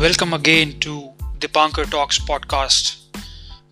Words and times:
Welcome 0.00 0.34
again 0.34 0.78
to 0.80 1.14
the 1.40 1.48
Dipankar 1.48 1.90
Talks 1.90 2.18
podcast. 2.18 3.06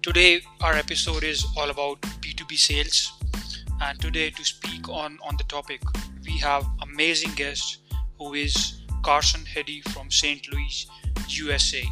Today, 0.00 0.40
our 0.62 0.72
episode 0.72 1.22
is 1.22 1.44
all 1.54 1.68
about 1.68 2.00
B2B 2.00 2.56
sales. 2.56 3.12
And 3.82 4.00
today, 4.00 4.30
to 4.30 4.42
speak 4.42 4.88
on, 4.88 5.18
on 5.22 5.36
the 5.36 5.44
topic, 5.44 5.82
we 6.24 6.38
have 6.38 6.64
amazing 6.80 7.32
guest 7.34 7.82
who 8.18 8.32
is 8.32 8.80
Carson 9.02 9.44
Heady 9.44 9.82
from 9.92 10.10
St. 10.10 10.50
Louis, 10.50 10.86
USA. 11.28 11.84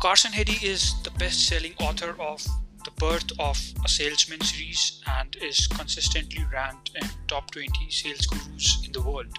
Carson 0.00 0.32
Heady 0.32 0.58
is 0.66 0.94
the 1.02 1.10
best 1.18 1.46
selling 1.46 1.74
author 1.80 2.16
of 2.18 2.42
The 2.86 2.92
Birth 2.92 3.30
of 3.38 3.58
a 3.84 3.88
Salesman 3.90 4.40
series 4.40 5.02
and 5.06 5.36
is 5.42 5.66
consistently 5.66 6.46
ranked 6.50 6.92
in 6.94 7.06
top 7.28 7.50
20 7.50 7.90
sales 7.90 8.24
gurus 8.24 8.82
in 8.86 8.92
the 8.92 9.02
world. 9.02 9.38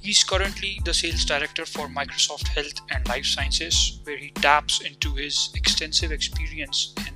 He's 0.00 0.24
currently 0.24 0.80
the 0.84 0.94
sales 0.94 1.24
director 1.24 1.66
for 1.66 1.88
Microsoft 1.88 2.48
Health 2.48 2.80
and 2.90 3.06
Life 3.08 3.26
Sciences, 3.26 4.00
where 4.04 4.16
he 4.16 4.30
taps 4.30 4.80
into 4.80 5.14
his 5.14 5.50
extensive 5.54 6.12
experience 6.12 6.94
in 6.98 7.14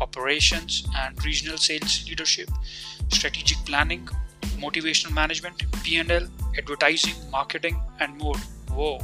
operations 0.00 0.86
and 0.96 1.22
regional 1.24 1.58
sales 1.58 2.06
leadership, 2.08 2.48
strategic 3.08 3.58
planning, 3.66 4.08
motivational 4.58 5.12
management, 5.12 5.64
P&L, 5.82 6.28
advertising, 6.56 7.14
marketing, 7.30 7.80
and 8.00 8.16
more. 8.18 8.36
Whoa. 8.70 9.00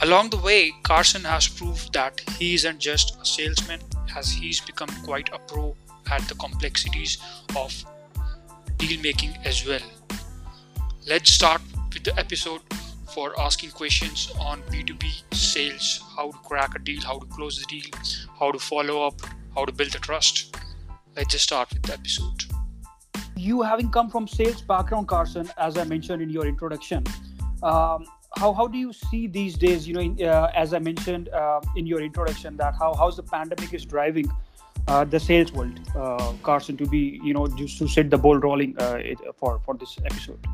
Along 0.00 0.30
the 0.30 0.38
way, 0.38 0.72
Carson 0.82 1.22
has 1.24 1.46
proved 1.46 1.92
that 1.92 2.20
he 2.38 2.54
isn't 2.54 2.80
just 2.80 3.16
a 3.20 3.24
salesman, 3.24 3.80
as 4.16 4.32
he's 4.32 4.60
become 4.60 4.90
quite 5.04 5.28
a 5.32 5.38
pro 5.38 5.76
at 6.10 6.22
the 6.28 6.34
complexities 6.34 7.18
of 7.56 7.72
deal 8.78 9.00
making 9.00 9.36
as 9.44 9.66
well. 9.66 9.80
Let's 11.06 11.30
start 11.30 11.60
with 11.94 12.04
the 12.04 12.18
episode 12.18 12.60
for 13.14 13.38
asking 13.40 13.70
questions 13.70 14.32
on 14.40 14.60
B2B 14.62 15.32
sales, 15.32 16.02
how 16.16 16.32
to 16.32 16.38
crack 16.38 16.74
a 16.74 16.78
deal, 16.80 17.00
how 17.00 17.18
to 17.18 17.26
close 17.26 17.58
the 17.58 17.66
deal, 17.66 17.88
how 18.38 18.50
to 18.50 18.58
follow 18.58 19.06
up, 19.06 19.14
how 19.54 19.64
to 19.64 19.72
build 19.72 19.92
the 19.92 19.98
trust. 19.98 20.56
Let's 21.16 21.32
just 21.32 21.44
start 21.44 21.72
with 21.72 21.82
the 21.82 21.92
episode. 21.92 22.44
You 23.36 23.62
having 23.62 23.90
come 23.90 24.10
from 24.10 24.26
sales 24.26 24.60
background, 24.60 25.06
Carson, 25.06 25.48
as 25.56 25.78
I 25.78 25.84
mentioned 25.84 26.22
in 26.22 26.30
your 26.30 26.46
introduction, 26.46 27.04
um, 27.62 28.04
how, 28.36 28.52
how 28.52 28.66
do 28.66 28.78
you 28.78 28.92
see 28.92 29.28
these 29.28 29.54
days, 29.56 29.86
you 29.86 29.94
know, 29.94 30.00
in, 30.00 30.20
uh, 30.22 30.50
as 30.54 30.74
I 30.74 30.80
mentioned 30.80 31.28
uh, 31.28 31.60
in 31.76 31.86
your 31.86 32.00
introduction, 32.00 32.56
that 32.56 32.74
how 32.76 32.94
how's 32.94 33.16
the 33.16 33.22
pandemic 33.22 33.72
is 33.72 33.84
driving 33.84 34.30
uh, 34.88 35.04
the 35.04 35.20
sales 35.20 35.52
world, 35.52 35.78
uh, 35.96 36.32
Carson, 36.42 36.76
to 36.78 36.86
be, 36.86 37.20
you 37.22 37.32
know, 37.32 37.46
just 37.46 37.78
to 37.78 37.86
set 37.86 38.10
the 38.10 38.18
ball 38.18 38.38
rolling 38.38 38.76
uh, 38.78 39.00
for, 39.36 39.60
for 39.64 39.74
this 39.74 39.96
episode? 40.04 40.44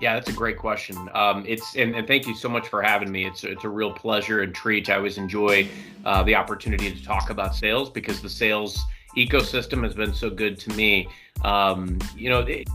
Yeah, 0.00 0.14
that's 0.14 0.30
a 0.30 0.32
great 0.32 0.56
question. 0.56 1.10
Um, 1.12 1.44
it's 1.46 1.76
and, 1.76 1.94
and, 1.94 2.06
thank 2.06 2.26
you 2.26 2.34
so 2.34 2.48
much 2.48 2.68
for 2.68 2.80
having 2.80 3.12
me. 3.12 3.26
It's 3.26 3.44
it's 3.44 3.64
a 3.64 3.68
real 3.68 3.92
pleasure 3.92 4.40
and 4.40 4.54
treat. 4.54 4.88
I 4.88 4.96
always 4.96 5.18
enjoy 5.18 5.68
uh, 6.06 6.22
the 6.22 6.34
opportunity 6.34 6.90
to 6.90 7.04
talk 7.04 7.28
about 7.28 7.54
sales 7.54 7.90
because 7.90 8.22
the 8.22 8.28
sales 8.28 8.82
ecosystem 9.16 9.82
has 9.84 9.94
been 9.94 10.14
so 10.14 10.30
good 10.30 10.58
to 10.60 10.70
me. 10.74 11.06
Um, 11.44 11.98
you 12.16 12.30
know, 12.30 12.40
it, 12.40 12.66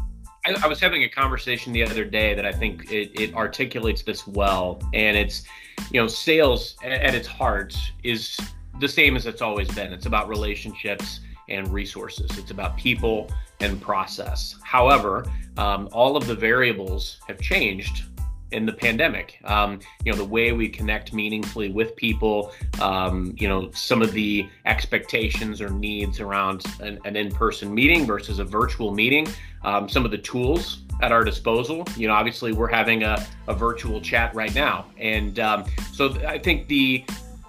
I, 0.46 0.56
I, 0.64 0.68
was 0.68 0.80
having 0.80 1.04
a 1.04 1.10
conversation 1.10 1.74
the 1.74 1.84
other 1.84 2.06
day 2.06 2.36
that 2.36 2.46
I 2.46 2.52
think 2.52 2.92
it, 2.92 3.20
it 3.20 3.34
articulates 3.34 4.04
this 4.04 4.28
well, 4.28 4.80
and 4.94 5.18
it's 5.18 5.44
you 5.92 6.00
know, 6.00 6.08
sales 6.08 6.76
at, 6.84 6.92
at 6.92 7.16
its 7.16 7.28
heart 7.28 7.76
is 8.04 8.38
the 8.80 8.88
same 8.88 9.16
as 9.16 9.26
it's 9.26 9.42
always 9.42 9.70
been. 9.72 9.94
It's 9.94 10.06
about 10.06 10.28
relationships 10.28 11.22
and 11.50 11.68
resources. 11.72 12.38
It's 12.38 12.52
about 12.52 12.78
people 12.78 13.30
and 13.60 13.82
process. 13.82 14.56
However, 14.64 15.26
um, 15.58 15.90
all 15.92 16.18
of 16.18 16.28
the 16.28 16.36
variables 16.36 17.20
have 17.28 17.40
changed 17.40 18.04
in 18.52 18.66
the 18.66 18.72
pandemic. 18.72 19.40
Um, 19.44 19.80
you 20.04 20.12
know, 20.12 20.18
the 20.18 20.26
way 20.26 20.52
we 20.52 20.70
connect 20.70 21.14
meaningfully 21.14 21.70
with 21.70 21.96
people, 21.96 22.52
um, 22.82 23.36
you 23.38 23.48
know, 23.48 23.72
some 23.72 24.02
of 24.02 24.14
the 24.14 24.48
expectations 24.66 25.62
or 25.62 25.70
needs 25.70 26.20
around 26.20 26.64
an, 26.80 27.00
an 27.06 27.16
in 27.16 27.32
person 27.32 27.74
meeting 27.74 28.06
versus 28.06 28.40
a 28.40 28.46
virtual 28.46 28.94
meeting, 28.94 29.28
um, 29.64 29.90
some 29.90 30.06
of 30.06 30.12
the 30.12 30.18
tools 30.18 30.84
at 31.02 31.12
our 31.12 31.24
disposal. 31.24 31.86
You 31.98 32.08
know, 32.08 32.14
obviously, 32.14 32.54
we're 32.54 32.72
having 32.72 33.04
a, 33.04 33.26
a 33.48 33.54
virtual 33.54 34.00
chat 34.00 34.34
right 34.36 34.54
now. 34.54 34.86
And 34.98 35.40
um, 35.40 35.66
so 35.92 36.14
I 36.26 36.38
think 36.38 36.68
the 36.68 37.04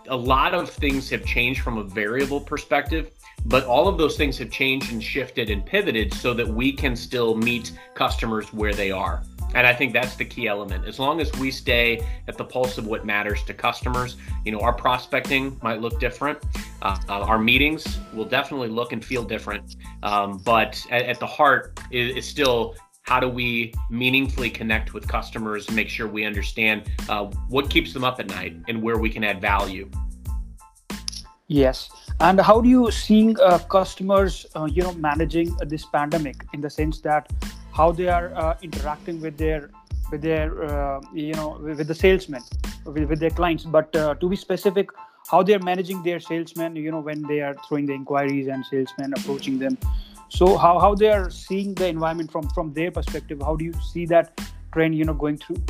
a 0.09 0.17
lot 0.17 0.55
of 0.55 0.71
things 0.71 1.11
have 1.11 1.25
changed 1.25 1.63
from 1.63 1.79
a 1.79 1.83
variable 1.83 2.41
perspective 2.41 3.11
but 3.47 3.65
all 3.65 3.89
of 3.89 3.97
those 3.99 4.17
things 4.17 4.39
have 4.39 4.51
changed 4.51 4.93
and 4.93 5.03
shifted 5.03 5.51
and 5.51 5.65
pivoted 5.65 6.13
so 6.13 6.35
that 6.35 6.47
we 6.47 6.73
can 6.73 6.97
still 6.97 7.37
meet 7.37 7.73
customers 7.95 8.53
where 8.53 8.75
they 8.75 8.91
are. 8.91 9.23
And 9.55 9.67
I 9.67 9.73
think 9.73 9.93
that's 9.93 10.17
the 10.17 10.25
key 10.25 10.49
element. 10.49 10.85
As 10.87 10.99
long 10.99 11.21
as 11.21 11.33
we 11.35 11.51
stay 11.51 12.07
at 12.29 12.37
the 12.37 12.45
pulse 12.45 12.79
of 12.79 12.87
what 12.87 13.07
matters 13.07 13.43
to 13.45 13.55
customers, 13.55 14.17
you 14.45 14.53
know, 14.53 14.61
our 14.61 14.73
prospecting 14.73 15.59
might 15.63 15.81
look 15.81 16.01
different. 16.01 16.39
Uh, 16.83 16.99
uh, 17.09 17.21
our 17.21 17.39
meetings 17.39 17.99
will 18.13 18.25
definitely 18.25 18.69
look 18.69 18.93
and 18.93 19.05
feel 19.05 19.23
different. 19.23 19.77
Um, 20.03 20.39
but 20.45 20.85
at, 20.91 21.07
at, 21.07 21.21
the 21.21 21.27
heart 21.27 21.79
is, 21.91 22.27
still 22.27 22.75
how 23.03 23.21
do 23.21 23.29
we 23.29 23.73
meaningfully 23.89 24.51
connect 24.51 24.93
with 24.93 25.07
customers 25.07 25.69
and 25.69 25.77
make 25.77 25.89
sure 25.89 26.09
we 26.09 26.25
understand 26.25 26.91
uh, 27.09 27.25
what 27.49 27.71
keeps 27.71 27.93
them 27.93 28.05
up 28.05 28.19
at 28.19 28.27
night 28.27 28.57
and 28.69 28.83
where 28.83 28.99
we 28.99 29.09
can 29.09 29.23
add 29.23 29.41
value. 29.41 29.89
Yes. 31.49 31.91
And 32.21 32.41
how 32.41 32.61
do 32.61 32.69
you 32.69 32.91
seeing 32.91 33.39
uh, 33.41 33.59
customers 33.59 34.47
uh, 34.57 34.65
you 34.65 34.83
know 34.83 34.93
managing 34.95 35.55
uh, 35.61 35.65
this 35.65 35.87
pandemic 35.87 36.45
in 36.53 36.61
the 36.61 36.71
sense 36.71 37.01
that 37.03 37.33
how 37.73 37.93
they 37.93 38.09
are 38.09 38.35
uh, 38.35 38.57
interacting 38.63 39.21
with 39.21 39.37
their 39.37 39.71
with 40.11 40.23
their 40.23 40.65
uh, 40.65 41.01
you 41.13 41.35
know 41.35 41.59
with 41.63 41.87
the 41.87 41.95
salesmen 41.95 42.43
with, 42.85 43.09
with 43.09 43.21
their 43.21 43.31
clients? 43.31 43.65
But 43.65 43.95
uh, 43.95 44.15
to 44.15 44.29
be 44.29 44.35
specific 44.35 44.91
how 45.31 45.43
they're 45.43 45.61
managing 45.61 46.03
their 46.03 46.19
salesmen 46.19 46.75
you 46.75 46.91
know 46.91 47.01
when 47.01 47.23
they 47.23 47.41
are 47.41 47.55
throwing 47.69 47.87
the 47.87 47.95
inquiries 47.95 48.49
and 48.49 48.65
salesmen 48.67 49.13
approaching 49.17 49.59
them. 49.59 49.79
So 50.29 50.57
how, 50.57 50.81
how 50.81 50.97
they 50.97 51.09
are 51.11 51.31
seeing 51.31 51.75
the 51.75 51.87
environment 51.87 52.33
from 52.33 52.49
from 52.51 52.73
their 52.73 52.91
perspective 52.91 53.41
how 53.41 53.55
do 53.55 53.65
you 53.65 53.75
see 53.93 54.05
that 54.07 54.41
trend 54.73 54.97
you 54.97 55.05
know 55.05 55.15
going 55.15 55.39
through? 55.39 55.63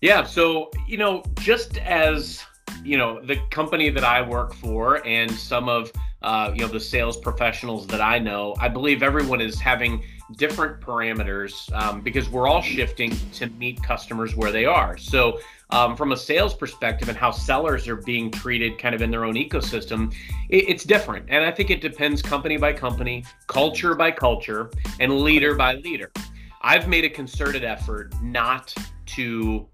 Yeah. 0.00 0.22
So 0.22 0.70
you 0.86 0.98
know 0.98 1.24
just 1.40 1.78
as 1.78 2.44
you 2.82 2.98
know 2.98 3.20
the 3.20 3.36
company 3.50 3.90
that 3.90 4.04
I 4.04 4.20
work 4.22 4.54
for 4.54 5.04
and 5.06 5.30
some 5.30 5.68
of 5.68 5.90
uh, 6.22 6.52
you 6.54 6.62
know 6.62 6.68
the 6.68 6.80
sales 6.80 7.16
professionals 7.16 7.86
that 7.88 8.00
I 8.00 8.18
know, 8.18 8.54
I 8.58 8.68
believe 8.68 9.02
everyone 9.02 9.40
is 9.40 9.60
having 9.60 10.02
different 10.36 10.80
parameters 10.80 11.72
um, 11.74 12.00
because 12.00 12.30
we're 12.30 12.48
all 12.48 12.62
shifting 12.62 13.14
to 13.32 13.46
meet 13.50 13.82
customers 13.82 14.34
where 14.34 14.50
they 14.50 14.64
are. 14.64 14.96
So 14.96 15.38
um, 15.70 15.96
from 15.96 16.12
a 16.12 16.16
sales 16.16 16.54
perspective 16.54 17.08
and 17.08 17.18
how 17.18 17.30
sellers 17.30 17.88
are 17.88 17.96
being 17.96 18.30
treated 18.30 18.78
kind 18.78 18.94
of 18.94 19.02
in 19.02 19.10
their 19.10 19.24
own 19.24 19.34
ecosystem, 19.34 20.14
it, 20.48 20.68
it's 20.68 20.84
different. 20.84 21.26
And 21.28 21.44
I 21.44 21.50
think 21.50 21.70
it 21.70 21.80
depends 21.80 22.22
company 22.22 22.56
by 22.56 22.72
company, 22.72 23.24
culture 23.48 23.94
by 23.94 24.10
culture, 24.10 24.70
and 25.00 25.20
leader 25.20 25.54
by 25.54 25.74
leader. 25.76 26.10
I've 26.62 26.88
made 26.88 27.04
a 27.04 27.10
concerted 27.10 27.64
effort 27.64 28.14
not 28.22 28.74
to 29.06 29.68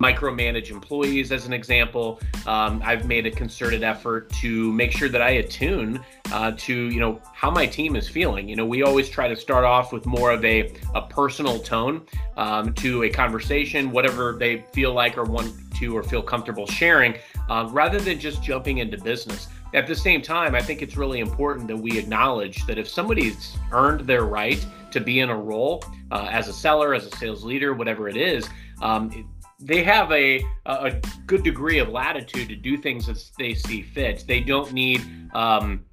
micromanage 0.00 0.70
employees 0.70 1.30
as 1.30 1.46
an 1.46 1.52
example. 1.52 2.20
Um, 2.46 2.82
i've 2.84 3.06
made 3.06 3.26
a 3.26 3.30
concerted 3.30 3.82
effort 3.82 4.30
to 4.40 4.72
make 4.72 4.92
sure 4.92 5.08
that 5.08 5.22
i 5.22 5.30
attune 5.30 6.02
uh, 6.32 6.52
to 6.56 6.74
you 6.90 7.00
know 7.00 7.20
how 7.32 7.50
my 7.50 7.66
team 7.66 7.96
is 7.96 8.08
feeling. 8.08 8.48
You 8.48 8.56
know 8.56 8.66
we 8.66 8.82
always 8.82 9.08
try 9.08 9.28
to 9.28 9.36
start 9.36 9.64
off 9.64 9.92
with 9.92 10.06
more 10.06 10.30
of 10.30 10.44
a, 10.44 10.72
a 10.94 11.02
personal 11.02 11.58
tone 11.58 12.02
um, 12.36 12.72
to 12.74 13.04
a 13.04 13.10
conversation 13.10 13.90
whatever 13.90 14.36
they 14.38 14.64
feel 14.72 14.92
like 14.92 15.18
or 15.18 15.24
want 15.24 15.52
to 15.76 15.96
or 15.96 16.02
feel 16.02 16.22
comfortable 16.22 16.66
sharing 16.66 17.14
uh, 17.48 17.68
rather 17.70 17.98
than 17.98 18.18
just 18.18 18.42
jumping 18.42 18.78
into 18.78 18.98
business. 18.98 19.48
At 19.72 19.86
the 19.86 19.94
same 19.94 20.20
time 20.20 20.56
i 20.56 20.62
think 20.62 20.82
it's 20.82 20.96
really 20.96 21.20
important 21.20 21.68
that 21.68 21.76
we 21.76 21.96
acknowledge 21.96 22.66
that 22.66 22.76
if 22.76 22.88
somebody's 22.88 23.56
earned 23.70 24.00
their 24.00 24.24
right 24.24 24.64
to 24.90 25.00
be 25.00 25.20
in 25.20 25.30
a 25.30 25.36
role 25.36 25.84
uh, 26.10 26.28
as 26.30 26.48
a 26.48 26.52
seller 26.52 26.92
as 26.92 27.06
a 27.06 27.16
sales 27.16 27.44
leader 27.44 27.72
whatever 27.72 28.08
it 28.08 28.16
is 28.16 28.48
um, 28.82 29.28
they 29.60 29.82
have 29.82 30.10
a 30.12 30.42
a 30.66 31.00
good 31.26 31.42
degree 31.42 31.78
of 31.78 31.88
latitude 31.88 32.48
to 32.48 32.56
do 32.56 32.76
things 32.76 33.08
as 33.08 33.30
they 33.38 33.54
see 33.54 33.82
fit. 33.82 34.24
They 34.26 34.40
don't 34.40 34.72
need 34.72 35.02
um, 35.34 35.84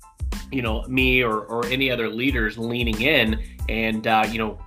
you 0.52 0.62
know 0.62 0.84
me 0.88 1.22
or 1.22 1.42
or 1.42 1.66
any 1.68 1.92
other 1.92 2.10
leaders 2.10 2.58
leaning 2.58 3.02
in 3.02 3.44
and 3.68 4.08
uh, 4.08 4.26
you 4.30 4.40
know 4.40 4.60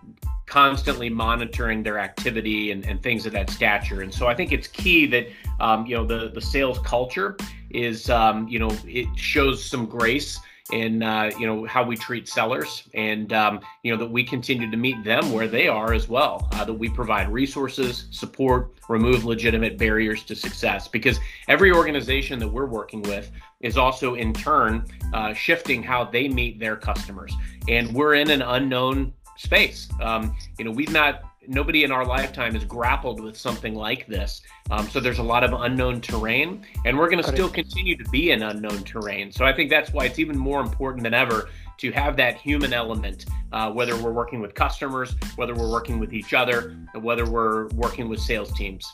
constantly 0.46 1.08
monitoring 1.08 1.80
their 1.82 1.98
activity 1.98 2.72
and, 2.72 2.84
and 2.84 3.00
things 3.02 3.24
of 3.24 3.32
that 3.32 3.48
stature. 3.48 4.02
And 4.02 4.12
so 4.12 4.26
I 4.26 4.34
think 4.34 4.50
it's 4.50 4.66
key 4.66 5.06
that 5.06 5.28
um, 5.60 5.86
you 5.86 5.96
know 5.96 6.04
the 6.04 6.30
the 6.34 6.40
sales 6.40 6.78
culture 6.80 7.36
is 7.70 8.10
um, 8.10 8.48
you 8.48 8.58
know 8.58 8.70
it 8.84 9.06
shows 9.16 9.64
some 9.64 9.86
grace 9.86 10.38
in 10.72 11.02
uh, 11.02 11.30
you 11.38 11.46
know 11.46 11.64
how 11.66 11.82
we 11.82 11.96
treat 11.96 12.28
sellers 12.28 12.88
and 12.94 13.32
um, 13.32 13.60
you 13.82 13.92
know 13.92 13.98
that 13.98 14.10
we 14.10 14.24
continue 14.24 14.70
to 14.70 14.76
meet 14.76 15.02
them 15.04 15.32
where 15.32 15.48
they 15.48 15.68
are 15.68 15.92
as 15.92 16.08
well 16.08 16.48
uh, 16.52 16.64
that 16.64 16.74
we 16.74 16.88
provide 16.88 17.28
resources 17.30 18.06
support 18.10 18.72
remove 18.90 19.24
legitimate 19.24 19.78
barriers 19.78 20.22
to 20.24 20.34
success. 20.34 20.88
Because 20.88 21.18
every 21.48 21.72
organization 21.72 22.38
that 22.40 22.48
we're 22.48 22.66
working 22.66 23.02
with 23.02 23.30
is 23.60 23.78
also 23.78 24.16
in 24.16 24.34
turn 24.34 24.84
uh, 25.14 25.32
shifting 25.32 25.82
how 25.82 26.04
they 26.04 26.28
meet 26.28 26.58
their 26.58 26.76
customers. 26.76 27.32
And 27.68 27.94
we're 27.94 28.14
in 28.14 28.30
an 28.30 28.42
unknown 28.42 29.14
space. 29.36 29.88
Um, 30.02 30.36
you 30.58 30.64
know 30.64 30.72
we've 30.72 30.92
not 30.92 31.22
nobody 31.50 31.82
in 31.82 31.90
our 31.90 32.06
lifetime 32.06 32.54
has 32.54 32.64
grappled 32.64 33.20
with 33.20 33.36
something 33.36 33.74
like 33.74 34.06
this. 34.06 34.40
Um, 34.70 34.88
so 34.88 35.00
there's 35.00 35.18
a 35.18 35.22
lot 35.22 35.42
of 35.42 35.52
unknown 35.52 36.00
terrain, 36.00 36.64
and 36.84 36.96
we're 36.96 37.10
going 37.10 37.22
to 37.22 37.28
still 37.28 37.50
continue 37.50 37.96
to 37.96 38.04
be 38.10 38.30
in 38.30 38.42
unknown 38.42 38.84
terrain. 38.84 39.32
So 39.32 39.44
I 39.44 39.52
think 39.52 39.68
that's 39.68 39.92
why 39.92 40.04
it's 40.04 40.20
even 40.20 40.38
more 40.38 40.60
important 40.60 41.02
than 41.02 41.12
ever 41.12 41.48
to 41.78 41.90
have 41.90 42.16
that 42.18 42.38
human 42.38 42.72
element, 42.72 43.26
uh, 43.52 43.70
whether 43.72 43.96
we're 44.00 44.12
working 44.12 44.40
with 44.40 44.54
customers, 44.54 45.16
whether 45.34 45.54
we're 45.54 45.70
working 45.70 45.98
with 45.98 46.14
each 46.14 46.34
other, 46.34 46.76
whether 46.94 47.28
we're 47.28 47.66
working 47.68 48.08
with 48.08 48.20
sales 48.20 48.52
teams 48.52 48.86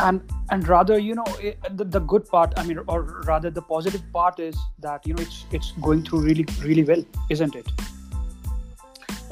and 0.00 0.22
and 0.50 0.66
rather 0.68 0.98
you 0.98 1.14
know 1.14 1.24
it, 1.38 1.58
the, 1.76 1.84
the 1.84 2.00
good 2.00 2.26
part 2.26 2.50
i 2.56 2.64
mean 2.64 2.78
or 2.88 3.02
rather 3.26 3.50
the 3.50 3.60
positive 3.60 4.02
part 4.10 4.40
is 4.40 4.56
that 4.78 5.06
you 5.06 5.12
know 5.12 5.22
it's 5.22 5.44
it's 5.52 5.72
going 5.82 6.02
through 6.02 6.20
really 6.20 6.46
really 6.62 6.82
well 6.82 7.04
isn't 7.28 7.54
it 7.54 7.68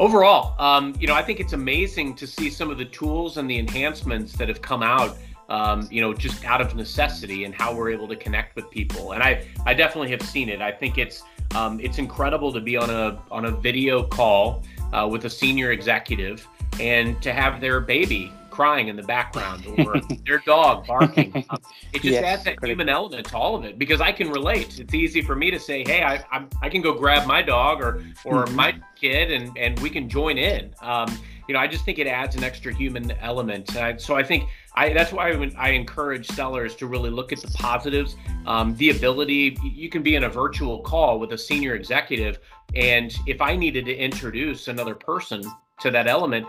overall 0.01 0.55
um, 0.59 0.95
you 0.99 1.07
know 1.07 1.15
i 1.15 1.23
think 1.23 1.39
it's 1.39 1.53
amazing 1.53 2.15
to 2.15 2.27
see 2.27 2.51
some 2.51 2.71
of 2.71 2.79
the 2.79 2.87
tools 2.87 3.37
and 3.37 3.49
the 3.49 3.59
enhancements 3.59 4.33
that 4.33 4.49
have 4.49 4.61
come 4.61 4.83
out 4.83 5.17
um, 5.51 5.87
you 5.91 6.01
know 6.01 6.15
just 6.15 6.45
out 6.45 6.61
of 6.61 6.75
necessity 6.75 7.45
and 7.45 7.55
how 7.55 7.75
we're 7.75 7.91
able 7.91 8.09
to 8.09 8.17
connect 8.17 8.57
with 8.57 8.71
people. 8.71 9.13
And 9.13 9.23
i 9.23 9.45
i 9.67 9.75
definitely 9.75 10.11
have 10.11 10.23
seen 10.23 10.49
it. 10.49 10.63
I 10.63 10.73
think 10.73 10.97
it's 10.97 11.23
um, 11.55 11.81
it's 11.81 11.99
incredible 11.99 12.53
to 12.53 12.61
be 12.61 12.77
on 12.77 12.89
a 12.89 13.21
on 13.31 13.45
a 13.45 13.51
video 13.51 14.05
call 14.05 14.63
uh, 14.93 15.07
with 15.11 15.25
a 15.27 15.31
senior 15.31 15.73
executive 15.73 16.47
and 16.79 17.21
to 17.23 17.33
have 17.33 17.61
their 17.61 17.81
baby 17.81 18.33
crying 18.51 18.89
in 18.89 18.97
the 18.97 19.03
background 19.03 19.65
or 19.79 20.01
their 20.27 20.39
dog 20.39 20.87
barking. 20.87 21.45
Um, 21.51 21.59
it 21.93 22.03
just 22.03 22.15
yes, 22.15 22.25
adds 22.25 22.45
that 22.45 22.65
human 22.65 22.89
element 22.89 23.27
to 23.29 23.37
all 23.37 23.55
of 23.55 23.65
it 23.65 23.79
because 23.79 24.01
I 24.01 24.13
can 24.13 24.31
relate. 24.31 24.79
It's 24.79 24.95
easy 24.95 25.23
for 25.23 25.35
me 25.35 25.51
to 25.51 25.59
say, 25.59 25.85
"Hey, 25.85 26.03
I 26.03 26.17
I, 26.31 26.45
I 26.63 26.69
can 26.69 26.83
go 26.83 26.93
grab 26.93 27.27
my 27.27 27.43
dog 27.43 27.81
or 27.81 28.03
or 28.25 28.45
mm-hmm. 28.45 28.57
my 28.57 28.75
kid 28.97 29.33
and 29.33 29.57
and 29.57 29.79
we 29.81 29.91
can 29.91 30.09
join 30.09 30.39
in." 30.39 30.75
Um, 30.83 31.09
you 31.51 31.55
know, 31.55 31.61
I 31.61 31.67
just 31.67 31.85
think 31.85 31.99
it 31.99 32.07
adds 32.07 32.37
an 32.37 32.45
extra 32.45 32.73
human 32.73 33.11
element. 33.21 33.75
I, 33.77 33.97
so 33.97 34.15
I 34.15 34.23
think 34.23 34.49
I, 34.77 34.93
that's 34.93 35.13
why 35.13 35.33
I, 35.33 35.53
I, 35.59 35.71
encourage 35.71 36.29
sellers 36.29 36.77
to 36.77 36.87
really 36.87 37.11
look 37.11 37.33
at 37.33 37.41
the 37.41 37.49
positives. 37.49 38.15
Um, 38.47 38.77
the 38.77 38.91
ability, 38.91 39.59
you 39.65 39.89
can 39.89 40.01
be 40.01 40.15
in 40.15 40.23
a 40.23 40.29
virtual 40.29 40.79
call 40.79 41.19
with 41.19 41.33
a 41.33 41.39
senior 41.39 41.75
executive, 41.75 42.39
and 42.77 43.13
if 43.27 43.41
I 43.41 43.57
needed 43.57 43.85
to 43.87 43.97
introduce 43.97 44.69
another 44.69 44.95
person 44.95 45.43
to 45.81 45.91
that 45.91 46.07
element, 46.07 46.47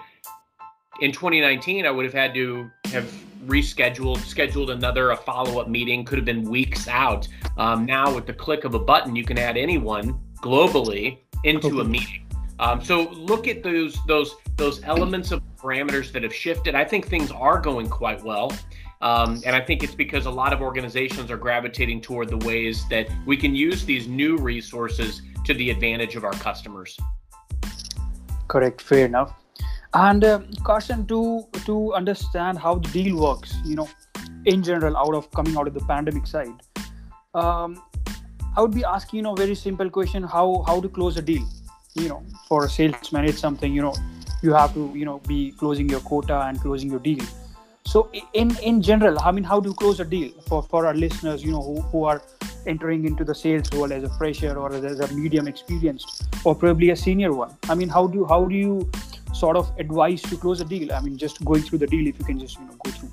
in 1.01 1.12
2019, 1.12 1.86
I 1.86 1.92
would 1.92 2.06
have 2.06 2.13
had 2.13 2.33
to 2.36 2.69
have 2.86 3.12
rescheduled, 3.45 4.19
scheduled 4.19 4.69
another 4.69 5.12
a 5.12 5.18
follow 5.18 5.59
up 5.59 5.68
meeting. 5.68 6.06
Could 6.06 6.19
have 6.19 6.25
been 6.25 6.44
weeks 6.44 6.88
out. 6.88 7.27
Um, 7.57 7.86
now, 7.86 8.13
with 8.13 8.27
the 8.27 8.33
click 8.33 8.63
of 8.63 8.75
a 8.75 8.80
button, 8.80 9.15
you 9.15 9.25
can 9.25 9.38
add 9.38 9.57
anyone 9.57 10.19
globally 10.42 11.18
into 11.44 11.81
a 11.81 11.83
meeting. 11.83 12.27
Um, 12.59 12.83
so 12.83 13.09
look 13.09 13.48
at 13.48 13.63
those 13.63 13.98
those 14.06 14.36
those 14.56 14.83
elements 14.83 15.31
of 15.31 15.42
parameters 15.57 16.12
that 16.12 16.21
have 16.21 16.33
shifted. 16.33 16.75
I 16.75 16.86
think 16.86 17.07
things 17.07 17.31
are 17.31 17.59
going 17.59 17.89
quite 17.89 18.24
well. 18.24 18.53
Um, 19.01 19.42
and 19.48 19.56
I 19.56 19.62
think 19.62 19.83
it's 19.83 19.95
because 19.95 20.27
a 20.27 20.31
lot 20.31 20.53
of 20.53 20.62
organizations 20.62 21.31
are 21.31 21.38
gravitating 21.38 22.01
toward 22.01 22.30
the 22.30 22.38
ways 22.45 22.88
that 22.89 23.07
we 23.25 23.36
can 23.36 23.56
use 23.56 23.83
these 23.83 24.07
new 24.07 24.38
resources 24.38 25.24
to 25.45 25.56
the 25.56 25.71
advantage 25.71 26.15
of 26.15 26.24
our 26.24 26.33
customers. 26.33 27.00
Correct. 28.48 28.80
Fair 28.80 29.07
enough 29.07 29.41
and 29.94 30.24
uh, 30.24 30.40
Carson 30.64 31.06
to 31.08 31.46
to 31.66 31.94
understand 31.94 32.58
how 32.58 32.76
the 32.76 32.90
deal 32.90 33.22
works 33.22 33.56
you 33.66 33.76
know 33.76 33.90
in 34.46 34.64
general 34.64 34.98
out 34.98 35.14
of 35.14 35.30
coming 35.32 35.58
out 35.58 35.68
of 35.68 35.74
the 35.74 35.82
pandemic 35.82 36.26
side 36.26 36.54
um, 37.34 37.82
I 38.56 38.62
would 38.62 38.74
be 38.74 38.84
asking 38.84 39.18
you 39.18 39.24
know 39.24 39.36
very 39.36 39.56
simple 39.56 39.90
question 39.90 40.24
how 40.24 40.64
how 40.68 40.80
to 40.82 40.90
close 40.90 41.18
a 41.18 41.22
deal 41.22 41.48
you 41.96 42.08
know 42.08 42.24
for 42.48 42.66
a 42.66 42.70
salesman 42.70 43.26
it's 43.26 43.40
something 43.40 43.74
you 43.74 43.82
know 43.82 43.96
you 44.42 44.54
have 44.54 44.74
to 44.74 44.92
you 44.96 45.06
know 45.06 45.20
be 45.28 45.52
closing 45.52 45.90
your 45.90 46.00
quota 46.00 46.42
and 46.42 46.60
closing 46.60 46.90
your 46.90 47.00
deal. 47.00 47.24
So 47.86 48.10
in 48.34 48.56
in 48.62 48.82
general 48.82 49.20
I 49.20 49.32
mean 49.32 49.44
how 49.44 49.60
do 49.60 49.70
you 49.70 49.76
close 49.76 50.00
a 50.00 50.06
deal 50.06 50.32
for 50.48 50.64
for 50.64 50.86
our 50.86 50.94
listeners 50.94 51.44
you 51.44 51.52
know 51.52 51.62
who, 51.62 51.82
who 51.82 52.04
are 52.04 52.22
entering 52.68 53.06
into 53.06 53.24
the 53.24 53.34
sales 53.34 53.72
role 53.74 53.92
as 53.92 54.04
a 54.04 54.10
fresher 54.18 54.58
or 54.58 54.74
as 54.74 55.00
a 55.00 55.14
medium 55.14 55.48
experienced 55.48 56.28
or 56.44 56.56
probably 56.56 56.92
a 56.92 56.96
senior 56.96 57.34
one? 57.34 57.56
I 57.70 57.76
mean 57.76 57.90
how 57.90 58.08
do 58.08 58.26
how 58.26 58.46
do 58.46 58.56
you 58.56 58.90
sort 59.33 59.57
of 59.57 59.72
advice 59.78 60.22
to 60.24 60.38
close 60.38 60.62
a 60.62 60.66
deal? 60.66 60.94
I 60.94 61.01
mean, 61.01 61.18
just 61.18 61.44
going 61.44 61.62
through 61.62 61.80
the 61.80 61.88
deal, 61.88 62.07
if 62.07 62.18
you 62.19 62.25
can 62.25 62.39
just 62.39 62.60
you 62.60 62.66
know 62.66 62.75
go 62.83 62.92
through. 62.92 63.12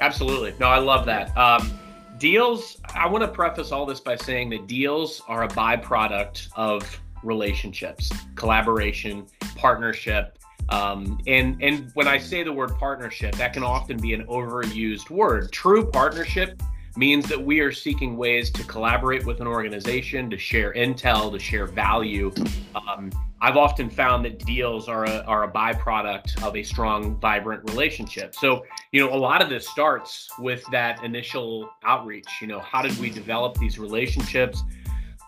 Absolutely. 0.00 0.54
No, 0.58 0.66
I 0.66 0.78
love 0.78 1.06
that. 1.06 1.36
Um, 1.36 1.78
deals. 2.18 2.78
I 2.94 3.06
want 3.06 3.22
to 3.22 3.28
preface 3.28 3.72
all 3.72 3.86
this 3.86 4.00
by 4.00 4.16
saying 4.16 4.50
that 4.50 4.66
deals 4.66 5.22
are 5.28 5.44
a 5.44 5.48
byproduct 5.48 6.48
of 6.56 7.00
relationships, 7.22 8.10
collaboration, 8.34 9.26
partnership. 9.56 10.38
Um, 10.68 11.20
and 11.26 11.62
and 11.62 11.90
when 11.94 12.08
I 12.08 12.18
say 12.18 12.42
the 12.42 12.52
word 12.52 12.76
partnership, 12.78 13.34
that 13.36 13.52
can 13.52 13.62
often 13.62 13.98
be 13.98 14.14
an 14.14 14.26
overused 14.26 15.10
word. 15.10 15.52
True 15.52 15.90
partnership 15.90 16.62
means 16.96 17.28
that 17.28 17.42
we 17.42 17.60
are 17.60 17.72
seeking 17.72 18.16
ways 18.16 18.50
to 18.50 18.64
collaborate 18.64 19.26
with 19.26 19.40
an 19.40 19.46
organization, 19.46 20.30
to 20.30 20.38
share 20.38 20.72
intel, 20.74 21.32
to 21.32 21.38
share 21.38 21.66
value. 21.66 22.32
Um, 22.74 23.10
I've 23.44 23.58
often 23.58 23.90
found 23.90 24.24
that 24.24 24.38
deals 24.46 24.88
are 24.88 25.04
a, 25.04 25.18
are 25.24 25.44
a 25.44 25.52
byproduct 25.52 26.42
of 26.42 26.56
a 26.56 26.62
strong, 26.62 27.16
vibrant 27.16 27.62
relationship. 27.70 28.34
So, 28.34 28.64
you 28.90 29.02
know, 29.02 29.12
a 29.12 29.20
lot 29.20 29.42
of 29.42 29.50
this 29.50 29.68
starts 29.68 30.30
with 30.38 30.64
that 30.72 31.04
initial 31.04 31.68
outreach. 31.82 32.38
You 32.40 32.46
know, 32.46 32.60
how 32.60 32.80
did 32.80 32.98
we 32.98 33.10
develop 33.10 33.58
these 33.58 33.78
relationships? 33.78 34.62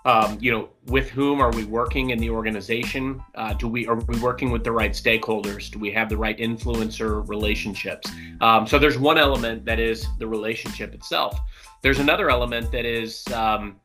Um, 0.06 0.38
you 0.40 0.50
know, 0.50 0.70
with 0.86 1.10
whom 1.10 1.42
are 1.42 1.52
we 1.52 1.64
working 1.64 2.08
in 2.08 2.18
the 2.18 2.30
organization? 2.30 3.22
Uh, 3.34 3.52
do 3.52 3.68
we 3.68 3.86
are 3.86 3.96
we 3.96 4.18
working 4.20 4.50
with 4.50 4.64
the 4.64 4.72
right 4.72 4.92
stakeholders? 4.92 5.70
Do 5.70 5.78
we 5.78 5.90
have 5.90 6.08
the 6.08 6.16
right 6.16 6.38
influencer 6.38 7.28
relationships? 7.28 8.10
Um, 8.40 8.66
so 8.66 8.78
there's 8.78 8.96
one 8.96 9.18
element 9.18 9.66
that 9.66 9.78
is 9.78 10.06
the 10.18 10.26
relationship 10.26 10.94
itself. 10.94 11.38
There's 11.82 11.98
another 11.98 12.30
element 12.30 12.72
that 12.72 12.86
is 12.86 13.26
um, 13.34 13.78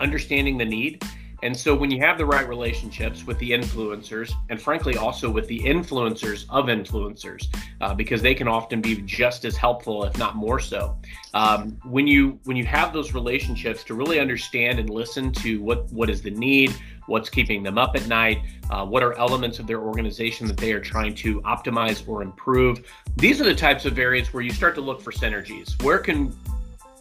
understanding 0.00 0.58
the 0.58 0.64
need 0.64 1.04
and 1.42 1.56
so 1.56 1.74
when 1.74 1.90
you 1.90 2.00
have 2.00 2.18
the 2.18 2.26
right 2.26 2.48
relationships 2.48 3.26
with 3.26 3.38
the 3.38 3.50
influencers, 3.50 4.32
and 4.48 4.60
frankly 4.60 4.96
also 4.96 5.30
with 5.30 5.46
the 5.48 5.60
influencers 5.60 6.44
of 6.50 6.66
influencers, 6.66 7.46
uh, 7.80 7.94
because 7.94 8.22
they 8.22 8.34
can 8.34 8.48
often 8.48 8.80
be 8.80 8.96
just 9.02 9.44
as 9.44 9.56
helpful, 9.56 10.04
if 10.04 10.16
not 10.18 10.36
more 10.36 10.60
so. 10.60 10.96
Um, 11.34 11.78
when 11.84 12.06
you 12.06 12.38
when 12.44 12.56
you 12.56 12.64
have 12.66 12.92
those 12.92 13.14
relationships 13.14 13.84
to 13.84 13.94
really 13.94 14.20
understand 14.20 14.78
and 14.78 14.90
listen 14.90 15.32
to 15.34 15.62
what 15.62 15.90
what 15.92 16.10
is 16.10 16.22
the 16.22 16.30
need, 16.30 16.74
what's 17.06 17.30
keeping 17.30 17.62
them 17.62 17.78
up 17.78 17.96
at 17.96 18.06
night, 18.06 18.38
uh, 18.70 18.84
what 18.84 19.02
are 19.02 19.14
elements 19.14 19.58
of 19.58 19.66
their 19.66 19.80
organization 19.80 20.46
that 20.46 20.56
they 20.56 20.72
are 20.72 20.80
trying 20.80 21.14
to 21.16 21.40
optimize 21.42 22.06
or 22.08 22.22
improve. 22.22 22.86
These 23.16 23.40
are 23.40 23.44
the 23.44 23.54
types 23.54 23.84
of 23.84 23.98
areas 23.98 24.32
where 24.32 24.42
you 24.42 24.50
start 24.50 24.74
to 24.76 24.80
look 24.80 25.00
for 25.00 25.12
synergies. 25.12 25.80
Where 25.82 25.98
can 25.98 26.34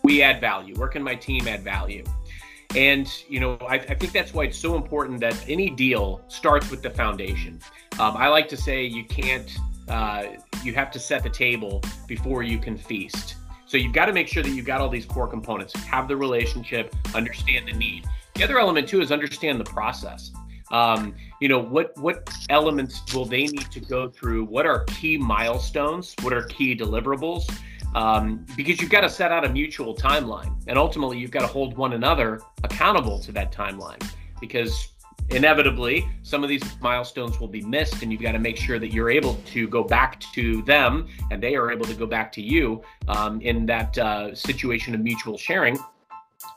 we 0.03 0.21
add 0.21 0.39
value? 0.39 0.75
Where 0.75 0.87
can 0.87 1.03
my 1.03 1.15
team 1.15 1.47
add 1.47 1.61
value? 1.61 2.03
And, 2.75 3.11
you 3.27 3.39
know, 3.39 3.57
I, 3.67 3.75
I, 3.75 3.95
think 3.95 4.11
that's 4.11 4.33
why 4.33 4.43
it's 4.43 4.57
so 4.57 4.75
important 4.75 5.19
that 5.21 5.35
any 5.49 5.71
deal 5.71 6.21
starts 6.27 6.69
with 6.69 6.83
the 6.83 6.89
foundation. 6.91 7.59
Um, 7.99 8.15
I 8.15 8.27
like 8.27 8.47
to 8.49 8.57
say 8.57 8.85
you 8.85 9.05
can't, 9.05 9.51
uh, 9.87 10.25
you 10.63 10.75
have 10.75 10.91
to 10.91 10.99
set 10.99 11.23
the 11.23 11.31
table 11.31 11.81
before 12.07 12.43
you 12.43 12.59
can 12.59 12.77
feast. 12.77 13.35
So 13.65 13.77
you've 13.77 13.93
got 13.93 14.05
to 14.05 14.13
make 14.13 14.27
sure 14.27 14.43
that 14.43 14.49
you've 14.49 14.67
got 14.67 14.81
all 14.81 14.89
these 14.89 15.05
core 15.05 15.27
components, 15.27 15.73
have 15.73 16.07
the 16.07 16.15
relationship, 16.15 16.95
understand 17.15 17.67
the 17.67 17.73
need. 17.73 18.05
The 18.35 18.43
other 18.43 18.59
element 18.59 18.87
too 18.87 19.01
is 19.01 19.11
understand 19.11 19.59
the 19.59 19.65
process. 19.65 20.31
Um, 20.71 21.15
you 21.41 21.49
know 21.49 21.59
what 21.59 21.97
what 21.97 22.29
elements 22.49 23.01
will 23.13 23.25
they 23.25 23.45
need 23.45 23.71
to 23.71 23.79
go 23.79 24.07
through 24.07 24.45
what 24.45 24.67
are 24.67 24.83
key 24.85 25.17
milestones 25.17 26.15
what 26.21 26.31
are 26.31 26.43
key 26.43 26.75
deliverables 26.75 27.49
um, 27.95 28.45
because 28.55 28.79
you've 28.79 28.89
got 28.89 29.01
to 29.01 29.09
set 29.09 29.31
out 29.31 29.45
a 29.45 29.49
mutual 29.49 29.95
timeline 29.95 30.55
and 30.67 30.77
ultimately 30.77 31.17
you've 31.17 31.31
got 31.31 31.41
to 31.41 31.47
hold 31.47 31.75
one 31.77 31.93
another 31.93 32.41
accountable 32.63 33.19
to 33.19 33.31
that 33.31 33.51
timeline 33.51 34.01
because 34.39 34.89
inevitably 35.31 36.07
some 36.23 36.43
of 36.43 36.49
these 36.49 36.63
milestones 36.81 37.39
will 37.39 37.47
be 37.47 37.61
missed 37.61 38.01
and 38.01 38.11
you've 38.11 38.21
got 38.21 38.31
to 38.31 38.39
make 38.39 38.57
sure 38.57 38.79
that 38.79 38.91
you're 38.91 39.11
able 39.11 39.35
to 39.45 39.67
go 39.67 39.83
back 39.83 40.19
to 40.19 40.61
them 40.63 41.07
and 41.31 41.41
they 41.41 41.55
are 41.55 41.71
able 41.71 41.85
to 41.85 41.93
go 41.93 42.07
back 42.07 42.31
to 42.31 42.41
you 42.41 42.81
um, 43.07 43.39
in 43.41 43.65
that 43.65 43.97
uh, 43.97 44.33
situation 44.33 44.95
of 44.95 45.01
mutual 45.01 45.37
sharing 45.37 45.77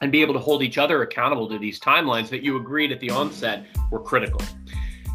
and 0.00 0.10
be 0.10 0.22
able 0.22 0.32
to 0.32 0.40
hold 0.40 0.62
each 0.62 0.78
other 0.78 1.02
accountable 1.02 1.48
to 1.48 1.58
these 1.58 1.78
timelines 1.78 2.28
that 2.28 2.42
you 2.42 2.56
agreed 2.56 2.92
at 2.92 3.00
the 3.00 3.10
onset 3.10 3.66
were 3.90 4.00
critical 4.00 4.40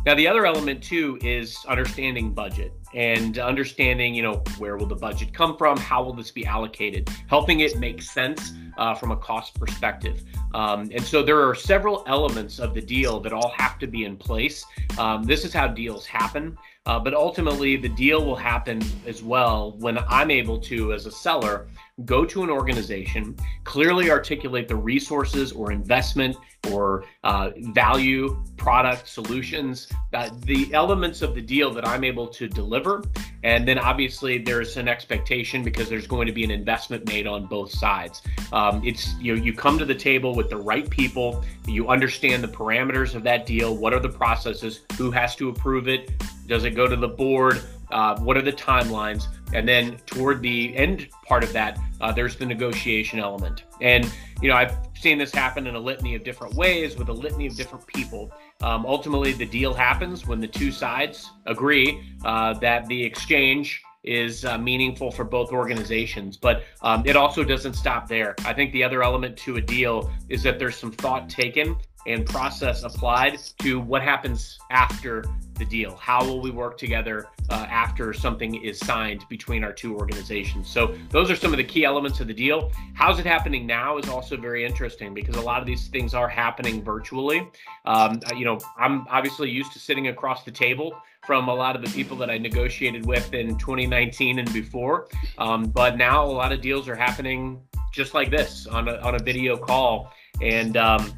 now 0.08 0.16
the 0.16 0.26
other 0.26 0.46
element 0.46 0.82
too 0.82 1.20
is 1.22 1.66
understanding 1.68 2.34
budget 2.34 2.72
and 2.94 3.40
understanding, 3.40 4.16
you 4.16 4.24
know, 4.24 4.42
where 4.58 4.78
will 4.78 4.86
the 4.86 4.96
budget 4.96 5.34
come 5.34 5.58
from? 5.58 5.78
How 5.78 6.02
will 6.02 6.14
this 6.14 6.32
be 6.32 6.46
allocated? 6.46 7.10
Helping 7.28 7.60
it 7.60 7.78
make 7.78 8.02
sense 8.02 8.54
uh, 8.78 8.96
from 8.96 9.12
a 9.12 9.18
cost 9.18 9.60
perspective. 9.60 10.24
Um, 10.54 10.90
and 10.94 11.04
so 11.04 11.22
there 11.22 11.46
are 11.46 11.54
several 11.54 12.06
elements 12.08 12.58
of 12.58 12.74
the 12.74 12.80
deal 12.80 13.20
that 13.20 13.34
all 13.34 13.50
have 13.58 13.78
to 13.80 13.88
be 13.88 14.06
in 14.06 14.16
place. 14.16 14.66
Um, 14.98 15.24
this 15.24 15.44
is 15.44 15.52
how 15.52 15.68
deals 15.68 16.06
happen. 16.06 16.58
Uh, 16.86 16.98
but 16.98 17.14
ultimately, 17.14 17.76
the 17.76 17.90
deal 17.90 18.26
will 18.26 18.38
happen 18.38 18.82
as 19.06 19.22
well 19.22 19.76
when 19.80 19.98
I'm 20.08 20.32
able 20.32 20.58
to, 20.62 20.94
as 20.94 21.06
a 21.06 21.12
seller, 21.12 21.68
go 22.06 22.24
to 22.26 22.44
an 22.44 22.50
organization, 22.50 23.36
clearly 23.64 24.12
articulate 24.12 24.68
the 24.68 24.76
resources 24.76 25.52
or 25.52 25.72
investment 25.72 26.38
or 26.72 27.06
uh, 27.24 27.52
value, 27.74 28.44
product, 28.56 29.08
solutions, 29.08 29.88
uh, 30.14 30.30
the 30.44 30.72
elements 30.74 31.22
of 31.22 31.34
the 31.34 31.42
deal 31.42 31.72
that 31.72 31.88
I'm 31.88 32.04
able 32.04 32.28
to 32.28 32.48
deliver. 32.48 33.04
And 33.44 33.68
then 33.68 33.80
obviously 33.80 34.38
there's 34.38 34.78
an 34.78 34.88
expectation 34.88 35.64
because 35.64 35.90
there's 35.90 36.08
going 36.08 36.28
to 36.28 36.34
be 36.34 36.44
an 36.44 36.52
investment 36.52 37.08
made 37.08 37.26
on 37.26 37.48
both 37.48 37.72
sides. 37.72 38.22
Um, 38.52 38.82
it's 38.86 39.16
you 39.16 39.36
know 39.36 39.42
you 39.42 39.54
come 39.54 39.80
to 39.80 39.86
the 39.86 39.96
table 39.96 40.36
with 40.36 40.50
the 40.50 40.58
right 40.58 40.88
people, 40.88 41.44
you 41.68 41.88
understand 41.88 42.44
the 42.44 42.48
parameters 42.48 43.16
of 43.16 43.24
that 43.24 43.46
deal, 43.46 43.76
what 43.76 43.94
are 43.94 44.00
the 44.00 44.10
processes, 44.10 44.82
who 44.98 45.10
has 45.12 45.36
to 45.38 45.50
approve 45.50 45.88
it, 45.88 46.12
does 46.48 46.64
it 46.64 46.72
go 46.72 46.88
to 46.88 46.96
the 46.96 47.08
board? 47.08 47.62
Uh, 47.90 48.20
what 48.20 48.36
are 48.36 48.42
the 48.42 48.54
timelines? 48.54 49.28
And 49.54 49.68
then 49.68 49.98
toward 50.06 50.42
the 50.42 50.76
end 50.76 51.10
part 51.26 51.44
of 51.44 51.54
that, 51.54 51.80
uh, 52.02 52.12
there's 52.12 52.36
the 52.36 52.46
negotiation 52.46 53.20
element. 53.20 53.64
And, 53.82 54.12
you 54.42 54.50
know, 54.50 54.56
I've 54.56 54.78
seen 54.96 55.18
this 55.18 55.34
happen 55.34 55.68
in 55.68 55.76
a 55.76 55.80
litany 55.80 56.16
of 56.16 56.24
different 56.24 56.56
ways 56.56 56.98
with 56.98 57.10
a 57.10 57.14
litany 57.14 57.48
of 57.48 57.56
different 57.56 57.86
people. 57.88 58.32
Um, 58.62 58.86
ultimately, 58.86 59.34
the 59.34 59.46
deal 59.46 59.74
happens 59.74 60.28
when 60.28 60.40
the 60.40 60.48
two 60.48 60.72
sides 60.72 61.32
agree 61.46 62.02
uh, 62.26 62.54
that 62.56 62.88
the 62.88 63.04
exchange 63.04 63.82
is 64.04 64.46
uh, 64.46 64.58
meaningful 64.58 65.12
for 65.12 65.24
both 65.24 65.52
organizations. 65.52 66.38
But 66.38 66.64
um, 66.82 67.04
it 67.06 67.16
also 67.16 67.44
doesn't 67.44 67.74
stop 67.74 68.08
there. 68.08 68.36
I 68.46 68.54
think 68.54 68.72
the 68.72 68.84
other 68.84 69.04
element 69.04 69.38
to 69.38 69.58
a 69.58 69.62
deal 69.62 70.12
is 70.30 70.44
that 70.44 70.60
there's 70.60 70.78
some 70.78 70.92
thought 70.92 71.30
taken 71.30 71.76
and 72.06 72.26
process 72.26 72.84
applied 72.84 73.38
to 73.60 73.80
what 73.82 74.02
happens 74.02 74.58
after 74.72 75.26
the 75.58 75.66
deal. 75.66 75.96
How 75.96 76.24
will 76.26 76.42
we 76.42 76.52
work 76.52 76.78
together 76.78 77.28
uh, 77.50 77.66
after 77.70 78.14
something 78.14 78.64
is 78.64 78.80
signed 78.80 79.26
between 79.30 79.64
our 79.64 79.74
two 79.74 79.96
organizations? 79.96 80.70
So, 80.70 80.96
those 81.10 81.30
are 81.32 81.36
some 81.36 81.52
of 81.52 81.58
the 81.58 81.64
key 81.64 81.86
elements 81.86 82.20
of 82.20 82.28
the 82.28 82.34
deal. 82.34 82.72
How's 82.94 83.20
it 83.20 83.26
happening 83.26 83.66
now 83.66 83.98
is 83.98 84.10
also 84.10 84.38
very 84.38 84.66
interesting 84.66 85.14
because 85.14 85.36
a 85.36 85.42
lot 85.42 85.62
of 85.62 85.68
these 85.68 85.88
things 85.88 86.14
are 86.14 86.28
happening 86.28 86.84
virtually. 86.84 87.48
Um, 87.86 88.20
you 88.36 88.46
know, 88.46 88.60
I'm 88.78 89.08
obviously 89.10 89.50
used 89.50 89.74
to 89.74 89.80
sitting 89.80 90.08
across 90.08 90.44
the 90.44 90.52
table 90.52 90.96
from 91.26 91.50
a 91.50 91.54
lot 91.54 91.76
of 91.76 91.82
the 91.82 91.90
people 91.90 92.16
that 92.18 92.30
I 92.30 92.38
negotiated 92.38 93.06
with 93.06 93.34
in 93.34 93.58
2019 93.58 94.40
and 94.40 94.54
before. 94.54 95.08
Um, 95.38 95.66
but 95.66 95.98
now 95.98 96.26
a 96.26 96.32
lot 96.32 96.52
of 96.52 96.62
deals 96.62 96.88
are 96.88 96.96
happening 96.96 97.62
just 97.92 98.14
like 98.14 98.30
this 98.30 98.68
on 98.68 98.88
a, 98.88 98.96
on 98.98 99.16
a 99.16 99.20
video 99.20 99.58
call. 99.58 100.14
And, 100.42 100.78
um, 100.78 101.14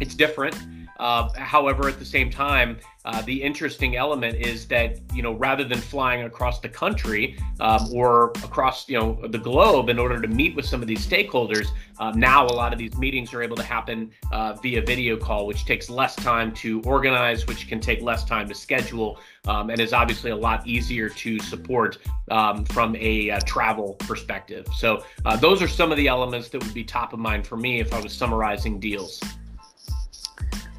it's 0.00 0.14
different. 0.14 0.56
Uh, 0.98 1.28
however, 1.34 1.88
at 1.88 1.98
the 1.98 2.04
same 2.04 2.30
time, 2.30 2.78
uh, 3.04 3.22
the 3.22 3.42
interesting 3.42 3.96
element 3.96 4.36
is 4.36 4.66
that 4.66 4.98
you 5.14 5.22
know 5.22 5.32
rather 5.32 5.64
than 5.64 5.78
flying 5.78 6.24
across 6.24 6.60
the 6.60 6.68
country 6.68 7.38
um, 7.60 7.88
or 7.94 8.30
across 8.44 8.88
you 8.88 8.98
know 8.98 9.18
the 9.28 9.38
globe 9.38 9.88
in 9.88 9.98
order 9.98 10.20
to 10.20 10.28
meet 10.28 10.54
with 10.54 10.66
some 10.66 10.82
of 10.82 10.88
these 10.88 11.06
stakeholders, 11.06 11.68
uh, 11.98 12.12
now 12.14 12.46
a 12.46 12.48
lot 12.48 12.72
of 12.72 12.78
these 12.78 12.94
meetings 12.98 13.32
are 13.32 13.42
able 13.42 13.56
to 13.56 13.62
happen 13.62 14.10
uh, 14.32 14.52
via 14.54 14.82
video 14.82 15.16
call, 15.16 15.46
which 15.46 15.64
takes 15.64 15.88
less 15.88 16.14
time 16.14 16.52
to 16.52 16.82
organize, 16.82 17.46
which 17.46 17.68
can 17.68 17.80
take 17.80 18.02
less 18.02 18.22
time 18.24 18.46
to 18.46 18.54
schedule, 18.54 19.18
um, 19.46 19.70
and 19.70 19.80
is 19.80 19.94
obviously 19.94 20.30
a 20.30 20.36
lot 20.36 20.66
easier 20.66 21.08
to 21.08 21.38
support 21.38 21.98
um, 22.30 22.66
from 22.66 22.94
a 22.96 23.30
uh, 23.30 23.40
travel 23.46 23.94
perspective. 24.00 24.66
So 24.76 25.04
uh, 25.24 25.36
those 25.36 25.62
are 25.62 25.68
some 25.68 25.90
of 25.90 25.96
the 25.96 26.06
elements 26.08 26.50
that 26.50 26.62
would 26.62 26.74
be 26.74 26.84
top 26.84 27.14
of 27.14 27.18
mind 27.18 27.46
for 27.46 27.56
me 27.56 27.80
if 27.80 27.94
I 27.94 28.00
was 28.00 28.12
summarizing 28.12 28.78
deals. 28.78 29.22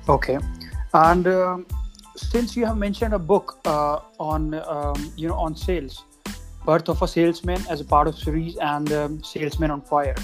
Okay, 0.08 0.38
and 0.94 1.28
um, 1.28 1.66
since 2.16 2.56
you 2.56 2.66
have 2.66 2.78
mentioned 2.78 3.14
a 3.14 3.20
book 3.20 3.60
uh, 3.66 4.00
on 4.20 4.54
um, 4.54 5.12
you 5.16 5.28
know 5.28 5.36
on 5.36 5.56
sales, 5.56 6.04
birth 6.66 6.90
of 6.90 7.02
a 7.02 7.08
salesman 7.08 7.62
as 7.70 7.82
a 7.82 7.86
part 7.86 8.08
of 8.08 8.18
series 8.18 8.58
and 8.58 8.92
um, 8.92 9.24
salesman 9.24 9.72
on 9.72 9.82
fire. 9.82 10.16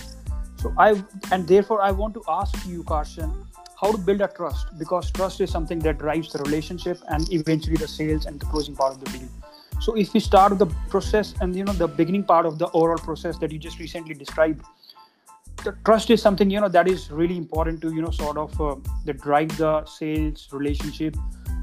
So 0.57 0.73
I 0.77 1.03
and 1.31 1.47
therefore 1.47 1.81
I 1.81 1.91
want 1.91 2.13
to 2.15 2.23
ask 2.27 2.53
you, 2.67 2.83
Carson, 2.83 3.33
how 3.79 3.91
to 3.91 3.97
build 3.97 4.21
a 4.21 4.27
trust 4.27 4.77
because 4.77 5.11
trust 5.11 5.41
is 5.41 5.51
something 5.51 5.79
that 5.79 5.99
drives 5.99 6.31
the 6.33 6.39
relationship 6.39 6.99
and 7.09 7.31
eventually 7.31 7.77
the 7.77 7.87
sales 7.87 8.25
and 8.25 8.39
the 8.39 8.45
closing 8.47 8.75
part 8.75 8.93
of 8.93 9.03
the 9.03 9.17
deal. 9.17 9.27
So 9.79 9.95
if 9.95 10.13
we 10.13 10.19
start 10.19 10.57
the 10.57 10.65
process 10.89 11.35
and 11.41 11.55
you 11.55 11.63
know 11.63 11.73
the 11.73 11.87
beginning 11.87 12.23
part 12.23 12.45
of 12.45 12.57
the 12.57 12.69
overall 12.71 12.97
process 12.97 13.37
that 13.37 13.51
you 13.51 13.59
just 13.59 13.79
recently 13.79 14.15
described, 14.15 14.65
the 15.63 15.75
trust 15.85 16.09
is 16.09 16.21
something 16.21 16.49
you 16.49 16.59
know 16.59 16.69
that 16.69 16.87
is 16.87 17.11
really 17.11 17.37
important 17.37 17.81
to 17.81 17.93
you 17.93 18.01
know 18.01 18.11
sort 18.11 18.37
of 18.37 18.59
uh, 18.59 18.75
the 19.05 19.13
drive 19.13 19.55
the 19.57 19.85
sales 19.85 20.47
relationship 20.51 21.15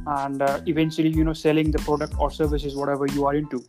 and 0.06 0.42
uh, 0.42 0.61
eventually 0.66 1.08
you 1.08 1.25
know 1.25 1.32
selling 1.32 1.70
the 1.70 1.78
product 1.78 2.14
or 2.18 2.30
services 2.30 2.76
whatever 2.76 3.06
you 3.06 3.26
are 3.26 3.34
into. 3.34 3.64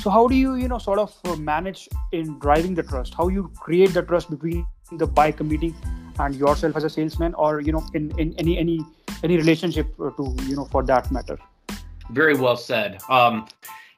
So 0.00 0.10
how 0.10 0.26
do 0.28 0.34
you 0.34 0.54
you 0.54 0.68
know 0.68 0.78
sort 0.78 0.98
of 0.98 1.14
uh, 1.24 1.36
manage 1.36 1.88
in 2.12 2.38
driving 2.38 2.74
the 2.74 2.82
trust? 2.82 3.14
How 3.14 3.28
you 3.28 3.50
create 3.60 3.92
the 3.94 4.02
trust 4.02 4.30
between 4.30 4.66
the 4.92 5.06
buy 5.06 5.30
committee 5.30 5.74
and 6.18 6.34
yourself 6.34 6.76
as 6.76 6.84
a 6.84 6.90
salesman 6.90 7.34
or 7.34 7.60
you 7.60 7.72
know 7.72 7.84
in, 7.94 8.10
in 8.18 8.34
any 8.38 8.58
any 8.58 8.80
any 9.22 9.36
relationship 9.36 9.88
uh, 10.00 10.10
to 10.10 10.36
you 10.44 10.56
know 10.56 10.64
for 10.66 10.82
that 10.84 11.10
matter? 11.10 11.38
Very 12.10 12.34
well 12.34 12.56
said. 12.56 13.02
Um 13.08 13.46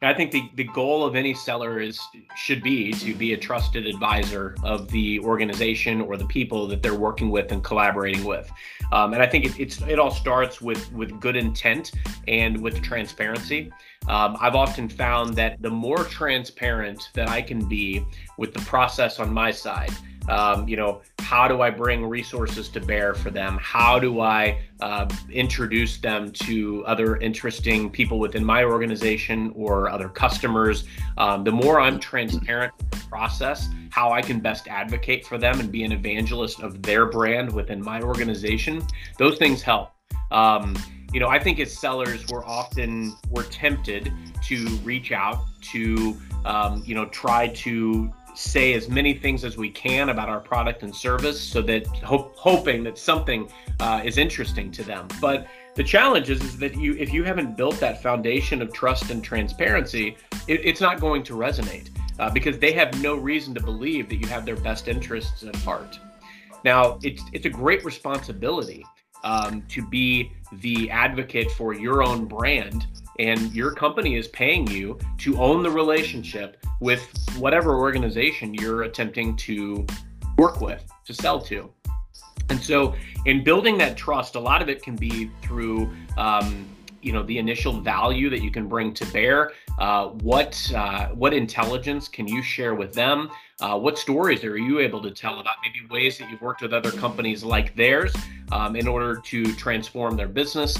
I 0.04 0.14
think 0.14 0.32
the, 0.32 0.50
the 0.56 0.64
goal 0.64 1.04
of 1.04 1.14
any 1.14 1.32
seller 1.32 1.80
is 1.80 2.00
should 2.34 2.62
be 2.62 2.92
to 2.92 3.14
be 3.14 3.34
a 3.34 3.36
trusted 3.36 3.86
advisor 3.86 4.56
of 4.64 4.90
the 4.90 5.20
organization 5.20 6.00
or 6.00 6.16
the 6.16 6.26
people 6.26 6.66
that 6.68 6.82
they're 6.82 6.94
working 6.94 7.30
with 7.30 7.52
and 7.52 7.62
collaborating 7.62 8.24
with. 8.24 8.50
Um, 8.90 9.12
and 9.14 9.22
I 9.22 9.26
think 9.26 9.44
it, 9.46 9.60
it's 9.60 9.80
it 9.82 9.98
all 9.98 10.10
starts 10.10 10.60
with 10.60 10.92
with 10.92 11.20
good 11.20 11.36
intent 11.36 11.92
and 12.26 12.60
with 12.60 12.82
transparency. 12.82 13.72
Um, 14.08 14.36
I've 14.40 14.56
often 14.56 14.88
found 14.88 15.36
that 15.36 15.62
the 15.62 15.70
more 15.70 16.04
transparent 16.04 17.10
that 17.14 17.28
I 17.28 17.40
can 17.40 17.68
be 17.68 18.04
with 18.38 18.52
the 18.52 18.60
process 18.60 19.20
on 19.20 19.32
my 19.32 19.52
side, 19.52 19.92
um, 20.28 20.68
you 20.68 20.76
know, 20.76 21.02
how 21.32 21.48
do 21.48 21.62
I 21.62 21.70
bring 21.70 22.04
resources 22.04 22.68
to 22.68 22.78
bear 22.78 23.14
for 23.14 23.30
them? 23.30 23.56
How 23.58 23.98
do 23.98 24.20
I 24.20 24.60
uh, 24.80 25.08
introduce 25.30 25.96
them 25.96 26.30
to 26.32 26.84
other 26.84 27.16
interesting 27.16 27.88
people 27.88 28.18
within 28.18 28.44
my 28.44 28.64
organization 28.64 29.50
or 29.56 29.88
other 29.88 30.10
customers? 30.10 30.84
Um, 31.16 31.42
the 31.42 31.50
more 31.50 31.80
I'm 31.80 31.98
transparent 31.98 32.74
process, 33.08 33.70
how 33.88 34.12
I 34.12 34.20
can 34.20 34.40
best 34.40 34.68
advocate 34.68 35.24
for 35.24 35.38
them 35.38 35.58
and 35.58 35.72
be 35.72 35.84
an 35.84 35.92
evangelist 35.92 36.60
of 36.60 36.82
their 36.82 37.06
brand 37.06 37.50
within 37.50 37.82
my 37.82 38.02
organization, 38.02 38.86
those 39.16 39.38
things 39.38 39.62
help. 39.62 39.92
Um, 40.32 40.76
you 41.14 41.20
know, 41.20 41.28
I 41.28 41.38
think 41.38 41.60
as 41.60 41.72
sellers, 41.72 42.26
we're 42.28 42.44
often 42.44 43.16
we're 43.30 43.44
tempted 43.44 44.12
to 44.48 44.66
reach 44.84 45.12
out 45.12 45.46
to, 45.62 46.14
um, 46.44 46.82
you 46.84 46.94
know, 46.94 47.06
try 47.06 47.48
to 47.48 48.12
say 48.34 48.74
as 48.74 48.88
many 48.88 49.14
things 49.14 49.44
as 49.44 49.56
we 49.56 49.70
can 49.70 50.08
about 50.08 50.28
our 50.28 50.40
product 50.40 50.82
and 50.82 50.94
service 50.94 51.40
so 51.40 51.62
that 51.62 51.86
hope, 51.98 52.36
hoping 52.36 52.82
that 52.84 52.98
something 52.98 53.50
uh, 53.80 54.00
is 54.04 54.18
interesting 54.18 54.70
to 54.72 54.82
them. 54.82 55.08
But 55.20 55.46
the 55.74 55.84
challenge 55.84 56.30
is, 56.30 56.42
is 56.42 56.58
that 56.58 56.76
you 56.76 56.94
if 56.94 57.12
you 57.12 57.24
haven't 57.24 57.56
built 57.56 57.80
that 57.80 58.02
foundation 58.02 58.60
of 58.60 58.72
trust 58.72 59.10
and 59.10 59.24
transparency 59.24 60.16
it, 60.46 60.64
it's 60.64 60.80
not 60.80 61.00
going 61.00 61.22
to 61.24 61.34
resonate 61.34 61.88
uh, 62.18 62.30
because 62.30 62.58
they 62.58 62.72
have 62.72 63.00
no 63.02 63.14
reason 63.14 63.54
to 63.54 63.62
believe 63.62 64.08
that 64.08 64.16
you 64.16 64.26
have 64.28 64.44
their 64.44 64.56
best 64.56 64.88
interests 64.88 65.42
at 65.42 65.56
heart. 65.56 65.98
Now 66.64 66.98
it's 67.02 67.22
it's 67.32 67.46
a 67.46 67.50
great 67.50 67.84
responsibility 67.84 68.84
um, 69.24 69.62
to 69.68 69.86
be 69.86 70.32
the 70.60 70.90
advocate 70.90 71.50
for 71.52 71.72
your 71.72 72.02
own 72.02 72.26
brand 72.26 72.86
and 73.18 73.52
your 73.52 73.72
company 73.72 74.16
is 74.16 74.28
paying 74.28 74.66
you 74.66 74.98
to 75.18 75.36
own 75.38 75.62
the 75.62 75.70
relationship 75.70 76.64
with 76.80 77.08
whatever 77.36 77.76
organization 77.76 78.54
you're 78.54 78.82
attempting 78.82 79.36
to 79.36 79.86
work 80.38 80.60
with 80.60 80.84
to 81.04 81.14
sell 81.14 81.40
to. 81.40 81.70
And 82.48 82.60
so 82.60 82.94
in 83.26 83.44
building 83.44 83.78
that 83.78 83.96
trust 83.96 84.34
a 84.34 84.40
lot 84.40 84.62
of 84.62 84.68
it 84.68 84.82
can 84.82 84.96
be 84.96 85.30
through 85.42 85.90
um, 86.16 86.66
you 87.00 87.12
know 87.12 87.22
the 87.24 87.38
initial 87.38 87.80
value 87.80 88.30
that 88.30 88.42
you 88.42 88.50
can 88.50 88.68
bring 88.68 88.94
to 88.94 89.04
bear 89.06 89.52
uh, 89.78 90.08
what 90.08 90.70
uh, 90.74 91.08
what 91.08 91.32
intelligence 91.32 92.08
can 92.08 92.28
you 92.28 92.42
share 92.42 92.74
with 92.74 92.92
them? 92.94 93.30
Uh, 93.60 93.78
what 93.78 93.98
stories 93.98 94.44
are 94.44 94.58
you 94.58 94.80
able 94.80 95.00
to 95.02 95.10
tell 95.10 95.40
about 95.40 95.56
maybe 95.64 95.86
ways 95.88 96.18
that 96.18 96.30
you've 96.30 96.42
worked 96.42 96.62
with 96.62 96.72
other 96.72 96.90
companies 96.90 97.42
like 97.42 97.74
theirs 97.74 98.14
um, 98.50 98.76
in 98.76 98.86
order 98.86 99.16
to 99.16 99.54
transform 99.54 100.16
their 100.16 100.28
business 100.28 100.76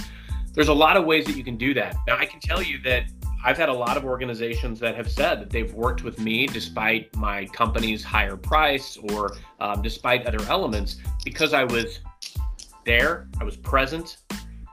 there's 0.53 0.69
a 0.69 0.75
lot 0.75 0.97
of 0.97 1.05
ways 1.05 1.25
that 1.27 1.37
you 1.37 1.45
can 1.45 1.57
do 1.57 1.75
that. 1.75 1.97
Now, 2.07 2.19
I 2.19 2.27
can 2.27 2.41
tell 2.41 2.63
you 2.63 2.81
that 2.83 3.05
I've 3.45 3.57
had 3.57 3.69
a 3.69 3.75
lot 3.75 3.97
of 3.97 4.05
organizations 4.05 4.79
that 4.81 4.95
have 4.95 5.11
said 5.11 5.41
that 5.41 5.51
they've 5.51 5.73
worked 5.75 6.05
with 6.05 6.21
me 6.21 6.47
despite 6.47 7.15
my 7.17 7.47
company's 7.47 8.05
higher 8.05 8.37
price 8.37 8.97
or 9.11 9.37
um, 9.61 9.83
despite 9.83 10.27
other 10.27 10.45
elements 10.49 10.97
because 11.25 11.53
I 11.53 11.65
was 11.65 12.01
there, 12.85 13.29
I 13.41 13.45
was 13.45 13.57
present, 13.57 14.19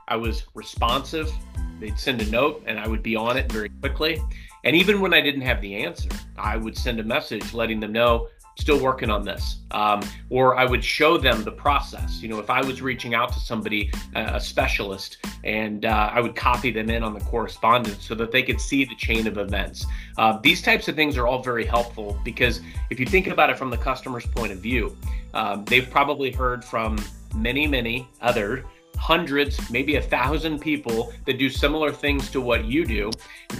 I 0.06 0.16
was 0.16 0.44
responsive. 0.54 1.32
They'd 1.80 1.98
send 1.98 2.20
a 2.22 2.26
note 2.30 2.62
and 2.66 2.78
I 2.78 2.86
would 2.86 3.02
be 3.02 3.16
on 3.16 3.36
it 3.36 3.50
very 3.50 3.70
quickly. 3.80 4.22
And 4.64 4.76
even 4.76 5.00
when 5.00 5.14
I 5.14 5.20
didn't 5.20 5.40
have 5.42 5.60
the 5.60 5.74
answer, 5.76 6.10
I 6.36 6.56
would 6.56 6.76
send 6.76 7.00
a 7.00 7.04
message 7.04 7.54
letting 7.54 7.80
them 7.80 7.92
know 7.92 8.28
still 8.60 8.78
working 8.78 9.10
on 9.10 9.24
this. 9.24 9.56
Um, 9.70 10.02
or 10.28 10.56
I 10.56 10.64
would 10.64 10.84
show 10.84 11.16
them 11.16 11.42
the 11.42 11.52
process. 11.52 12.22
You 12.22 12.28
know, 12.28 12.38
if 12.38 12.50
I 12.50 12.60
was 12.62 12.82
reaching 12.82 13.14
out 13.14 13.32
to 13.32 13.40
somebody, 13.40 13.90
uh, 14.14 14.32
a 14.34 14.40
specialist, 14.40 15.18
and 15.44 15.84
uh, 15.84 16.10
I 16.12 16.20
would 16.20 16.36
copy 16.36 16.70
them 16.70 16.90
in 16.90 17.02
on 17.02 17.14
the 17.14 17.20
correspondence 17.20 18.04
so 18.04 18.14
that 18.16 18.30
they 18.30 18.42
could 18.42 18.60
see 18.60 18.84
the 18.84 18.94
chain 18.96 19.26
of 19.26 19.38
events. 19.38 19.86
Uh, 20.18 20.38
these 20.42 20.62
types 20.62 20.88
of 20.88 20.96
things 20.96 21.16
are 21.16 21.26
all 21.26 21.42
very 21.42 21.64
helpful 21.64 22.18
because 22.24 22.60
if 22.90 23.00
you 23.00 23.06
think 23.06 23.26
about 23.26 23.50
it 23.50 23.58
from 23.58 23.70
the 23.70 23.78
customer's 23.78 24.26
point 24.26 24.52
of 24.52 24.58
view, 24.58 24.96
um, 25.34 25.64
they've 25.64 25.88
probably 25.90 26.30
heard 26.30 26.64
from 26.64 26.98
many, 27.34 27.66
many 27.66 28.08
other 28.20 28.64
hundreds, 29.00 29.70
maybe 29.70 29.96
a 29.96 30.02
thousand 30.02 30.60
people 30.60 31.12
that 31.24 31.38
do 31.38 31.48
similar 31.48 31.90
things 31.90 32.30
to 32.30 32.40
what 32.40 32.66
you 32.66 32.84
do. 32.84 33.10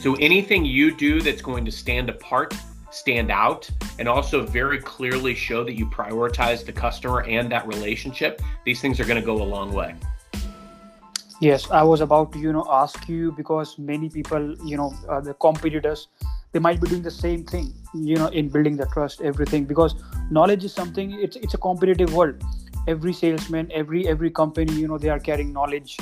so 0.00 0.14
anything 0.16 0.64
you 0.64 0.94
do 0.94 1.22
that's 1.22 1.40
going 1.40 1.64
to 1.64 1.72
stand 1.72 2.10
apart, 2.10 2.54
stand 2.90 3.30
out, 3.30 3.68
and 3.98 4.08
also 4.08 4.44
very 4.44 4.78
clearly 4.78 5.34
show 5.34 5.64
that 5.64 5.74
you 5.74 5.86
prioritize 5.86 6.64
the 6.64 6.72
customer 6.72 7.22
and 7.22 7.50
that 7.52 7.66
relationship, 7.66 8.40
these 8.64 8.80
things 8.80 9.00
are 9.00 9.04
going 9.04 9.20
to 9.20 9.26
go 9.26 9.42
a 9.42 9.44
long 9.44 9.72
way. 9.72 9.94
Yes, 11.40 11.70
I 11.70 11.82
was 11.82 12.00
about 12.00 12.32
to, 12.32 12.38
you 12.38 12.52
know, 12.52 12.66
ask 12.68 13.08
you 13.08 13.32
because 13.32 13.78
many 13.78 14.10
people, 14.10 14.56
you 14.64 14.76
know, 14.76 14.92
uh, 15.08 15.20
the 15.20 15.32
competitors, 15.34 16.08
they 16.52 16.58
might 16.58 16.80
be 16.80 16.88
doing 16.88 17.02
the 17.02 17.10
same 17.10 17.44
thing, 17.44 17.72
you 17.94 18.16
know, 18.16 18.26
in 18.26 18.48
building 18.48 18.76
the 18.76 18.86
trust, 18.86 19.22
everything. 19.22 19.64
Because 19.64 19.94
knowledge 20.30 20.64
is 20.64 20.74
something. 20.74 21.12
It's 21.12 21.36
it's 21.36 21.54
a 21.54 21.58
competitive 21.58 22.12
world 22.12 22.42
every 22.88 23.12
salesman 23.12 23.70
every 23.72 24.08
every 24.08 24.30
company 24.30 24.72
you 24.72 24.88
know 24.88 24.98
they 24.98 25.08
are 25.08 25.18
carrying 25.18 25.52
knowledge 25.52 25.98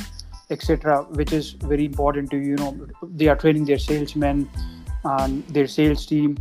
etc 0.50 1.02
which 1.20 1.32
is 1.32 1.52
very 1.72 1.84
important 1.84 2.30
to 2.30 2.38
you 2.38 2.56
know 2.56 2.86
they 3.02 3.28
are 3.28 3.36
training 3.36 3.64
their 3.64 3.78
salesmen 3.78 4.48
and 5.04 5.46
their 5.48 5.66
sales 5.66 6.06
team 6.06 6.36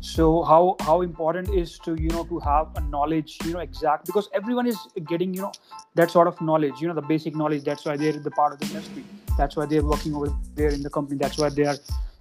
so 0.00 0.42
how 0.44 0.76
how 0.80 1.02
important 1.02 1.48
is 1.48 1.78
to 1.80 1.94
you 2.00 2.08
know 2.10 2.24
to 2.24 2.38
have 2.38 2.68
a 2.76 2.80
knowledge 2.80 3.36
you 3.44 3.52
know 3.52 3.58
exact 3.58 4.06
because 4.06 4.28
everyone 4.32 4.66
is 4.66 4.78
getting 5.08 5.34
you 5.34 5.42
know 5.42 5.52
that 5.96 6.10
sort 6.10 6.28
of 6.28 6.40
knowledge 6.40 6.80
you 6.80 6.86
know 6.86 6.94
the 6.94 7.02
basic 7.02 7.34
knowledge. 7.34 7.64
That's 7.64 7.84
why 7.84 7.96
they're 7.96 8.12
the 8.12 8.30
part 8.30 8.52
of 8.52 8.60
the 8.60 8.66
industry. 8.66 9.04
That's 9.36 9.56
why 9.56 9.66
they're 9.66 9.84
working 9.84 10.14
over 10.14 10.32
there 10.54 10.70
in 10.70 10.82
the 10.82 10.90
company. 10.90 11.18
That's 11.18 11.38
why 11.38 11.48
they 11.48 11.64
are 11.64 11.76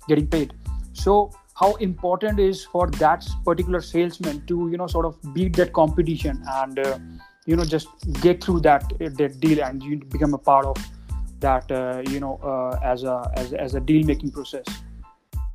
getting 0.08 0.28
paid. 0.28 0.54
So 0.94 1.32
how 1.54 1.76
important 1.76 2.40
is 2.40 2.66
for 2.66 2.90
that 2.92 3.28
particular 3.46 3.82
salesman 3.82 4.46
to 4.48 4.70
you 4.72 4.78
know 4.78 4.88
sort 4.88 5.06
of 5.06 5.34
beat 5.34 5.56
that 5.58 5.74
competition 5.74 6.44
and 6.48 6.80
uh, 6.80 6.98
you 7.46 7.56
know 7.56 7.66
just 7.66 7.88
get 8.22 8.44
through 8.44 8.60
that 8.62 8.92
that 9.00 9.40
deal 9.40 9.64
and 9.64 9.84
you 9.84 9.98
become 9.98 10.34
a 10.34 10.38
part 10.38 10.66
of 10.66 10.78
that 11.40 11.72
uh, 11.72 12.02
you 12.10 12.20
know 12.20 12.40
uh, 12.44 12.80
as 12.84 13.04
a 13.04 13.32
as, 13.36 13.54
as 13.54 13.76
a 13.76 13.80
deal 13.80 14.06
making 14.06 14.32
process 14.32 14.66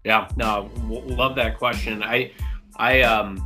yeah 0.05 0.29
no 0.37 0.71
love 0.87 1.35
that 1.35 1.59
question 1.59 2.03
i 2.03 2.31
i 2.77 3.03
um 3.03 3.37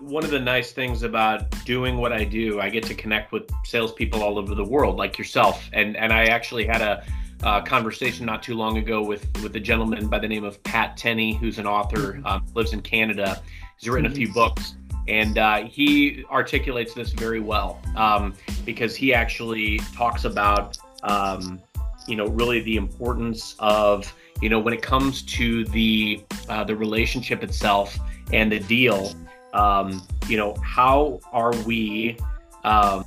one 0.00 0.24
of 0.24 0.30
the 0.30 0.40
nice 0.40 0.72
things 0.72 1.02
about 1.02 1.50
doing 1.64 1.96
what 1.96 2.12
i 2.12 2.24
do 2.24 2.60
i 2.60 2.68
get 2.68 2.84
to 2.84 2.94
connect 2.94 3.32
with 3.32 3.50
salespeople 3.64 4.22
all 4.22 4.38
over 4.38 4.54
the 4.54 4.64
world 4.64 4.96
like 4.96 5.18
yourself 5.18 5.68
and 5.72 5.96
and 5.96 6.12
i 6.12 6.24
actually 6.24 6.64
had 6.64 6.80
a 6.80 7.04
uh, 7.42 7.60
conversation 7.62 8.26
not 8.26 8.42
too 8.42 8.54
long 8.54 8.78
ago 8.78 9.02
with 9.02 9.26
with 9.42 9.54
a 9.56 9.60
gentleman 9.60 10.08
by 10.08 10.18
the 10.18 10.28
name 10.28 10.44
of 10.44 10.62
Pat 10.62 10.96
Tinney, 10.96 11.34
who's 11.34 11.58
an 11.58 11.66
author, 11.66 12.14
mm-hmm. 12.14 12.26
um, 12.26 12.46
lives 12.54 12.72
in 12.72 12.82
Canada. 12.82 13.42
He's 13.78 13.88
written 13.88 14.10
a 14.10 14.14
few 14.14 14.26
mm-hmm. 14.26 14.34
books, 14.34 14.74
and 15.08 15.38
uh, 15.38 15.64
he 15.64 16.24
articulates 16.30 16.94
this 16.94 17.12
very 17.12 17.40
well 17.40 17.80
um, 17.96 18.34
because 18.64 18.94
he 18.94 19.14
actually 19.14 19.78
talks 19.94 20.24
about, 20.24 20.76
um, 21.02 21.60
you 22.06 22.16
know, 22.16 22.26
really 22.26 22.60
the 22.60 22.76
importance 22.76 23.56
of, 23.58 24.12
you 24.40 24.48
know, 24.48 24.58
when 24.58 24.74
it 24.74 24.82
comes 24.82 25.22
to 25.22 25.64
the 25.66 26.24
uh, 26.48 26.64
the 26.64 26.74
relationship 26.74 27.42
itself 27.42 27.98
and 28.32 28.50
the 28.50 28.60
deal, 28.60 29.14
um, 29.52 30.06
you 30.28 30.36
know, 30.36 30.54
how 30.62 31.20
are 31.32 31.54
we 31.62 32.16
um, 32.64 33.04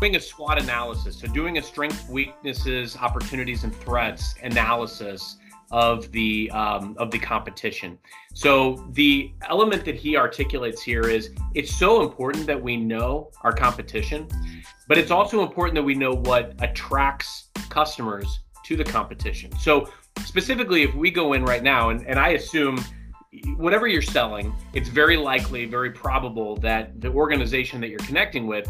doing 0.00 0.16
a 0.16 0.20
SWOT 0.20 0.60
analysis? 0.60 1.18
So 1.18 1.26
doing 1.28 1.58
a 1.58 1.62
strength, 1.62 2.08
weaknesses, 2.08 2.96
opportunities, 2.96 3.64
and 3.64 3.74
threats 3.74 4.34
analysis 4.42 5.36
of 5.70 6.12
the 6.12 6.50
um, 6.52 6.94
of 6.98 7.10
the 7.10 7.18
competition. 7.18 7.98
So 8.34 8.86
the 8.92 9.32
element 9.48 9.84
that 9.86 9.94
he 9.94 10.16
articulates 10.16 10.82
here 10.82 11.08
is 11.08 11.30
it's 11.54 11.74
so 11.74 12.02
important 12.02 12.46
that 12.46 12.62
we 12.62 12.76
know 12.76 13.30
our 13.42 13.52
competition, 13.52 14.28
but 14.86 14.98
it's 14.98 15.10
also 15.10 15.42
important 15.42 15.74
that 15.76 15.82
we 15.82 15.94
know 15.94 16.12
what 16.12 16.54
attracts 16.60 17.48
customers 17.70 18.40
to 18.66 18.76
the 18.76 18.84
competition. 18.84 19.56
So 19.58 19.88
specifically, 20.24 20.82
if 20.82 20.94
we 20.94 21.10
go 21.10 21.32
in 21.34 21.44
right 21.44 21.62
now, 21.62 21.90
and, 21.90 22.06
and 22.06 22.18
I 22.18 22.30
assume 22.30 22.82
whatever 23.56 23.86
you're 23.86 24.02
selling, 24.02 24.54
it's 24.72 24.88
very 24.88 25.16
likely, 25.16 25.66
very 25.66 25.90
probable 25.90 26.56
that 26.58 27.00
the 27.00 27.08
organization 27.08 27.80
that 27.80 27.88
you're 27.88 27.98
connecting 28.00 28.46
with 28.46 28.68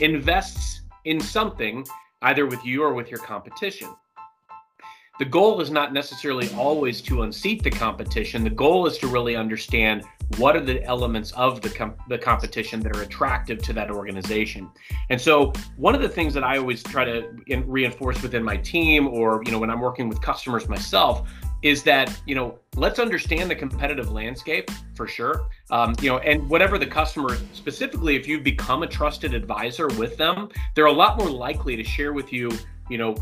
invests 0.00 0.82
in 1.04 1.20
something 1.20 1.86
either 2.22 2.46
with 2.46 2.64
you 2.64 2.82
or 2.82 2.94
with 2.94 3.10
your 3.10 3.20
competition 3.20 3.88
the 5.18 5.24
goal 5.24 5.60
is 5.60 5.70
not 5.70 5.92
necessarily 5.92 6.48
always 6.54 7.00
to 7.02 7.22
unseat 7.22 7.62
the 7.62 7.70
competition. 7.70 8.44
The 8.44 8.50
goal 8.50 8.86
is 8.86 8.98
to 8.98 9.06
really 9.06 9.36
understand 9.36 10.04
what 10.36 10.56
are 10.56 10.60
the 10.60 10.82
elements 10.84 11.32
of 11.32 11.62
the, 11.62 11.70
com- 11.70 11.94
the 12.08 12.18
competition 12.18 12.80
that 12.80 12.96
are 12.96 13.02
attractive 13.02 13.62
to 13.62 13.72
that 13.74 13.90
organization. 13.90 14.70
And 15.08 15.20
so, 15.20 15.52
one 15.76 15.94
of 15.94 16.02
the 16.02 16.08
things 16.08 16.34
that 16.34 16.44
I 16.44 16.58
always 16.58 16.82
try 16.82 17.04
to 17.04 17.30
in- 17.46 17.66
reinforce 17.68 18.20
within 18.22 18.42
my 18.42 18.56
team, 18.56 19.06
or 19.06 19.42
you 19.46 19.52
know, 19.52 19.58
when 19.58 19.70
I'm 19.70 19.80
working 19.80 20.08
with 20.08 20.20
customers 20.20 20.68
myself, 20.68 21.28
is 21.62 21.82
that 21.82 22.14
you 22.26 22.34
know 22.34 22.58
let's 22.76 22.98
understand 22.98 23.50
the 23.50 23.54
competitive 23.54 24.12
landscape 24.12 24.70
for 24.94 25.08
sure 25.08 25.48
um, 25.70 25.94
you 26.00 26.08
know 26.08 26.18
and 26.18 26.48
whatever 26.48 26.78
the 26.78 26.86
customer 26.86 27.36
specifically 27.54 28.14
if 28.14 28.28
you've 28.28 28.44
become 28.44 28.82
a 28.82 28.86
trusted 28.86 29.34
advisor 29.34 29.88
with 29.98 30.16
them 30.16 30.48
they're 30.74 30.86
a 30.86 30.92
lot 30.92 31.18
more 31.18 31.30
likely 31.30 31.74
to 31.74 31.82
share 31.82 32.12
with 32.12 32.32
you 32.32 32.50
you 32.88 32.98
know, 32.98 33.14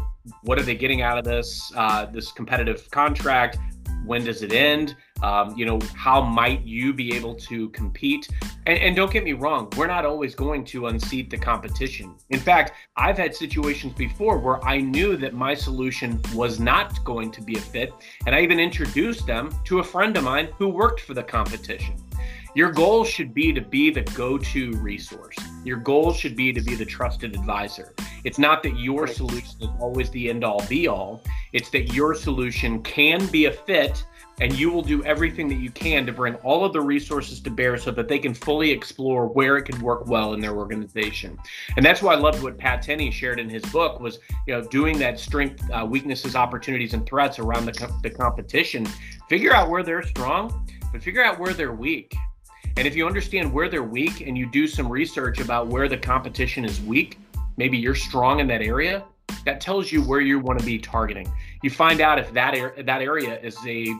what 0.43 0.59
are 0.59 0.63
they 0.63 0.75
getting 0.75 1.03
out 1.03 1.19
of 1.19 1.25
this 1.25 1.73
uh, 1.77 2.07
this 2.07 2.33
competitive 2.33 2.91
contract? 2.91 3.59
When 4.05 4.23
does 4.23 4.43
it 4.43 4.53
end? 4.53 4.97
Um, 5.23 5.57
you 5.57 5.65
know, 5.65 5.79
how 5.95 6.21
might 6.21 6.63
you 6.63 6.93
be 6.93 7.15
able 7.15 7.35
to 7.37 7.71
compete? 7.71 8.29
And, 8.67 8.79
and 8.79 8.97
don't 8.97 9.11
get 9.11 9.25
me 9.25 9.33
wrong, 9.33 9.71
we're 9.79 9.87
not 9.87 10.05
always 10.05 10.35
going 10.35 10.65
to 10.67 10.89
unseat 10.89 11.31
the 11.31 11.39
competition. 11.39 12.15
In 12.29 12.39
fact, 12.39 12.73
I've 12.97 13.17
had 13.17 13.35
situations 13.35 13.95
before 13.95 14.39
where 14.39 14.63
I 14.63 14.81
knew 14.81 15.17
that 15.17 15.33
my 15.33 15.55
solution 15.55 16.21
was 16.35 16.61
not 16.61 17.03
going 17.05 17.31
to 17.33 17.41
be 17.41 17.57
a 17.57 17.61
fit, 17.61 17.95
and 18.27 18.35
I 18.35 18.43
even 18.43 18.61
introduced 18.61 19.27
them 19.27 19.51
to 19.65 19.79
a 19.79 19.85
friend 19.85 20.15
of 20.19 20.25
mine 20.25 20.49
who 20.59 20.69
worked 20.69 21.01
for 21.01 21.15
the 21.15 21.23
competition. 21.23 21.95
Your 22.57 22.71
goal 22.71 23.05
should 23.05 23.35
be 23.35 23.53
to 23.53 23.61
be 23.61 23.91
the 23.91 24.03
go 24.15 24.39
to 24.39 24.77
resource. 24.77 25.37
Your 25.65 25.77
goal 25.77 26.13
should 26.13 26.37
be 26.37 26.53
to 26.53 26.61
be 26.61 26.77
the 26.77 26.85
trusted 26.85 27.35
advisor. 27.35 27.95
It's 28.23 28.39
not 28.39 28.63
that 28.63 28.79
your 28.79 29.09
solution 29.09 29.61
is 29.61 29.69
always 29.81 30.09
the 30.11 30.31
end 30.31 30.45
all 30.45 30.65
be 30.69 30.87
all, 30.87 31.21
it's 31.53 31.69
that 31.71 31.93
your 31.93 32.15
solution 32.15 32.81
can 32.85 33.27
be 33.27 33.47
a 33.47 33.53
fit 33.53 34.05
and 34.41 34.57
you 34.57 34.71
will 34.71 34.83
do 34.83 35.03
everything 35.05 35.49
that 35.49 35.57
you 35.57 35.71
can 35.71 36.07
to 36.07 36.13
bring 36.13 36.37
all 36.37 36.65
of 36.65 36.73
the 36.73 36.81
resources 36.81 37.41
to 37.41 37.51
bear 37.51 37.77
so 37.77 37.91
that 37.91 38.07
they 38.07 38.21
can 38.21 38.35
fully 38.35 38.71
explore 38.71 39.27
where 39.27 39.57
it 39.57 39.65
can 39.65 39.81
work 39.81 40.07
well 40.07 40.35
in 40.35 40.41
their 40.41 40.57
organization. 40.57 41.37
And 41.77 41.85
that's 41.85 42.03
why 42.03 42.15
i 42.15 42.17
loved 42.17 42.41
what 42.41 42.57
pat 42.57 42.83
tinney 42.83 43.11
shared 43.11 43.41
in 43.41 43.49
his 43.49 43.65
book 43.67 43.99
was 43.99 44.21
you 44.47 44.55
know 44.55 44.63
doing 44.69 44.97
that 44.99 45.19
strength 45.19 45.63
uh, 45.73 45.85
weaknesses 45.85 46.37
opportunities 46.37 46.95
and 46.95 47.05
threats 47.05 47.41
around 47.41 47.67
the, 47.67 47.73
co- 47.73 47.97
the 48.03 48.11
competition. 48.11 48.87
Figure 49.29 49.53
out 49.53 49.71
where 49.71 49.83
they're 49.83 50.05
strong 50.05 50.69
but 50.93 51.03
figure 51.03 51.25
out 51.25 51.41
where 51.41 51.53
they're 51.53 51.73
weak 51.73 52.15
and 52.77 52.89
if 52.89 52.97
you 52.97 53.07
understand 53.07 53.53
where 53.53 53.69
they're 53.69 53.85
weak 53.85 54.21
and 54.21 54.37
you 54.37 54.51
do 54.51 54.67
some 54.67 54.89
research 54.89 55.41
about 55.41 55.69
where 55.69 55.89
the 55.89 55.97
competition 55.97 56.65
is 56.65 56.81
weak, 56.81 57.19
maybe 57.57 57.79
you're 57.79 57.95
strong 57.95 58.41
in 58.41 58.49
that 58.49 58.63
area, 58.63 59.05
that 59.45 59.61
tells 59.61 59.93
you 59.93 60.03
where 60.03 60.21
you 60.21 60.41
want 60.41 60.59
to 60.59 60.67
be 60.67 60.79
targeting. 60.79 61.31
You 61.63 61.71
find 61.71 62.01
out 62.01 62.19
if 62.19 62.33
that 62.33 62.55
er- 62.57 62.75
that 62.83 63.01
area 63.01 63.39
is 63.41 63.57
a 63.67 63.95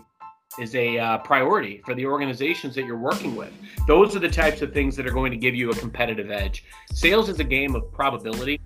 is 0.59 0.75
a 0.75 0.99
uh, 0.99 1.19
priority 1.19 1.83
for 1.85 1.95
the 1.95 2.07
organizations 2.07 2.75
that 2.77 2.85
you're 2.85 2.97
working 2.97 3.35
with. 3.35 3.53
Those 3.87 4.15
are 4.15 4.21
the 4.21 4.29
types 4.29 4.63
of 4.63 4.73
things 4.73 4.97
that 4.97 5.07
are 5.07 5.13
going 5.13 5.33
to 5.33 5.37
give 5.37 5.55
you 5.55 5.71
a 5.71 5.75
competitive 5.75 6.31
edge. 6.31 6.65
Sales 6.93 7.29
is 7.29 7.41
a 7.41 7.45
game 7.45 7.75
of 7.75 7.91
probability 7.93 8.61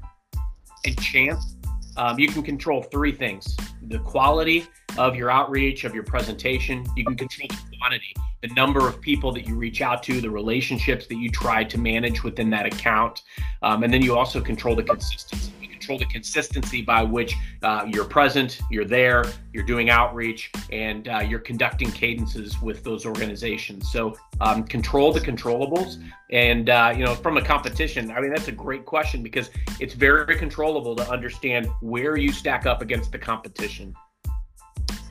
and 0.84 1.00
chance. 1.00 1.56
Um, 1.96 2.18
you 2.18 2.28
can 2.28 2.42
control 2.42 2.82
three 2.82 3.12
things: 3.12 3.56
the 3.88 3.98
quality 4.00 4.66
of 4.96 5.16
your 5.16 5.30
outreach, 5.30 5.84
of 5.84 5.94
your 5.94 6.04
presentation. 6.04 6.84
You 6.96 7.04
can 7.04 7.16
control 7.16 7.48
quantity 7.78 8.14
the 8.42 8.48
number 8.48 8.86
of 8.86 9.00
people 9.00 9.32
that 9.32 9.46
you 9.46 9.56
reach 9.56 9.82
out 9.82 10.02
to, 10.04 10.20
the 10.20 10.30
relationships 10.30 11.06
that 11.06 11.16
you 11.16 11.30
try 11.30 11.64
to 11.64 11.78
manage 11.78 12.22
within 12.22 12.50
that 12.50 12.66
account. 12.66 13.22
Um, 13.62 13.82
and 13.82 13.92
then 13.92 14.02
you 14.02 14.16
also 14.16 14.40
control 14.40 14.76
the 14.76 14.84
consistency. 14.84 15.52
Control 15.88 16.06
the 16.06 16.12
consistency 16.12 16.82
by 16.82 17.02
which 17.02 17.34
uh, 17.62 17.86
you're 17.88 18.04
present, 18.04 18.60
you're 18.70 18.84
there, 18.84 19.24
you're 19.54 19.64
doing 19.64 19.88
outreach, 19.88 20.50
and 20.70 21.08
uh, 21.08 21.20
you're 21.20 21.38
conducting 21.38 21.90
cadences 21.90 22.60
with 22.60 22.84
those 22.84 23.06
organizations. 23.06 23.90
So 23.90 24.14
um, 24.42 24.64
control 24.64 25.14
the 25.14 25.20
controllables. 25.20 25.96
And, 26.30 26.68
uh, 26.68 26.92
you 26.94 27.06
know, 27.06 27.14
from 27.14 27.38
a 27.38 27.42
competition, 27.42 28.10
I 28.10 28.20
mean, 28.20 28.28
that's 28.28 28.48
a 28.48 28.52
great 28.52 28.84
question 28.84 29.22
because 29.22 29.48
it's 29.80 29.94
very 29.94 30.36
controllable 30.36 30.94
to 30.96 31.10
understand 31.10 31.68
where 31.80 32.18
you 32.18 32.32
stack 32.32 32.66
up 32.66 32.82
against 32.82 33.10
the 33.10 33.18
competition. 33.18 33.94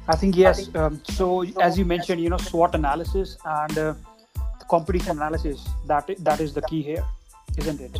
I 0.08 0.16
think 0.16 0.36
yes. 0.36 0.70
Um, 0.76 1.02
so 1.06 1.44
as 1.60 1.76
you 1.80 1.86
mentioned, 1.86 2.22
you 2.22 2.30
know, 2.30 2.38
SWOT 2.38 2.76
analysis 2.76 3.36
and 3.44 3.78
uh, 3.80 3.94
competition 4.70 5.14
analysis 5.14 5.68
that 5.88 6.06
that 6.20 6.40
is 6.40 6.54
the 6.54 6.62
key 6.70 6.84
here, 6.84 7.04
isn't 7.58 7.82
it? 7.82 7.98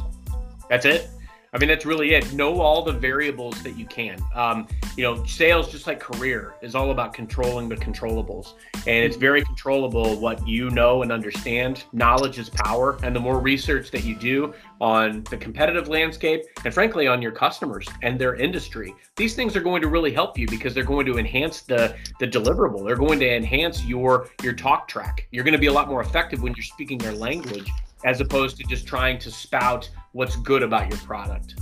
That's 0.70 0.86
it. 0.86 1.10
I 1.58 1.60
mean, 1.60 1.70
that's 1.70 1.88
really 1.88 2.14
it. 2.14 2.34
Know 2.34 2.62
all 2.62 2.84
the 2.84 2.92
variables 2.92 3.64
that 3.64 3.76
you 3.76 3.88
can. 3.88 4.20
Um, 4.36 4.68
you 4.96 5.02
know, 5.02 5.26
sales, 5.26 5.72
just 5.72 5.88
like 5.88 6.00
career, 6.00 6.54
is 6.62 6.76
all 6.76 6.92
about 6.92 7.16
controlling 7.16 7.68
the 7.68 7.76
controllables. 7.76 8.54
And 8.86 9.04
it's 9.04 9.16
very 9.16 9.44
controllable 9.44 10.20
what 10.20 10.48
you 10.48 10.70
know 10.70 11.02
and 11.02 11.12
understand. 11.12 11.86
Knowledge 11.94 12.38
is 12.38 12.48
power. 12.48 13.00
And 13.02 13.16
the 13.16 13.20
more 13.20 13.40
research 13.40 13.90
that 13.90 14.04
you 14.04 14.14
do 14.14 14.54
on 14.80 15.24
the 15.32 15.38
competitive 15.38 15.88
landscape 15.88 16.44
and, 16.64 16.72
frankly, 16.72 17.08
on 17.08 17.24
your 17.24 17.32
customers 17.32 17.88
and 18.04 18.22
their 18.22 18.36
industry, 18.36 18.94
these 19.16 19.34
things 19.34 19.56
are 19.56 19.62
going 19.62 19.82
to 19.82 19.88
really 19.88 20.14
help 20.14 20.38
you 20.38 20.46
because 20.46 20.76
they're 20.76 20.84
going 20.84 21.08
to 21.08 21.18
enhance 21.18 21.62
the, 21.62 21.96
the 22.20 22.28
deliverable. 22.28 22.86
They're 22.86 22.96
going 22.96 23.20
to 23.22 23.36
enhance 23.36 23.84
your, 23.84 24.30
your 24.44 24.54
talk 24.54 24.88
track. 24.88 25.28
You're 25.32 25.44
going 25.44 25.54
to 25.54 25.60
be 25.60 25.66
a 25.66 25.74
lot 25.74 25.88
more 25.88 26.02
effective 26.02 26.44
when 26.44 26.54
you're 26.54 26.62
speaking 26.62 27.00
their 27.00 27.14
language 27.14 27.68
as 28.04 28.22
opposed 28.22 28.58
to 28.58 28.64
just 28.64 28.86
trying 28.86 29.18
to 29.20 29.32
spout 29.32 29.90
what's 30.18 30.36
good 30.38 30.64
about 30.64 30.90
your 30.90 30.98
product. 31.00 31.54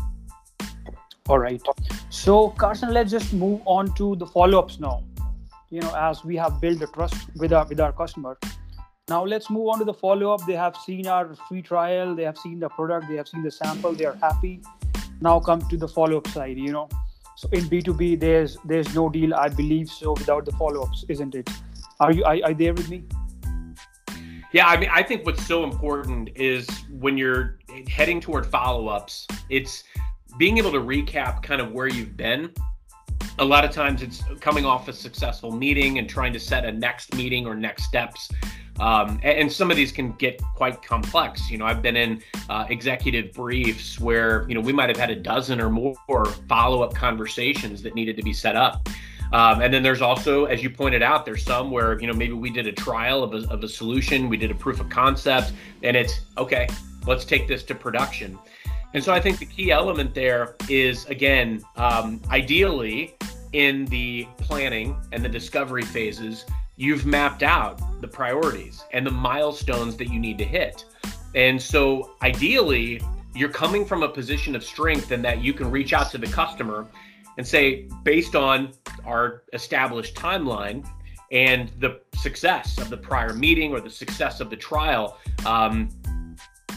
All 1.28 1.40
right. 1.40 1.62
So, 2.10 2.52
Carson, 2.52 2.94
let's 2.94 3.12
just 3.12 3.34
move 3.34 3.62
on 3.66 3.94
to 3.96 4.16
the 4.16 4.26
follow-ups 4.26 4.80
now. 4.80 5.04
You 5.72 5.82
know, 5.82 5.94
as 5.96 6.24
we 6.24 6.38
have 6.38 6.62
built 6.62 6.80
the 6.80 6.88
trust 6.88 7.18
with 7.36 7.52
our 7.52 7.66
with 7.68 7.82
our 7.82 7.92
customer. 7.92 8.38
Now 9.10 9.24
let's 9.26 9.50
move 9.56 9.68
on 9.72 9.80
to 9.80 9.86
the 9.90 9.94
follow-up. 9.94 10.46
They 10.48 10.56
have 10.62 10.78
seen 10.78 11.08
our 11.16 11.36
free 11.48 11.62
trial, 11.62 12.16
they 12.16 12.24
have 12.24 12.38
seen 12.38 12.60
the 12.60 12.70
product, 12.70 13.10
they 13.10 13.18
have 13.18 13.28
seen 13.28 13.44
the 13.44 13.52
sample, 13.52 13.94
they 13.94 14.06
are 14.06 14.16
happy. 14.22 14.62
Now 15.20 15.36
come 15.50 15.68
to 15.74 15.78
the 15.84 15.90
follow-up 15.98 16.28
side, 16.38 16.58
you 16.58 16.72
know. 16.78 16.88
So 17.36 17.50
in 17.60 17.66
B2B, 17.74 18.20
there's 18.22 18.58
there's 18.64 18.96
no 18.96 19.10
deal, 19.10 19.36
I 19.36 19.50
believe 19.50 19.90
so, 19.90 20.14
without 20.14 20.46
the 20.46 20.56
follow-ups, 20.64 21.06
isn't 21.18 21.36
it? 21.44 21.50
Are 22.00 22.12
you 22.14 22.24
are, 22.24 22.40
are 22.50 22.54
there 22.64 22.74
with 22.74 22.90
me? 22.96 23.04
Yeah, 24.54 24.68
I 24.68 24.78
mean, 24.78 24.90
I 24.94 25.04
think 25.04 25.26
what's 25.26 25.46
so 25.46 25.64
important 25.66 26.30
is 26.36 26.66
when 27.06 27.18
you're 27.18 27.60
heading 27.88 28.22
toward 28.22 28.46
follow 28.46 28.88
ups, 28.88 29.28
it's 29.50 29.84
being 30.38 30.58
able 30.58 30.72
to 30.72 30.80
recap 30.80 31.42
kind 31.44 31.62
of 31.62 31.72
where 31.72 31.88
you've 31.88 32.18
been. 32.18 32.52
A 33.40 33.46
lot 33.46 33.66
of 33.66 33.72
times 33.72 34.02
it's 34.02 34.24
coming 34.40 34.66
off 34.66 34.88
a 34.88 34.94
successful 34.94 35.52
meeting 35.52 35.98
and 35.98 36.10
trying 36.10 36.34
to 36.34 36.40
set 36.40 36.66
a 36.66 36.72
next 36.72 37.16
meeting 37.16 37.46
or 37.46 37.56
next 37.56 37.84
steps. 37.84 38.30
Um, 38.80 39.20
and, 39.24 39.50
some 39.50 39.72
of 39.72 39.78
these 39.78 39.94
can 39.94 40.12
get 40.14 40.42
quite 40.54 40.82
complex. 40.82 41.50
You 41.50 41.58
know, 41.58 41.66
I've 41.66 41.82
been 41.82 41.96
in 41.96 42.22
uh, 42.50 42.66
executive 42.70 43.32
briefs 43.32 44.02
where, 44.02 44.46
you 44.50 44.56
know, 44.56 44.60
we 44.60 44.74
might 44.74 44.90
have 44.90 44.98
had 44.98 45.10
a 45.10 45.16
dozen 45.16 45.62
or 45.62 45.70
more 45.70 45.96
follow 46.50 46.84
up 46.84 46.94
conversations 46.94 47.82
that 47.84 47.96
needed 47.96 48.18
to 48.18 48.24
be 48.24 48.34
set 48.34 48.58
up. 48.58 48.90
Um, 49.32 49.62
and 49.62 49.74
then 49.74 49.84
there's 49.84 50.02
also, 50.02 50.46
as 50.46 50.62
you 50.62 50.70
pointed 50.70 51.02
out, 51.02 51.26
there's 51.26 51.44
some 51.44 51.72
where 51.72 52.00
you 52.00 52.08
know 52.08 52.14
maybe 52.14 52.34
we 52.34 52.50
did 52.50 52.68
a 52.68 52.72
trial 52.72 53.24
of 53.24 53.34
a, 53.34 53.50
of 53.50 53.64
a 53.64 53.68
solution, 53.68 54.30
we 54.30 54.38
did 54.38 54.52
a 54.52 54.56
proof 54.56 54.80
of 54.80 54.90
concept, 54.90 55.54
and 55.84 55.98
it's 55.98 56.22
okay. 56.38 56.68
Let's 57.08 57.26
take 57.26 57.48
this 57.48 57.64
to 57.64 57.76
production. 57.76 58.38
And 58.94 59.04
so 59.04 59.14
I 59.14 59.20
think 59.20 59.40
the 59.40 59.46
key 59.46 59.72
element 59.72 60.16
there 60.16 60.56
is 60.70 61.06
again, 61.08 61.64
um, 61.76 62.22
ideally 62.30 63.16
in 63.52 63.86
the 63.86 64.28
planning 64.38 64.96
and 65.12 65.24
the 65.24 65.30
discovery 65.30 65.84
phases, 65.84 66.46
you've 66.78 67.06
mapped 67.06 67.44
out 67.44 67.82
the 68.02 68.08
priorities 68.08 68.84
and 68.92 69.06
the 69.06 69.12
milestones 69.12 69.98
that 69.98 70.10
you 70.10 70.20
need 70.20 70.38
to 70.38 70.46
hit. 70.46 70.86
And 71.36 71.62
so 71.62 72.16
ideally, 72.22 73.02
you're 73.34 73.50
coming 73.50 73.86
from 73.86 74.04
a 74.04 74.10
position 74.10 74.56
of 74.56 74.64
strength 74.64 75.12
in 75.12 75.22
that 75.24 75.44
you 75.44 75.54
can 75.54 75.70
reach 75.70 75.92
out 75.92 76.10
to 76.12 76.18
the 76.18 76.28
customer 76.28 76.88
and 77.38 77.46
say, 77.46 77.90
based 78.04 78.36
on 78.36 78.72
our 79.06 79.44
established 79.52 80.16
timeline 80.16 80.88
and 81.32 81.70
the 81.80 82.00
success 82.18 82.78
of 82.78 82.90
the 82.90 82.98
prior 82.98 83.34
meeting 83.34 83.74
or 83.74 83.82
the 83.82 83.90
success 83.90 84.40
of 84.40 84.50
the 84.50 84.56
trial, 84.56 85.18
um, 85.46 85.90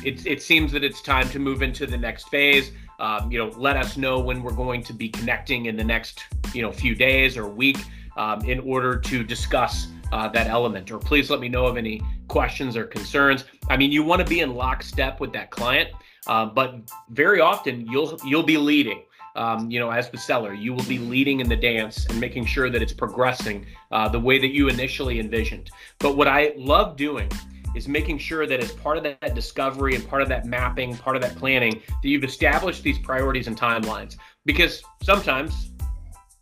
it, 0.05 0.27
it 0.27 0.43
seems 0.43 0.73
that 0.73 0.85
it's 0.85 1.03
time 1.03 1.29
to 1.31 1.39
move 1.39 1.63
into 1.63 1.87
the 1.87 1.97
next 1.97 2.29
phase. 2.29 2.73
Um, 2.99 3.31
you 3.31 3.39
know, 3.39 3.49
let 3.57 3.77
us 3.77 3.97
know 3.97 4.19
when 4.19 4.43
we're 4.43 4.53
going 4.53 4.83
to 4.85 4.93
be 4.93 5.09
connecting 5.09 5.67
in 5.67 5.77
the 5.77 5.85
next, 5.85 6.25
you 6.53 6.63
know, 6.63 6.73
few 6.73 6.95
days 6.95 7.37
or 7.37 7.47
week 7.49 7.79
um, 8.17 8.41
in 8.43 8.61
order 8.61 8.99
to 8.99 9.23
discuss 9.23 9.89
uh, 10.13 10.29
that 10.29 10.49
element. 10.49 10.91
Or 10.91 10.99
please 10.99 11.31
let 11.31 11.41
me 11.41 11.49
know 11.49 11.67
of 11.67 11.77
any 11.77 12.03
questions 12.27 12.77
or 12.77 12.85
concerns. 12.85 13.45
I 13.69 13.77
mean, 13.77 13.93
you 13.93 14.03
want 14.03 14.21
to 14.21 14.27
be 14.27 14.41
in 14.41 14.55
lockstep 14.55 15.21
with 15.21 15.33
that 15.35 15.51
client, 15.51 15.91
uh, 16.27 16.47
but 16.47 16.81
very 17.11 17.41
often 17.41 17.87
you'll 17.87 18.19
you'll 18.25 18.43
be 18.43 18.57
leading 18.57 19.03
um, 19.39 19.71
you 19.71 19.79
know, 19.79 19.91
as 19.91 20.11
the 20.11 20.19
seller, 20.19 20.53
you 20.53 20.75
will 20.75 20.85
be 20.85 20.99
leading 20.99 21.39
in 21.39 21.49
the 21.49 21.57
dance 21.57 22.07
and 22.07 22.21
making 22.21 22.45
sure 22.45 22.69
that 22.71 22.83
it's 22.83 22.93
progressing 22.93 23.67
uh, 23.93 24.09
the 24.09 24.19
way 24.19 24.39
that 24.39 24.49
you 24.49 24.69
initially 24.69 25.21
envisioned. 25.21 25.71
But 26.01 26.17
what 26.17 26.27
I 26.27 26.53
love 26.57 26.97
doing 26.97 27.31
is 27.75 27.89
making 27.89 28.19
sure 28.19 28.47
that 28.47 28.61
as 28.61 28.73
part 28.73 28.97
of 28.97 29.03
that 29.03 29.35
discovery 29.35 29.95
and 29.95 30.07
part 30.09 30.23
of 30.23 30.29
that 30.29 30.47
mapping, 30.47 30.97
part 30.97 31.17
of 31.17 31.23
that 31.23 31.37
planning, 31.37 31.83
that 32.03 32.09
you've 32.09 32.25
established 32.25 32.83
these 32.83 32.99
priorities 32.99 33.47
and 33.47 33.59
timelines. 33.59 34.17
Because 34.45 34.83
sometimes 35.03 35.71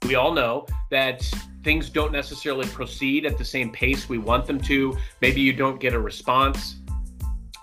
we 0.06 0.14
all 0.14 0.32
know 0.32 0.66
that 0.90 1.22
things 1.64 1.90
don't 1.90 2.12
necessarily 2.12 2.66
proceed 2.68 3.26
at 3.26 3.38
the 3.38 3.44
same 3.44 3.72
pace 3.72 4.08
we 4.08 4.18
want 4.18 4.46
them 4.46 4.60
to. 4.60 4.96
Maybe 5.20 5.40
you 5.40 5.52
don't 5.52 5.80
get 5.80 5.94
a 5.94 5.98
response. 5.98 6.76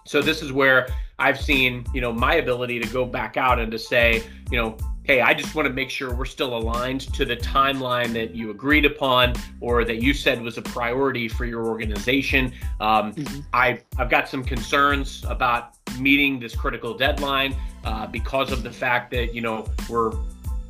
So 0.06 0.22
this 0.22 0.42
is 0.42 0.52
where 0.52 0.88
I've 1.20 1.40
seen, 1.40 1.86
you 1.94 2.02
know, 2.02 2.12
my 2.12 2.36
ability 2.36 2.80
to 2.80 2.88
go 2.90 3.06
back 3.06 3.38
out 3.38 3.60
and 3.60 3.72
to 3.72 3.80
say, 3.80 4.24
you 4.52 4.58
know, 4.58 4.78
hey, 5.04 5.22
I 5.22 5.34
just 5.34 5.54
want 5.54 5.68
to 5.68 5.74
make 5.74 5.90
sure 5.90 6.14
we're 6.14 6.26
still 6.26 6.58
aligned 6.58 7.02
to 7.14 7.26
the 7.26 7.36
timeline 7.36 8.14
that 8.14 8.34
you 8.34 8.52
agreed 8.52 8.86
upon 8.86 9.34
or 9.60 9.84
that 9.84 10.02
you 10.02 10.14
said 10.14 10.42
was 10.42 10.58
a 10.58 10.62
priority 10.62 11.28
for 11.28 11.46
your 11.46 11.66
organization. 11.68 12.54
Um, 12.80 13.14
mm-hmm. 13.14 13.42
I, 13.54 13.82
I've 13.98 14.10
got 14.10 14.30
some 14.30 14.44
concerns 14.44 15.26
about 15.28 15.74
meeting 16.00 16.40
this 16.40 16.56
critical 16.56 16.98
deadline 16.98 17.56
uh, 17.84 18.08
because 18.08 18.52
of 18.52 18.64
the 18.64 18.72
fact 18.72 19.12
that, 19.12 19.34
you 19.34 19.42
know, 19.42 19.68
we're 19.90 20.12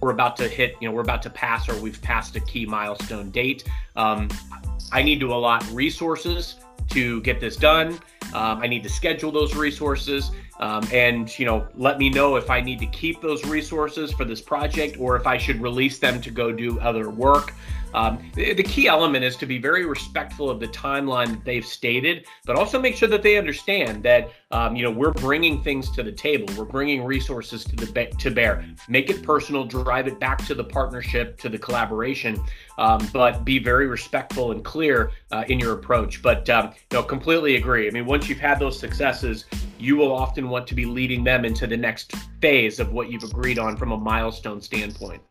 we're 0.01 0.11
about 0.11 0.35
to 0.35 0.49
hit, 0.49 0.75
you 0.81 0.89
know, 0.89 0.93
we're 0.93 1.01
about 1.01 1.21
to 1.21 1.29
pass 1.29 1.69
or 1.69 1.81
we've 1.81 2.01
passed 2.01 2.35
a 2.35 2.41
key 2.41 2.65
milestone 2.65 3.31
date. 3.31 3.63
Um, 3.95 4.27
I 4.91 5.01
need 5.01 5.21
to 5.21 5.33
allot 5.33 5.65
resources 5.71 6.55
to 6.89 7.21
get 7.21 7.39
this 7.39 7.55
done. 7.55 7.99
Um, 8.33 8.59
I 8.61 8.67
need 8.67 8.83
to 8.83 8.89
schedule 8.89 9.31
those 9.31 9.55
resources 9.55 10.31
um, 10.59 10.87
and 10.91 11.37
you 11.37 11.45
know 11.45 11.67
let 11.75 11.97
me 11.97 12.09
know 12.09 12.35
if 12.35 12.49
I 12.49 12.61
need 12.61 12.79
to 12.79 12.85
keep 12.87 13.21
those 13.21 13.45
resources 13.45 14.11
for 14.11 14.25
this 14.25 14.41
project 14.41 14.97
or 14.99 15.15
if 15.15 15.27
I 15.27 15.37
should 15.37 15.61
release 15.61 15.99
them 15.99 16.21
to 16.21 16.31
go 16.31 16.51
do 16.51 16.79
other 16.79 17.09
work. 17.09 17.53
Um, 17.93 18.31
the, 18.33 18.53
the, 18.53 18.63
key 18.63 18.87
element 18.87 19.23
is 19.23 19.35
to 19.37 19.45
be 19.45 19.57
very 19.59 19.85
respectful 19.85 20.49
of 20.49 20.59
the 20.59 20.67
timeline 20.67 21.27
that 21.27 21.45
they've 21.45 21.65
stated, 21.65 22.25
but 22.45 22.55
also 22.55 22.79
make 22.79 22.95
sure 22.95 23.07
that 23.09 23.21
they 23.21 23.37
understand 23.37 24.03
that 24.03 24.31
um, 24.51 24.75
you 24.75 24.83
know 24.83 24.91
we're 24.91 25.11
bringing 25.11 25.61
things 25.61 25.91
to 25.91 26.03
the 26.03 26.11
table, 26.11 26.51
we're 26.57 26.65
bringing 26.65 27.03
resources 27.03 27.63
to 27.65 27.75
the 27.75 28.05
to 28.05 28.31
bear. 28.31 28.65
Make 28.89 29.09
it 29.09 29.21
personal, 29.23 29.63
drive 29.63 30.07
it 30.07 30.19
back 30.19 30.43
to 30.45 30.55
the 30.55 30.63
partnership, 30.63 31.39
to 31.41 31.49
the 31.49 31.57
collaboration, 31.57 32.41
um, 32.77 33.07
but 33.13 33.45
be 33.45 33.59
very 33.59 33.87
respectful 33.87 34.51
and 34.51 34.63
clear 34.63 35.11
uh, 35.31 35.43
in 35.47 35.59
your 35.59 35.73
approach. 35.73 36.21
But 36.21 36.49
um, 36.49 36.73
know, 36.91 37.03
completely 37.03 37.57
agree. 37.57 37.87
I 37.87 37.91
mean, 37.91 38.05
once 38.05 38.27
you've 38.27 38.39
had 38.39 38.59
those 38.59 38.79
successes, 38.79 39.45
you 39.77 39.95
will 39.97 40.13
often 40.13 40.49
want 40.49 40.65
to 40.67 40.75
be 40.75 40.85
leading 40.85 41.23
them 41.23 41.45
into 41.45 41.67
the 41.67 41.77
next 41.77 42.15
phase 42.41 42.79
of 42.79 42.91
what 42.91 43.11
you've 43.11 43.23
agreed 43.23 43.59
on 43.59 43.77
from 43.77 43.91
a 43.91 43.97
milestone 43.97 44.61
standpoint 44.61 45.21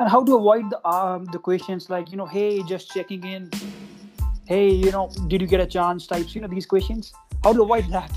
and 0.00 0.08
how 0.08 0.24
to 0.24 0.34
avoid 0.34 0.68
the 0.70 0.84
um, 0.88 1.26
the 1.26 1.38
questions 1.38 1.88
like 1.90 2.10
you 2.10 2.16
know 2.16 2.26
hey 2.26 2.62
just 2.64 2.90
checking 2.90 3.24
in. 3.24 3.50
Hey 4.46 4.70
you 4.70 4.90
know 4.90 5.10
did 5.28 5.40
you 5.40 5.46
get 5.46 5.60
a 5.60 5.66
chance? 5.66 6.06
types 6.06 6.34
you 6.34 6.40
know 6.40 6.48
these 6.48 6.66
questions. 6.66 7.12
How 7.44 7.52
to 7.52 7.62
avoid 7.62 7.86
that. 7.90 8.10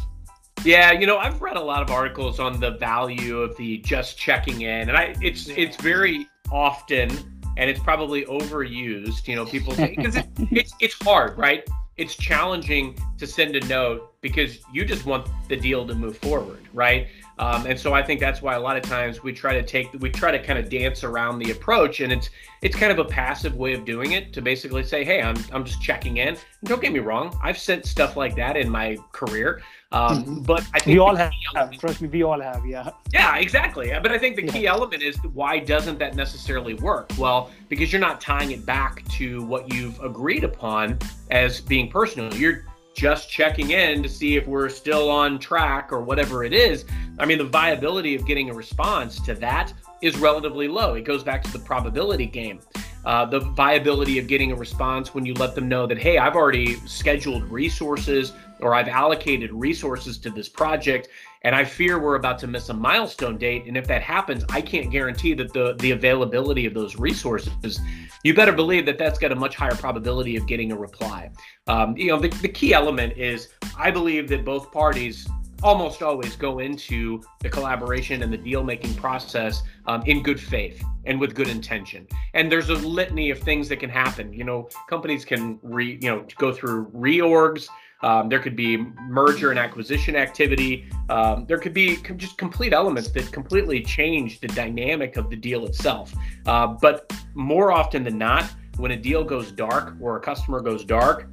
Yeah 0.66 0.92
you 0.92 1.06
know 1.06 1.18
i've 1.18 1.42
read 1.42 1.58
a 1.58 1.62
lot 1.62 1.82
of 1.82 1.92
articles 1.92 2.40
on 2.40 2.60
the 2.62 2.72
value 2.72 3.40
of 3.40 3.58
the 3.58 3.80
just 3.80 4.18
checking 4.18 4.62
in 4.62 4.88
and 4.88 4.98
i 4.98 5.14
it's 5.22 5.50
it's 5.50 5.76
very 5.76 6.26
often 6.54 7.10
and 7.58 7.70
it's 7.70 7.82
probably 7.82 8.24
overused 8.26 9.28
you 9.28 9.36
know 9.36 9.46
people 9.46 9.76
because 9.76 10.16
it, 10.16 10.28
it's 10.52 10.74
it's 10.80 10.96
hard 11.04 11.38
right? 11.38 11.68
It's 11.96 12.16
challenging 12.16 12.98
to 13.20 13.28
send 13.28 13.56
a 13.56 13.64
note 13.68 14.20
because 14.22 14.58
you 14.72 14.84
just 14.84 15.06
want 15.06 15.28
the 15.48 15.56
deal 15.56 15.86
to 15.86 15.94
move 15.94 16.18
forward 16.18 16.62
right 16.74 17.08
um, 17.40 17.66
and 17.66 17.80
so 17.80 17.94
I 17.94 18.04
think 18.04 18.20
that's 18.20 18.42
why 18.42 18.56
a 18.56 18.60
lot 18.60 18.78
of 18.78 18.84
times 18.84 19.24
we 19.24 19.34
try 19.34 19.54
to 19.54 19.64
take 19.64 19.92
we 20.00 20.10
try 20.10 20.32
to 20.32 20.42
kind 20.42 20.60
of 20.60 20.70
dance 20.70 21.04
around 21.04 21.40
the 21.40 21.52
approach, 21.52 22.00
and 22.00 22.14
it's 22.14 22.30
it's 22.62 22.76
kind 22.76 22.92
of 22.92 23.00
a 23.00 23.06
passive 23.06 23.56
way 23.56 23.74
of 23.74 23.86
doing 23.86 24.12
it 24.12 24.32
to 24.34 24.42
basically 24.42 24.84
say, 24.84 25.04
hey, 25.04 25.22
I'm 25.22 25.38
I'm 25.52 25.66
just 25.66 25.82
checking 25.82 26.18
in. 26.18 26.30
And 26.30 26.38
don't 26.66 26.82
get 26.82 26.94
me 26.94 27.00
wrong, 27.00 27.38
I've 27.42 27.58
sent 27.58 27.86
stuff 27.86 28.16
like 28.16 28.36
that 28.36 28.56
in 28.56 28.70
my 28.70 28.98
career, 29.12 29.62
um, 29.92 30.24
mm-hmm. 30.24 30.42
but 30.44 30.62
I 30.74 30.80
think 30.80 30.96
we 30.96 31.00
all 31.00 31.16
have. 31.16 31.32
Element, 31.56 31.80
trust 31.80 32.02
me, 32.02 32.08
we 32.08 32.24
all 32.24 32.40
have. 32.40 32.66
Yeah. 32.66 32.90
Yeah, 33.12 33.38
exactly. 33.38 33.92
But 34.02 34.12
I 34.12 34.18
think 34.18 34.36
the 34.36 34.44
key 34.44 34.64
yeah. 34.64 34.72
element 34.72 35.02
is 35.02 35.18
why 35.34 35.60
doesn't 35.60 36.00
that 36.00 36.16
necessarily 36.16 36.74
work? 36.76 37.12
Well, 37.18 37.52
because 37.70 37.92
you're 37.92 38.02
not 38.02 38.22
tying 38.22 38.52
it 38.52 38.66
back 38.66 39.08
to 39.14 39.44
what 39.44 39.74
you've 39.74 40.00
agreed 40.02 40.44
upon 40.44 41.00
as 41.32 41.62
being 41.62 41.90
personal. 41.90 42.34
You're 42.36 42.66
just 42.94 43.30
checking 43.30 43.72
in 43.72 44.04
to 44.04 44.10
see 44.10 44.38
if 44.38 44.48
we're 44.48 44.70
still 44.70 45.10
on 45.10 45.40
track 45.40 45.92
or 45.92 46.02
whatever 46.02 46.44
it 46.44 46.54
is. 46.54 46.86
I 47.20 47.26
mean, 47.26 47.38
the 47.38 47.44
viability 47.44 48.16
of 48.16 48.26
getting 48.26 48.50
a 48.50 48.54
response 48.54 49.20
to 49.22 49.34
that 49.36 49.74
is 50.02 50.18
relatively 50.18 50.68
low. 50.68 50.96
It 50.96 51.04
goes 51.04 51.24
back 51.24 51.44
to 51.44 51.52
the 51.52 51.60
probability 51.60 52.26
game. 52.26 52.60
uh, 53.06 53.26
the 53.26 53.40
viability 53.40 54.18
of 54.18 54.28
getting 54.28 54.52
a 54.52 54.56
response 54.56 55.14
when 55.14 55.26
you 55.26 55.34
let 55.36 55.56
them 55.56 55.68
know 55.68 55.86
that, 55.86 55.98
hey, 55.98 56.18
I've 56.18 56.36
already 56.36 56.76
scheduled 56.88 57.44
resources 57.52 58.34
or 58.60 58.74
I've 58.74 58.88
allocated 58.88 59.52
resources 59.52 60.18
to 60.20 60.30
this 60.30 60.48
project 60.48 61.10
and 61.44 61.56
I 61.56 61.64
fear 61.66 62.00
we're 62.00 62.16
about 62.16 62.40
to 62.40 62.48
miss 62.48 62.70
a 62.70 62.74
milestone 62.74 63.38
date. 63.38 63.66
And 63.68 63.76
if 63.76 63.86
that 63.88 64.02
happens, 64.02 64.46
I 64.50 64.62
can't 64.62 64.90
guarantee 64.92 65.34
that 65.36 65.54
the 65.54 65.76
the 65.80 65.92
availability 65.92 66.66
of 66.66 66.74
those 66.74 66.96
resources. 66.98 67.80
You 68.24 68.34
better 68.34 68.54
believe 68.54 68.86
that 68.86 68.98
that's 68.98 69.20
got 69.20 69.32
a 69.32 69.36
much 69.36 69.56
higher 69.56 69.76
probability 69.76 70.38
of 70.38 70.48
getting 70.48 70.72
a 70.72 70.78
reply. 70.78 71.30
Um, 71.68 71.98
you 71.98 72.08
know, 72.08 72.20
the, 72.20 72.30
the 72.30 72.48
key 72.48 72.74
element 72.74 73.18
is 73.18 73.50
I 73.78 73.92
believe 73.92 74.30
that 74.30 74.46
both 74.46 74.72
parties 74.72 75.28
almost 75.62 76.04
always 76.04 76.36
go 76.36 76.60
into 76.60 77.22
the 77.40 77.50
collaboration 77.50 78.22
and 78.22 78.32
the 78.32 78.38
deal 78.38 78.64
making 78.64 78.94
process 78.96 79.64
um, 79.88 80.04
in 80.06 80.22
good 80.22 80.40
faith 80.40 80.84
and 81.06 81.20
with 81.20 81.34
good 81.34 81.48
intention. 81.48 82.06
And 82.34 82.52
there's 82.52 82.70
a 82.70 82.76
litany 82.76 83.32
of 83.32 83.40
things 83.40 83.70
that 83.70 83.78
can 83.78 83.90
happen. 83.90 84.34
You 84.34 84.44
know, 84.44 84.70
companies 84.90 85.24
can 85.24 85.60
re, 85.64 85.98
you 86.02 86.10
know, 86.10 86.26
go 86.38 86.52
through 86.52 86.92
reorgs. 86.92 87.68
Um, 88.04 88.28
there 88.28 88.40
could 88.40 88.56
be 88.56 88.78
merger 88.78 89.50
and 89.50 89.58
acquisition 89.58 90.16
activity. 90.16 90.86
Um, 91.10 91.46
there 91.48 91.58
could 91.58 91.74
be 91.74 91.98
just 92.18 92.38
complete 92.38 92.74
elements 92.74 93.10
that 93.12 93.32
completely 93.32 93.82
change 93.82 94.42
the 94.42 94.48
dynamic 94.50 95.16
of 95.16 95.30
the 95.30 95.38
deal 95.38 95.66
itself. 95.66 96.14
Uh, 96.46 96.68
but 96.68 97.12
more 97.34 97.72
often 97.72 98.04
than 98.04 98.18
not, 98.18 98.46
when 98.78 98.92
a 98.92 98.98
deal 98.98 99.24
goes 99.24 99.52
dark 99.52 99.96
or 100.02 100.18
a 100.18 100.20
customer 100.20 100.60
goes 100.60 100.84
dark, 100.84 101.30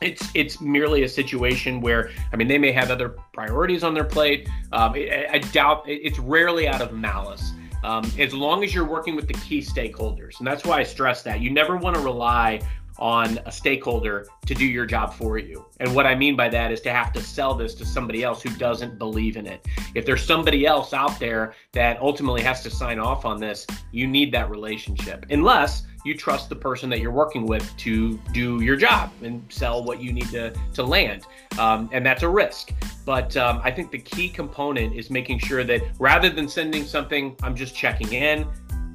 it's 0.00 0.28
it's 0.34 0.60
merely 0.60 1.04
a 1.04 1.08
situation 1.08 1.80
where 1.80 2.10
I 2.32 2.36
mean 2.36 2.48
they 2.48 2.58
may 2.58 2.72
have 2.72 2.90
other 2.90 3.10
priorities 3.32 3.84
on 3.84 3.94
their 3.94 4.04
plate. 4.04 4.48
Um, 4.72 4.94
I, 4.94 5.28
I, 5.32 5.38
doubt 5.38 5.84
it's 5.86 6.18
rarely 6.18 6.66
out 6.66 6.80
of 6.80 6.92
malice. 6.92 7.52
Um, 7.84 8.10
as 8.18 8.32
long 8.32 8.62
as 8.62 8.72
you're 8.74 8.86
working 8.86 9.16
with 9.16 9.26
the 9.26 9.34
key 9.34 9.60
stakeholders, 9.60 10.38
and 10.38 10.46
that's 10.46 10.64
why 10.64 10.78
I 10.78 10.82
stress 10.84 11.22
that 11.24 11.40
you 11.40 11.50
never 11.50 11.76
want 11.76 11.96
to 11.96 12.02
rely 12.02 12.60
on 13.02 13.40
a 13.46 13.52
stakeholder 13.52 14.28
to 14.46 14.54
do 14.54 14.64
your 14.64 14.86
job 14.86 15.12
for 15.12 15.36
you. 15.36 15.66
And 15.80 15.92
what 15.92 16.06
I 16.06 16.14
mean 16.14 16.36
by 16.36 16.48
that 16.50 16.70
is 16.70 16.80
to 16.82 16.92
have 16.92 17.12
to 17.14 17.20
sell 17.20 17.52
this 17.52 17.74
to 17.74 17.84
somebody 17.84 18.22
else 18.22 18.40
who 18.40 18.50
doesn't 18.50 18.96
believe 18.96 19.36
in 19.36 19.44
it. 19.44 19.66
If 19.96 20.06
there's 20.06 20.24
somebody 20.24 20.66
else 20.66 20.92
out 20.92 21.18
there 21.18 21.54
that 21.72 22.00
ultimately 22.00 22.42
has 22.42 22.62
to 22.62 22.70
sign 22.70 23.00
off 23.00 23.24
on 23.24 23.40
this, 23.40 23.66
you 23.90 24.06
need 24.06 24.32
that 24.34 24.50
relationship. 24.50 25.26
Unless 25.30 25.82
you 26.04 26.16
trust 26.16 26.48
the 26.48 26.54
person 26.54 26.88
that 26.90 27.00
you're 27.00 27.10
working 27.10 27.44
with 27.44 27.76
to 27.78 28.18
do 28.32 28.62
your 28.62 28.76
job 28.76 29.10
and 29.22 29.44
sell 29.48 29.82
what 29.82 30.00
you 30.00 30.12
need 30.12 30.28
to, 30.30 30.54
to 30.74 30.84
land. 30.84 31.26
Um, 31.58 31.90
and 31.92 32.06
that's 32.06 32.22
a 32.22 32.28
risk. 32.28 32.72
But 33.04 33.36
um, 33.36 33.60
I 33.64 33.72
think 33.72 33.90
the 33.90 33.98
key 33.98 34.28
component 34.28 34.94
is 34.94 35.10
making 35.10 35.40
sure 35.40 35.64
that 35.64 35.82
rather 35.98 36.30
than 36.30 36.48
sending 36.48 36.84
something, 36.84 37.34
I'm 37.42 37.56
just 37.56 37.74
checking 37.74 38.12
in, 38.12 38.46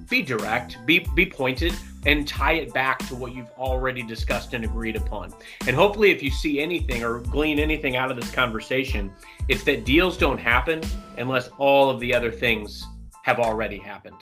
be 0.09 0.21
direct, 0.21 0.85
be, 0.85 1.05
be 1.13 1.25
pointed, 1.25 1.73
and 2.07 2.27
tie 2.27 2.53
it 2.53 2.73
back 2.73 2.99
to 3.09 3.15
what 3.15 3.35
you've 3.35 3.51
already 3.57 4.01
discussed 4.01 4.53
and 4.53 4.63
agreed 4.63 4.95
upon. 4.95 5.33
And 5.67 5.75
hopefully, 5.75 6.09
if 6.09 6.23
you 6.23 6.31
see 6.31 6.59
anything 6.59 7.03
or 7.03 7.19
glean 7.19 7.59
anything 7.59 7.97
out 7.97 8.09
of 8.09 8.17
this 8.19 8.31
conversation, 8.31 9.11
it's 9.49 9.63
that 9.65 9.85
deals 9.85 10.17
don't 10.17 10.39
happen 10.39 10.81
unless 11.17 11.49
all 11.57 11.89
of 11.89 11.99
the 11.99 12.13
other 12.15 12.31
things 12.31 12.87
have 13.23 13.39
already 13.39 13.77
happened. 13.77 14.21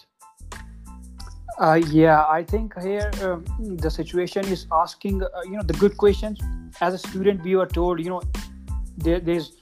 Uh, 1.59 1.79
yeah, 1.89 2.25
I 2.27 2.43
think 2.43 2.77
here 2.81 3.11
um, 3.21 3.45
the 3.77 3.89
situation 3.89 4.43
is 4.45 4.67
asking, 4.73 5.23
uh, 5.23 5.27
you 5.45 5.51
know, 5.51 5.63
the 5.63 5.73
good 5.73 5.95
questions. 5.95 6.39
As 6.81 6.93
a 6.93 6.97
student, 6.97 7.43
we 7.43 7.55
were 7.55 7.67
told, 7.67 7.99
you 7.99 8.09
know, 8.09 8.21
there, 8.97 9.21
there's 9.21 9.53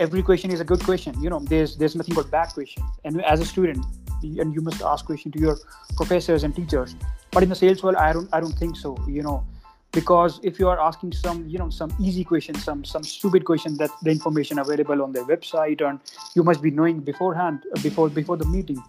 every 0.00 0.22
question 0.22 0.50
is 0.50 0.60
a 0.60 0.64
good 0.64 0.82
question. 0.82 1.14
You 1.22 1.30
know, 1.30 1.38
there's 1.38 1.76
there's 1.76 1.94
nothing 1.94 2.14
but 2.14 2.30
bad 2.30 2.48
questions. 2.52 2.90
And 3.04 3.24
as 3.24 3.40
a 3.40 3.46
student, 3.46 3.86
and 4.22 4.54
you 4.54 4.60
must 4.60 4.82
ask 4.82 5.04
question 5.04 5.32
to 5.32 5.38
your 5.38 5.56
professors 5.96 6.44
and 6.44 6.54
teachers. 6.54 6.94
But 7.30 7.42
in 7.42 7.48
the 7.48 7.54
sales 7.54 7.82
world, 7.82 7.96
I 7.96 8.12
don't 8.12 8.28
I 8.32 8.40
don't 8.40 8.58
think 8.58 8.76
so. 8.76 8.96
You 9.08 9.22
know, 9.22 9.46
because 9.92 10.40
if 10.42 10.58
you 10.58 10.68
are 10.68 10.80
asking 10.80 11.12
some 11.12 11.48
you 11.48 11.58
know 11.58 11.70
some 11.70 11.94
easy 12.00 12.24
questions, 12.24 12.64
some 12.64 12.84
some 12.84 13.04
stupid 13.04 13.44
question 13.44 13.76
that 13.78 13.90
the 14.02 14.10
information 14.10 14.58
available 14.58 15.02
on 15.02 15.12
their 15.12 15.24
website, 15.24 15.86
and 15.86 16.00
you 16.34 16.42
must 16.42 16.62
be 16.62 16.70
knowing 16.70 17.00
beforehand 17.00 17.64
before 17.82 18.08
before 18.08 18.36
the 18.36 18.46
meeting 18.46 18.82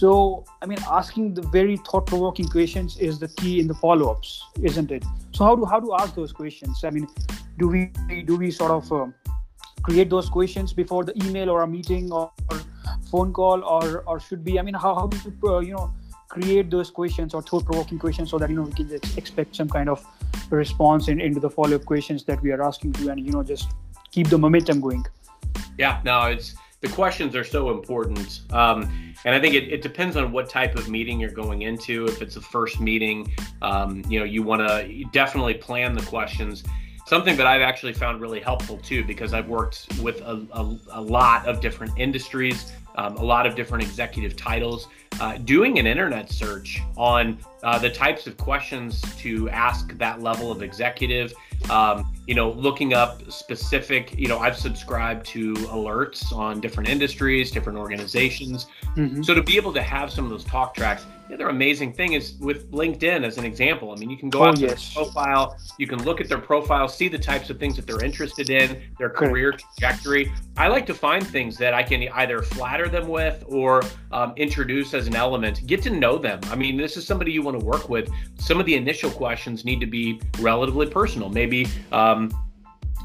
so, 0.00 0.44
I 0.62 0.66
mean, 0.66 0.78
asking 0.90 1.34
the 1.34 1.42
very 1.42 1.76
thought-provoking 1.76 2.48
questions 2.48 2.96
is 2.98 3.18
the 3.18 3.28
key 3.28 3.60
in 3.60 3.66
the 3.66 3.74
follow-ups, 3.74 4.46
isn't 4.62 4.90
it? 4.90 5.04
So, 5.32 5.44
how 5.44 5.56
do 5.56 5.64
how 5.64 5.80
to 5.80 5.94
ask 5.94 6.14
those 6.14 6.32
questions? 6.32 6.84
I 6.84 6.90
mean, 6.90 7.06
do 7.58 7.68
we 7.68 7.92
do 8.24 8.36
we 8.36 8.50
sort 8.50 8.70
of 8.70 8.92
uh, 8.92 9.06
create 9.82 10.08
those 10.08 10.28
questions 10.28 10.72
before 10.72 11.04
the 11.04 11.14
email 11.24 11.50
or 11.50 11.62
a 11.62 11.66
meeting 11.66 12.12
or, 12.12 12.30
or 12.50 12.60
phone 13.10 13.32
call, 13.32 13.64
or 13.64 14.02
or 14.06 14.20
should 14.20 14.44
be? 14.44 14.58
I 14.58 14.62
mean, 14.62 14.74
how 14.74 14.94
how 14.94 15.06
do 15.06 15.16
you 15.24 15.48
uh, 15.48 15.60
you 15.60 15.74
know 15.74 15.92
create 16.28 16.70
those 16.70 16.90
questions 16.90 17.34
or 17.34 17.42
thought-provoking 17.42 17.98
questions 17.98 18.30
so 18.30 18.38
that 18.38 18.48
you 18.48 18.56
know 18.56 18.62
we 18.62 18.72
can 18.72 18.88
expect 19.16 19.56
some 19.56 19.68
kind 19.68 19.88
of 19.88 20.06
response 20.50 21.08
in, 21.08 21.20
into 21.20 21.40
the 21.40 21.50
follow-up 21.50 21.84
questions 21.84 22.24
that 22.24 22.40
we 22.40 22.52
are 22.52 22.62
asking 22.62 22.92
to, 22.92 23.10
and 23.10 23.26
you 23.26 23.32
know 23.32 23.42
just 23.42 23.70
keep 24.12 24.28
the 24.28 24.38
momentum 24.38 24.80
going. 24.80 25.04
Yeah, 25.78 26.00
no, 26.04 26.26
it's 26.26 26.54
the 26.80 26.88
questions 26.88 27.36
are 27.36 27.44
so 27.44 27.70
important. 27.70 28.40
Um, 28.50 28.90
and 29.24 29.34
I 29.34 29.40
think 29.40 29.54
it, 29.54 29.72
it, 29.72 29.82
depends 29.82 30.16
on 30.16 30.32
what 30.32 30.48
type 30.48 30.76
of 30.76 30.88
meeting 30.88 31.20
you're 31.20 31.30
going 31.30 31.62
into. 31.62 32.06
If 32.06 32.22
it's 32.22 32.36
a 32.36 32.40
first 32.40 32.80
meeting, 32.80 33.32
um, 33.60 34.02
you 34.08 34.18
know, 34.18 34.24
you 34.24 34.42
want 34.42 34.62
to 34.66 35.04
definitely 35.12 35.54
plan 35.54 35.94
the 35.94 36.02
questions. 36.02 36.64
Something 37.06 37.36
that 37.36 37.46
I've 37.46 37.60
actually 37.60 37.92
found 37.92 38.20
really 38.20 38.40
helpful 38.40 38.78
too, 38.78 39.04
because 39.04 39.34
I've 39.34 39.48
worked 39.48 39.88
with 40.00 40.20
a, 40.22 40.46
a, 40.52 40.78
a 40.92 41.00
lot 41.00 41.46
of 41.46 41.60
different 41.60 41.98
industries, 41.98 42.72
um, 43.00 43.16
a 43.16 43.24
lot 43.24 43.46
of 43.46 43.54
different 43.54 43.82
executive 43.82 44.36
titles. 44.36 44.88
Uh, 45.20 45.36
doing 45.38 45.78
an 45.78 45.86
internet 45.86 46.30
search 46.30 46.80
on 46.96 47.36
uh, 47.62 47.78
the 47.78 47.90
types 47.90 48.26
of 48.26 48.36
questions 48.36 49.02
to 49.16 49.50
ask 49.50 49.96
that 49.98 50.22
level 50.22 50.52
of 50.52 50.62
executive 50.62 51.34
um, 51.68 52.12
you 52.26 52.34
know, 52.34 52.52
looking 52.52 52.94
up 52.94 53.30
specific, 53.30 54.18
you 54.18 54.28
know, 54.28 54.38
I've 54.38 54.56
subscribed 54.56 55.26
to 55.26 55.52
alerts 55.54 56.32
on 56.32 56.60
different 56.60 56.88
industries, 56.88 57.50
different 57.50 57.78
organizations. 57.78 58.66
Mm-hmm. 58.96 59.22
So 59.22 59.34
to 59.34 59.42
be 59.42 59.56
able 59.56 59.72
to 59.74 59.82
have 59.82 60.10
some 60.10 60.24
of 60.24 60.30
those 60.30 60.44
talk 60.44 60.74
tracks, 60.74 61.04
the 61.30 61.36
other 61.36 61.48
amazing 61.48 61.92
thing 61.92 62.14
is 62.14 62.34
with 62.40 62.70
LinkedIn 62.72 63.24
as 63.24 63.38
an 63.38 63.44
example. 63.44 63.92
I 63.92 63.96
mean, 63.96 64.10
you 64.10 64.16
can 64.16 64.30
go 64.30 64.40
oh, 64.40 64.46
out 64.46 64.56
to 64.56 64.62
yes. 64.62 64.92
their 64.92 65.04
profile, 65.04 65.56
you 65.78 65.86
can 65.86 66.02
look 66.02 66.20
at 66.20 66.28
their 66.28 66.38
profile, 66.38 66.88
see 66.88 67.06
the 67.06 67.18
types 67.18 67.50
of 67.50 67.58
things 67.60 67.76
that 67.76 67.86
they're 67.86 68.02
interested 68.04 68.50
in, 68.50 68.82
their 68.98 69.10
career 69.10 69.52
trajectory. 69.52 70.32
I 70.56 70.66
like 70.66 70.86
to 70.86 70.94
find 70.94 71.24
things 71.24 71.56
that 71.58 71.72
I 71.72 71.84
can 71.84 72.08
either 72.08 72.42
flatter 72.42 72.88
them 72.88 73.06
with 73.06 73.44
or 73.46 73.82
um, 74.10 74.32
introduce 74.36 74.92
as 74.92 75.06
an 75.06 75.14
element. 75.14 75.64
Get 75.68 75.82
to 75.82 75.90
know 75.90 76.18
them. 76.18 76.40
I 76.50 76.56
mean, 76.56 76.76
this 76.76 76.96
is 76.96 77.06
somebody 77.06 77.30
you 77.30 77.42
want 77.42 77.60
to 77.60 77.64
work 77.64 77.88
with. 77.88 78.10
Some 78.38 78.58
of 78.58 78.66
the 78.66 78.74
initial 78.74 79.10
questions 79.10 79.64
need 79.64 79.78
to 79.80 79.86
be 79.86 80.20
relatively 80.40 80.86
personal. 80.86 81.28
Maybe 81.28 81.68
um, 81.92 82.32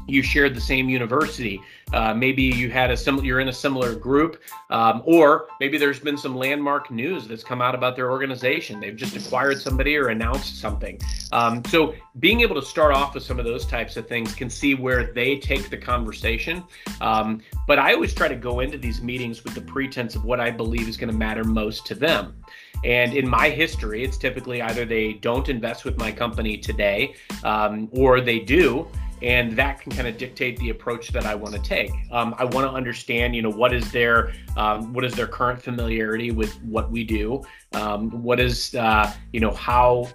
you 0.06 0.22
shared 0.22 0.54
the 0.54 0.60
same 0.60 0.88
university. 0.88 1.60
Uh, 1.92 2.12
maybe 2.12 2.42
you 2.42 2.70
had 2.70 2.90
a 2.90 2.96
similar, 2.96 3.24
you're 3.24 3.40
in 3.40 3.48
a 3.48 3.52
similar 3.52 3.94
group, 3.94 4.42
um, 4.70 5.02
or 5.04 5.46
maybe 5.60 5.78
there's 5.78 6.00
been 6.00 6.16
some 6.16 6.36
landmark 6.36 6.90
news 6.90 7.28
that's 7.28 7.44
come 7.44 7.62
out 7.62 7.74
about 7.74 7.94
their 7.94 8.10
organization. 8.10 8.80
They've 8.80 8.96
just 8.96 9.16
acquired 9.16 9.60
somebody 9.60 9.96
or 9.96 10.08
announced 10.08 10.60
something. 10.60 10.98
Um, 11.32 11.62
so 11.66 11.94
being 12.18 12.40
able 12.40 12.54
to 12.56 12.66
start 12.66 12.94
off 12.94 13.14
with 13.14 13.22
some 13.22 13.38
of 13.38 13.44
those 13.44 13.66
types 13.66 13.96
of 13.96 14.08
things 14.08 14.34
can 14.34 14.50
see 14.50 14.74
where 14.74 15.12
they 15.12 15.38
take 15.38 15.70
the 15.70 15.76
conversation. 15.76 16.64
Um, 17.00 17.40
but 17.66 17.78
I 17.78 17.94
always 17.94 18.14
try 18.14 18.28
to 18.28 18.36
go 18.36 18.60
into 18.60 18.78
these 18.78 19.00
meetings 19.00 19.44
with 19.44 19.54
the 19.54 19.60
pretense 19.60 20.16
of 20.16 20.24
what 20.24 20.40
I 20.40 20.50
believe 20.50 20.88
is 20.88 20.96
going 20.96 21.10
to 21.10 21.16
matter 21.16 21.44
most 21.44 21.86
to 21.86 21.94
them. 21.94 22.42
And 22.84 23.14
in 23.14 23.28
my 23.28 23.48
history, 23.48 24.04
it's 24.04 24.16
typically 24.16 24.62
either 24.62 24.84
they 24.84 25.14
don't 25.14 25.48
invest 25.48 25.84
with 25.84 25.98
my 25.98 26.12
company 26.12 26.58
today, 26.58 27.14
um, 27.42 27.88
or 27.92 28.20
they 28.20 28.38
do 28.38 28.86
and 29.22 29.56
that 29.56 29.80
can 29.80 29.92
kind 29.92 30.06
of 30.06 30.18
dictate 30.18 30.58
the 30.58 30.70
approach 30.70 31.08
that 31.08 31.24
I 31.24 31.34
want 31.34 31.54
to 31.54 31.60
take. 31.60 31.90
Um, 32.10 32.34
I 32.38 32.44
want 32.44 32.66
to 32.66 32.70
understand, 32.70 33.34
you 33.34 33.42
know, 33.42 33.50
what 33.50 33.72
is 33.72 33.90
their 33.90 34.32
um, 34.56 34.92
what 34.92 35.04
is 35.04 35.14
their 35.14 35.26
current 35.26 35.60
familiarity 35.60 36.30
with 36.30 36.54
what 36.62 36.90
we 36.90 37.04
do, 37.04 37.42
um, 37.72 38.22
what 38.22 38.40
is 38.40 38.74
uh, 38.74 39.12
you 39.32 39.40
know 39.40 39.52
how 39.52 40.08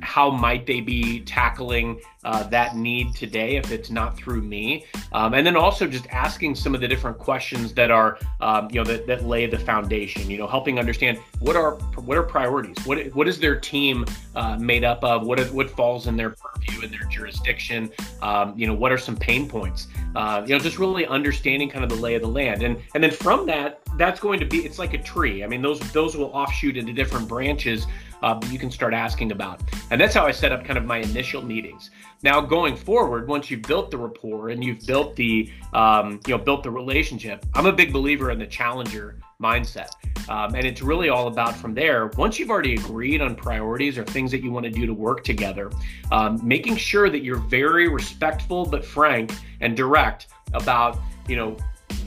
how 0.00 0.30
might 0.30 0.66
they 0.66 0.80
be 0.80 1.20
tackling 1.20 1.98
uh, 2.24 2.42
that 2.44 2.76
need 2.76 3.14
today 3.14 3.56
if 3.56 3.70
it's 3.72 3.90
not 3.90 4.16
through 4.16 4.42
me? 4.42 4.84
Um, 5.12 5.34
and 5.34 5.46
then 5.46 5.56
also 5.56 5.86
just 5.86 6.06
asking 6.08 6.54
some 6.54 6.74
of 6.74 6.80
the 6.80 6.88
different 6.88 7.18
questions 7.18 7.72
that 7.74 7.90
are 7.90 8.18
um, 8.40 8.68
you 8.70 8.76
know 8.76 8.84
that, 8.84 9.06
that 9.06 9.24
lay 9.24 9.46
the 9.46 9.58
foundation 9.58 10.30
you 10.30 10.38
know 10.38 10.46
helping 10.46 10.78
understand 10.78 11.18
what 11.40 11.56
are 11.56 11.72
what 12.00 12.16
are 12.16 12.22
priorities? 12.22 12.76
What 12.86 13.06
what 13.14 13.28
is 13.28 13.38
their 13.38 13.58
team 13.58 14.04
uh, 14.34 14.56
made 14.56 14.84
up 14.84 15.02
of? 15.04 15.26
What 15.26 15.40
what 15.52 15.70
falls 15.70 16.06
in 16.06 16.16
their 16.16 16.30
purview 16.30 16.82
in 16.82 16.90
their 16.90 17.08
jurisdiction? 17.10 17.90
Um, 18.22 18.54
you 18.56 18.66
know 18.66 18.74
what 18.74 18.92
are 18.92 18.98
some 18.98 19.16
pain 19.16 19.48
points? 19.48 19.88
Uh, 20.14 20.42
you 20.46 20.54
know 20.54 20.58
just 20.58 20.78
really 20.78 21.06
understanding 21.06 21.68
kind 21.68 21.84
of 21.84 21.90
the 21.90 21.96
lay 21.96 22.14
of 22.14 22.22
the 22.22 22.28
land. 22.28 22.62
And 22.62 22.82
and 22.94 23.02
then 23.02 23.10
from 23.10 23.46
that 23.46 23.80
that's 23.96 24.20
going 24.20 24.40
to 24.40 24.46
be 24.46 24.64
it's 24.64 24.78
like 24.78 24.94
a 24.94 25.02
tree. 25.02 25.44
I 25.44 25.46
mean 25.46 25.62
those 25.62 25.80
those 25.92 26.16
will 26.16 26.30
offshoot 26.32 26.76
into 26.76 26.92
different 26.94 27.28
branches 27.28 27.86
uh, 28.24 28.40
you 28.50 28.58
can 28.58 28.70
start 28.70 28.94
asking 28.94 29.32
about. 29.32 29.60
And 29.90 30.00
that's 30.00 30.14
how 30.14 30.24
I 30.24 30.30
set 30.30 30.50
up 30.50 30.64
kind 30.64 30.78
of 30.78 30.84
my 30.86 30.98
initial 30.98 31.42
meetings. 31.42 31.90
Now, 32.22 32.40
going 32.40 32.74
forward, 32.74 33.28
once 33.28 33.50
you've 33.50 33.62
built 33.62 33.90
the 33.90 33.98
rapport 33.98 34.48
and 34.48 34.64
you've 34.64 34.86
built 34.86 35.14
the, 35.14 35.52
um, 35.74 36.20
you 36.26 36.34
know, 36.34 36.42
built 36.42 36.62
the 36.62 36.70
relationship, 36.70 37.44
I'm 37.52 37.66
a 37.66 37.72
big 37.72 37.92
believer 37.92 38.30
in 38.30 38.38
the 38.38 38.46
challenger 38.46 39.20
mindset. 39.42 39.90
Um, 40.30 40.54
and 40.54 40.64
it's 40.64 40.80
really 40.80 41.10
all 41.10 41.28
about 41.28 41.54
from 41.54 41.74
there. 41.74 42.06
Once 42.16 42.38
you've 42.38 42.48
already 42.48 42.74
agreed 42.74 43.20
on 43.20 43.34
priorities 43.34 43.98
or 43.98 44.04
things 44.04 44.30
that 44.30 44.42
you 44.42 44.50
want 44.50 44.64
to 44.64 44.70
do 44.70 44.86
to 44.86 44.94
work 44.94 45.22
together, 45.22 45.70
um, 46.10 46.40
making 46.42 46.76
sure 46.76 47.10
that 47.10 47.22
you're 47.22 47.36
very 47.36 47.88
respectful 47.88 48.64
but 48.64 48.82
frank 48.82 49.34
and 49.60 49.76
direct 49.76 50.28
about, 50.54 50.98
you 51.28 51.36
know, 51.36 51.58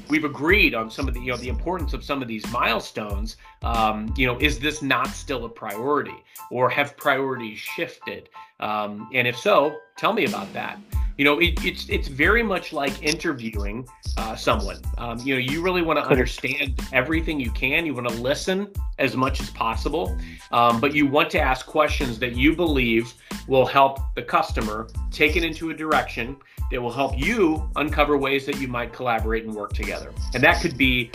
we've 0.10 0.26
agreed 0.26 0.74
on 0.74 0.90
some 0.90 1.08
of 1.08 1.14
the 1.14 1.20
you 1.20 1.32
know 1.32 1.38
the 1.38 1.50
importance 1.50 1.94
of 1.94 2.04
some 2.04 2.22
of 2.22 2.28
these 2.28 2.46
milestones 2.52 3.38
um, 3.64 4.14
you 4.18 4.26
know 4.26 4.38
is 4.40 4.60
this 4.60 4.82
not 4.82 5.08
still 5.08 5.46
a 5.46 5.50
priority 5.50 6.24
or 6.52 6.70
have 6.70 6.96
priorities 6.98 7.58
shifted 7.58 8.30
um, 8.60 9.10
and 9.14 9.28
if 9.28 9.38
so 9.38 9.78
tell 9.98 10.14
me 10.14 10.26
about 10.26 10.52
that. 10.54 10.80
You 11.18 11.26
know 11.26 11.40
it, 11.40 11.66
it's 11.66 11.90
it's 11.90 12.08
very 12.08 12.44
much 12.44 12.74
like 12.74 13.02
interviewing 13.02 13.88
uh, 14.18 14.36
someone. 14.36 14.78
Um, 15.00 15.18
you 15.20 15.34
know 15.34 15.40
you 15.40 15.64
really 15.64 15.82
want 15.82 15.98
to 15.98 16.06
understand 16.06 16.80
everything 16.94 17.40
you 17.40 17.50
can. 17.52 17.88
You 17.88 17.96
want 17.96 18.08
to 18.10 18.16
listen 18.16 18.68
as 19.00 19.16
much 19.16 19.42
as 19.42 19.50
possible. 19.50 20.16
Um, 20.52 20.80
but 20.80 20.94
you 20.94 21.08
want 21.08 21.32
to 21.32 21.40
ask 21.40 21.66
questions 21.66 22.20
that 22.20 22.36
you 22.36 22.56
believe 22.56 23.14
will 23.48 23.66
help 23.66 24.00
the 24.16 24.22
customer 24.22 24.88
take 25.12 25.36
it 25.36 25.44
into 25.44 25.72
a 25.72 25.74
direction 25.74 26.38
that 26.72 26.82
will 26.82 26.92
help 26.92 27.18
you 27.18 27.68
uncover 27.78 28.18
ways 28.18 28.46
that 28.46 28.60
you 28.60 28.68
might 28.68 28.94
collaborate 28.94 29.46
and 29.46 29.56
work 29.56 29.74
together. 29.74 30.12
And 30.34 30.44
that 30.44 30.62
could 30.62 30.78
be 30.78 31.12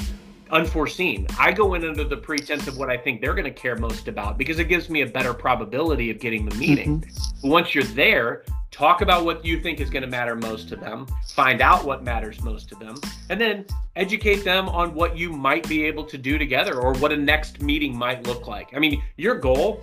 unforeseen. 0.53 1.27
I 1.39 1.51
go 1.51 1.75
in 1.75 1.85
under 1.85 2.05
the 2.05 2.17
pretense 2.17 2.69
of 2.69 2.77
what 2.77 2.91
I 2.91 2.97
think 2.97 3.21
they're 3.21 3.35
going 3.35 3.45
to 3.45 3.51
care 3.51 3.77
most 3.77 4.07
about 4.07 4.39
because 4.39 4.59
it 4.59 4.69
gives 4.69 4.89
me 4.91 5.01
a 5.01 5.07
better 5.07 5.35
probability 5.35 6.11
of 6.11 6.21
getting 6.21 6.47
the 6.47 6.55
meeting. 6.57 7.01
Mm-hmm. 7.01 7.49
Once 7.49 7.75
you're 7.75 7.85
there, 7.85 8.45
talk 8.71 9.01
about 9.01 9.25
what 9.25 9.45
you 9.45 9.61
think 9.61 9.81
is 9.81 9.91
going 9.91 10.03
to 10.03 10.09
matter 10.09 10.37
most 10.37 10.69
to 10.69 10.77
them, 10.77 11.07
find 11.29 11.61
out 11.61 11.85
what 11.85 12.05
matters 12.05 12.43
most 12.43 12.69
to 12.69 12.75
them, 12.75 12.97
and 13.31 13.41
then 13.41 13.65
educate 13.97 14.45
them 14.45 14.69
on 14.69 14.95
what 14.95 15.17
you 15.17 15.31
might 15.31 15.67
be 15.69 15.85
able 15.85 16.05
to 16.05 16.19
do 16.19 16.39
together 16.39 16.81
or 16.81 16.95
what 16.95 17.13
a 17.13 17.17
next 17.17 17.63
meeting 17.63 17.97
might 17.97 18.27
look 18.27 18.47
like. 18.47 18.75
I 18.75 18.79
mean, 18.79 19.03
your 19.17 19.35
goal 19.35 19.83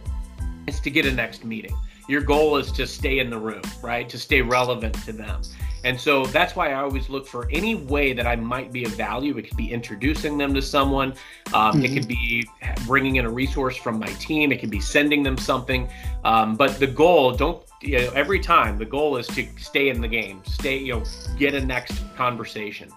is 0.67 0.79
to 0.81 0.91
get 0.91 1.05
a 1.05 1.11
next 1.11 1.43
meeting. 1.43 1.75
Your 2.09 2.21
goal 2.21 2.57
is 2.57 2.71
to 2.71 2.87
stay 2.87 3.19
in 3.19 3.29
the 3.29 3.37
room, 3.37 3.61
right? 3.83 4.09
To 4.09 4.17
stay 4.17 4.41
relevant 4.41 4.95
to 5.05 5.13
them. 5.13 5.41
And 5.83 5.97
so 5.97 6.25
that's 6.25 6.55
why 6.55 6.71
I 6.71 6.81
always 6.81 7.07
look 7.07 7.27
for 7.27 7.47
any 7.51 7.75
way 7.75 8.13
that 8.13 8.25
I 8.25 8.35
might 8.35 8.71
be 8.73 8.83
of 8.83 8.91
value. 8.93 9.37
It 9.37 9.47
could 9.47 9.55
be 9.55 9.71
introducing 9.71 10.35
them 10.35 10.53
to 10.55 10.61
someone, 10.61 11.13
um, 11.53 11.75
mm-hmm. 11.75 11.85
it 11.85 11.93
could 11.93 12.07
be 12.07 12.47
bringing 12.87 13.17
in 13.17 13.25
a 13.25 13.29
resource 13.29 13.77
from 13.77 13.99
my 13.99 14.11
team, 14.13 14.51
it 14.51 14.59
could 14.59 14.71
be 14.71 14.79
sending 14.81 15.21
them 15.21 15.37
something. 15.37 15.87
Um, 16.25 16.55
but 16.55 16.79
the 16.79 16.87
goal, 16.87 17.31
don't 17.31 17.63
you 17.81 17.99
know, 17.99 18.11
every 18.13 18.39
time 18.39 18.79
the 18.79 18.85
goal 18.85 19.15
is 19.17 19.27
to 19.27 19.47
stay 19.57 19.89
in 19.89 20.01
the 20.01 20.07
game, 20.07 20.41
stay, 20.45 20.77
you 20.79 20.93
know, 20.93 21.03
get 21.37 21.53
a 21.53 21.61
next 21.61 22.01
conversation. 22.17 22.89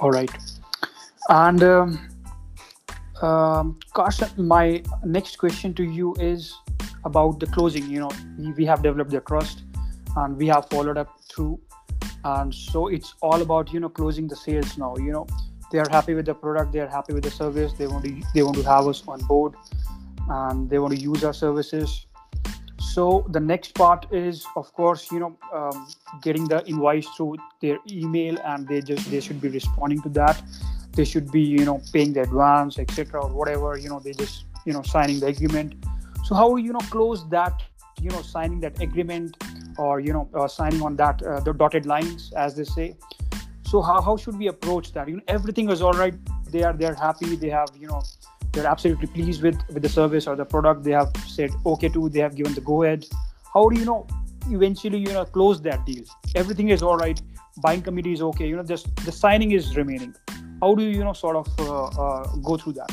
All 0.00 0.10
right. 0.10 0.30
And 1.28 1.62
um, 1.62 2.08
um, 3.22 3.78
Carson, 3.94 4.28
my 4.36 4.82
next 5.04 5.38
question 5.38 5.72
to 5.74 5.84
you 5.84 6.14
is 6.20 6.52
about 7.06 7.40
the 7.40 7.46
closing. 7.46 7.88
You 7.88 8.00
know, 8.00 8.10
we 8.56 8.66
have 8.66 8.82
developed 8.82 9.12
the 9.12 9.20
trust 9.20 9.62
and 10.16 10.36
we 10.36 10.48
have 10.48 10.68
followed 10.68 10.98
up 10.98 11.08
through. 11.30 11.60
And 12.24 12.52
so 12.52 12.88
it's 12.88 13.14
all 13.22 13.40
about 13.40 13.72
you 13.72 13.80
know 13.80 13.88
closing 13.88 14.26
the 14.26 14.36
sales 14.36 14.76
now 14.76 14.94
you 14.96 15.12
know. 15.12 15.26
They 15.72 15.78
are 15.78 15.88
happy 15.90 16.14
with 16.14 16.26
the 16.26 16.34
product 16.34 16.72
they 16.72 16.80
are 16.80 16.88
happy 16.88 17.12
with 17.12 17.24
the 17.24 17.30
service 17.30 17.72
they 17.72 17.86
want 17.86 18.04
to 18.04 18.22
they 18.34 18.42
want 18.42 18.56
to 18.56 18.62
have 18.64 18.86
us 18.86 19.02
on 19.06 19.20
board 19.26 19.54
and 20.28 20.68
they 20.70 20.78
want 20.78 20.94
to 20.94 21.00
use 21.00 21.24
our 21.24 21.32
services. 21.32 22.06
So 22.80 23.26
the 23.30 23.40
next 23.40 23.74
part 23.74 24.06
is 24.12 24.44
of 24.56 24.72
course 24.72 25.10
you 25.12 25.20
know 25.20 25.36
um, 25.54 25.88
getting 26.22 26.48
the 26.48 26.66
invoice 26.66 27.06
through 27.16 27.36
their 27.60 27.78
email 27.90 28.38
and 28.44 28.66
they 28.66 28.80
just 28.80 29.10
they 29.10 29.20
should 29.20 29.40
be 29.40 29.48
responding 29.48 30.02
to 30.02 30.08
that. 30.20 30.42
They 30.92 31.04
should 31.04 31.30
be 31.30 31.42
you 31.42 31.64
know 31.64 31.80
paying 31.92 32.12
the 32.12 32.22
advance 32.22 32.78
etc 32.78 33.22
or 33.22 33.30
whatever 33.30 33.76
you 33.78 33.88
know 33.88 34.00
they 34.00 34.12
just 34.12 34.46
you 34.64 34.72
know 34.72 34.82
signing 34.82 35.20
the 35.20 35.26
agreement 35.26 35.74
so 36.26 36.34
how 36.34 36.56
you 36.56 36.72
know 36.72 36.84
close 36.90 37.28
that 37.28 37.62
you 38.00 38.10
know 38.10 38.22
signing 38.22 38.60
that 38.60 38.80
agreement 38.80 39.36
or 39.78 40.00
you 40.00 40.12
know 40.12 40.28
uh, 40.34 40.48
signing 40.48 40.82
on 40.82 40.96
that 40.96 41.22
uh, 41.22 41.40
the 41.40 41.52
dotted 41.52 41.86
lines 41.86 42.32
as 42.36 42.56
they 42.56 42.64
say? 42.64 42.96
So 43.62 43.82
how, 43.82 44.00
how 44.00 44.16
should 44.16 44.38
we 44.38 44.48
approach 44.48 44.92
that? 44.92 45.08
You 45.08 45.16
know 45.16 45.22
everything 45.28 45.70
is 45.70 45.82
all 45.82 45.92
right. 45.92 46.14
They 46.50 46.62
are 46.62 46.72
they're 46.72 46.94
happy. 46.94 47.36
They 47.36 47.50
have 47.50 47.70
you 47.78 47.86
know 47.86 48.02
they're 48.52 48.66
absolutely 48.66 49.06
pleased 49.08 49.42
with 49.42 49.58
with 49.68 49.82
the 49.82 49.88
service 49.88 50.26
or 50.26 50.36
the 50.36 50.44
product. 50.44 50.82
They 50.82 50.92
have 50.92 51.12
said 51.26 51.50
okay 51.64 51.88
to 51.90 52.08
they 52.08 52.20
have 52.20 52.36
given 52.36 52.54
the 52.54 52.60
go 52.60 52.82
ahead 52.82 53.06
how 53.56 53.68
do 53.70 53.78
you 53.80 53.86
know 53.86 54.06
eventually 54.50 54.98
you 54.98 55.12
know 55.12 55.24
close 55.24 55.60
that 55.62 55.86
deal? 55.86 56.04
Everything 56.34 56.68
is 56.68 56.82
all 56.82 56.98
right. 56.98 57.20
Buying 57.62 57.82
committee 57.82 58.12
is 58.12 58.22
okay. 58.30 58.46
You 58.46 58.56
know 58.56 58.64
just 58.70 58.94
the 59.06 59.12
signing 59.12 59.52
is 59.52 59.76
remaining. 59.76 60.14
How 60.60 60.74
do 60.74 60.82
you 60.82 60.90
you 60.96 61.04
know 61.04 61.14
sort 61.14 61.36
of 61.36 61.48
uh, 61.60 61.86
uh 62.06 62.36
go 62.48 62.58
through 62.58 62.74
that 62.74 62.92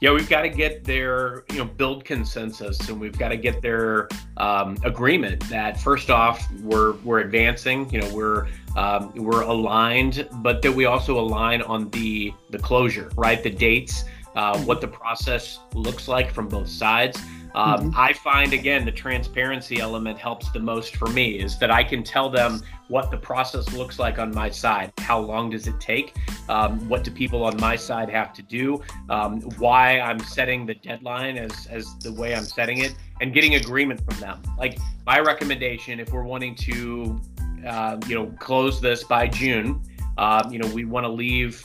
yeah, 0.00 0.12
we've 0.12 0.28
got 0.28 0.42
to 0.42 0.48
get 0.48 0.84
their, 0.84 1.44
you 1.50 1.58
know, 1.58 1.64
build 1.64 2.04
consensus, 2.04 2.88
and 2.88 3.00
we've 3.00 3.18
got 3.18 3.28
to 3.28 3.36
get 3.36 3.62
their 3.62 4.08
um, 4.36 4.76
agreement 4.84 5.48
that 5.48 5.80
first 5.80 6.10
off, 6.10 6.46
we're 6.62 6.92
we're 6.96 7.20
advancing, 7.20 7.88
you 7.90 8.00
know, 8.00 8.14
we're 8.14 8.46
um, 8.76 9.12
we're 9.14 9.42
aligned, 9.42 10.28
but 10.34 10.60
that 10.62 10.72
we 10.72 10.84
also 10.84 11.18
align 11.18 11.62
on 11.62 11.88
the 11.90 12.32
the 12.50 12.58
closure, 12.58 13.10
right? 13.16 13.42
The 13.42 13.50
dates, 13.50 14.04
uh, 14.34 14.58
what 14.60 14.82
the 14.82 14.88
process 14.88 15.60
looks 15.72 16.08
like 16.08 16.30
from 16.30 16.48
both 16.48 16.68
sides. 16.68 17.18
Um, 17.56 17.90
mm-hmm. 17.90 17.98
I 17.98 18.12
find 18.12 18.52
again 18.52 18.84
the 18.84 18.92
transparency 18.92 19.80
element 19.80 20.18
helps 20.18 20.50
the 20.50 20.60
most 20.60 20.96
for 20.96 21.08
me 21.08 21.40
is 21.40 21.58
that 21.58 21.70
I 21.70 21.82
can 21.82 22.04
tell 22.04 22.28
them 22.28 22.60
what 22.88 23.10
the 23.10 23.16
process 23.16 23.72
looks 23.72 23.98
like 23.98 24.18
on 24.18 24.32
my 24.34 24.50
side. 24.50 24.92
How 24.98 25.18
long 25.18 25.50
does 25.50 25.66
it 25.66 25.80
take? 25.80 26.14
Um, 26.50 26.86
what 26.86 27.02
do 27.02 27.10
people 27.10 27.44
on 27.44 27.56
my 27.58 27.74
side 27.74 28.10
have 28.10 28.34
to 28.34 28.42
do? 28.42 28.82
Um, 29.08 29.40
why 29.58 29.98
I'm 30.00 30.20
setting 30.20 30.66
the 30.66 30.74
deadline 30.74 31.38
as 31.38 31.66
as 31.68 31.98
the 32.00 32.12
way 32.12 32.34
I'm 32.34 32.44
setting 32.44 32.78
it, 32.78 32.94
and 33.22 33.32
getting 33.32 33.54
agreement 33.54 34.00
from 34.04 34.20
them. 34.20 34.42
Like 34.58 34.78
my 35.06 35.18
recommendation, 35.20 35.98
if 35.98 36.12
we're 36.12 36.24
wanting 36.24 36.54
to, 36.56 37.20
uh, 37.66 37.98
you 38.06 38.14
know, 38.16 38.26
close 38.38 38.82
this 38.82 39.02
by 39.02 39.28
June. 39.28 39.82
Um, 40.18 40.52
you 40.52 40.58
know, 40.58 40.68
we 40.68 40.84
want 40.84 41.04
to 41.04 41.10
leave 41.10 41.62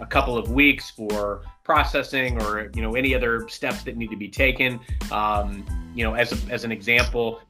a 0.00 0.06
couple 0.06 0.36
of 0.36 0.50
weeks 0.50 0.90
for 0.90 1.42
processing 1.64 2.42
or 2.42 2.70
you 2.74 2.82
know 2.82 2.94
any 2.94 3.14
other 3.14 3.48
steps 3.48 3.82
that 3.84 3.96
need 3.96 4.10
to 4.10 4.16
be 4.16 4.28
taken. 4.28 4.80
Um, 5.10 5.64
you 5.94 6.04
know, 6.04 6.14
as 6.14 6.32
a, 6.32 6.52
as 6.52 6.64
an 6.64 6.72
example, 6.72 7.40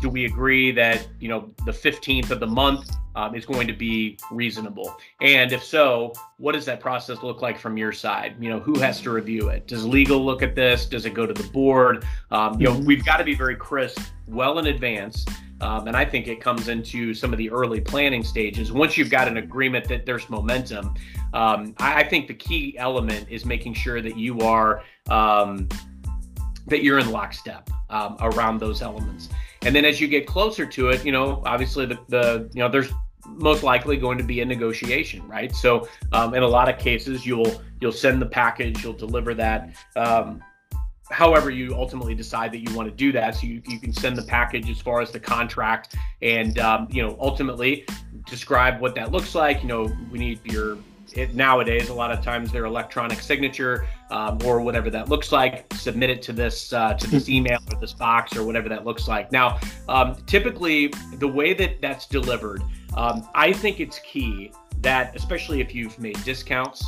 do 0.00 0.08
we 0.08 0.24
agree 0.24 0.72
that 0.72 1.06
you 1.20 1.28
know 1.28 1.50
the 1.64 1.72
15th 1.72 2.30
of 2.30 2.40
the 2.40 2.46
month 2.46 2.90
um, 3.14 3.34
is 3.34 3.46
going 3.46 3.66
to 3.68 3.72
be 3.72 4.18
reasonable? 4.30 4.96
And 5.20 5.52
if 5.52 5.62
so, 5.62 6.12
what 6.38 6.52
does 6.52 6.64
that 6.64 6.80
process 6.80 7.22
look 7.22 7.40
like 7.40 7.58
from 7.58 7.76
your 7.76 7.92
side? 7.92 8.34
You 8.40 8.50
know, 8.50 8.58
who 8.58 8.78
has 8.80 9.00
to 9.02 9.10
review 9.10 9.48
it? 9.48 9.68
Does 9.68 9.84
legal 9.84 10.24
look 10.24 10.42
at 10.42 10.56
this? 10.56 10.86
Does 10.86 11.06
it 11.06 11.14
go 11.14 11.26
to 11.26 11.34
the 11.34 11.48
board? 11.50 12.04
Um, 12.30 12.60
you 12.60 12.66
know, 12.66 12.74
mm-hmm. 12.74 12.86
we've 12.86 13.04
got 13.04 13.18
to 13.18 13.24
be 13.24 13.34
very 13.34 13.56
crisp 13.56 14.00
well 14.26 14.58
in 14.58 14.66
advance 14.66 15.24
um, 15.62 15.86
and 15.86 15.96
I 15.96 16.04
think 16.04 16.26
it 16.26 16.40
comes 16.40 16.68
into 16.68 17.14
some 17.14 17.32
of 17.32 17.38
the 17.38 17.48
early 17.50 17.80
planning 17.80 18.24
stages. 18.24 18.72
Once 18.72 18.98
you've 18.98 19.10
got 19.10 19.28
an 19.28 19.36
agreement 19.36 19.88
that 19.88 20.04
there's 20.04 20.28
momentum, 20.28 20.94
um, 21.32 21.74
I, 21.78 22.00
I, 22.00 22.08
think 22.08 22.26
the 22.26 22.34
key 22.34 22.76
element 22.78 23.26
is 23.30 23.46
making 23.46 23.74
sure 23.74 24.02
that 24.02 24.18
you 24.18 24.40
are 24.40 24.82
um, 25.08 25.68
that 26.66 26.82
you're 26.82 26.98
in 26.98 27.10
lockstep 27.10 27.70
um, 27.90 28.16
around 28.20 28.58
those 28.58 28.82
elements. 28.82 29.28
And 29.62 29.74
then 29.74 29.84
as 29.84 30.00
you 30.00 30.08
get 30.08 30.26
closer 30.26 30.66
to 30.66 30.88
it, 30.90 31.06
you 31.06 31.12
know, 31.12 31.42
obviously 31.46 31.86
the, 31.86 31.98
the 32.08 32.50
you 32.52 32.60
know 32.60 32.68
there's 32.68 32.92
most 33.26 33.62
likely 33.62 33.96
going 33.96 34.18
to 34.18 34.24
be 34.24 34.40
a 34.40 34.44
negotiation, 34.44 35.26
right? 35.28 35.54
So 35.54 35.88
um, 36.12 36.34
in 36.34 36.42
a 36.42 36.48
lot 36.48 36.68
of 36.68 36.78
cases, 36.78 37.24
you'll 37.24 37.62
you'll 37.80 37.92
send 37.92 38.20
the 38.20 38.26
package, 38.26 38.82
you'll 38.82 38.92
deliver 38.94 39.32
that. 39.34 39.70
Um, 39.94 40.42
however 41.12 41.50
you 41.50 41.74
ultimately 41.74 42.14
decide 42.14 42.52
that 42.52 42.58
you 42.58 42.74
want 42.74 42.88
to 42.88 42.94
do 42.94 43.12
that. 43.12 43.36
So 43.36 43.46
you, 43.46 43.62
you 43.66 43.78
can 43.78 43.92
send 43.92 44.16
the 44.16 44.22
package 44.22 44.68
as 44.70 44.80
far 44.80 45.00
as 45.00 45.10
the 45.10 45.20
contract 45.20 45.96
and 46.20 46.58
um, 46.58 46.88
you 46.90 47.02
know 47.02 47.16
ultimately 47.20 47.86
describe 48.26 48.80
what 48.80 48.94
that 48.94 49.12
looks 49.12 49.34
like. 49.34 49.62
You 49.62 49.68
know 49.68 49.96
we 50.10 50.18
need 50.18 50.40
your 50.44 50.78
it, 51.14 51.34
nowadays 51.34 51.90
a 51.90 51.94
lot 51.94 52.10
of 52.10 52.24
times 52.24 52.50
their 52.52 52.64
electronic 52.64 53.20
signature 53.20 53.86
um, 54.10 54.38
or 54.44 54.60
whatever 54.60 54.88
that 54.90 55.08
looks 55.08 55.30
like. 55.30 55.72
Submit 55.74 56.10
it 56.10 56.22
to 56.22 56.32
this 56.32 56.72
uh, 56.72 56.94
to 56.94 57.06
this 57.08 57.28
email 57.28 57.58
or 57.70 57.78
this 57.78 57.92
box 57.92 58.36
or 58.36 58.44
whatever 58.44 58.68
that 58.68 58.84
looks 58.84 59.06
like. 59.06 59.30
Now 59.30 59.60
um, 59.88 60.16
typically 60.26 60.92
the 61.18 61.28
way 61.28 61.52
that 61.54 61.80
that's 61.80 62.06
delivered 62.06 62.62
um, 62.96 63.28
i 63.34 63.52
think 63.52 63.80
it's 63.80 63.98
key 64.00 64.52
that 64.80 65.14
especially 65.14 65.60
if 65.60 65.74
you've 65.74 65.98
made 65.98 66.22
discounts 66.24 66.84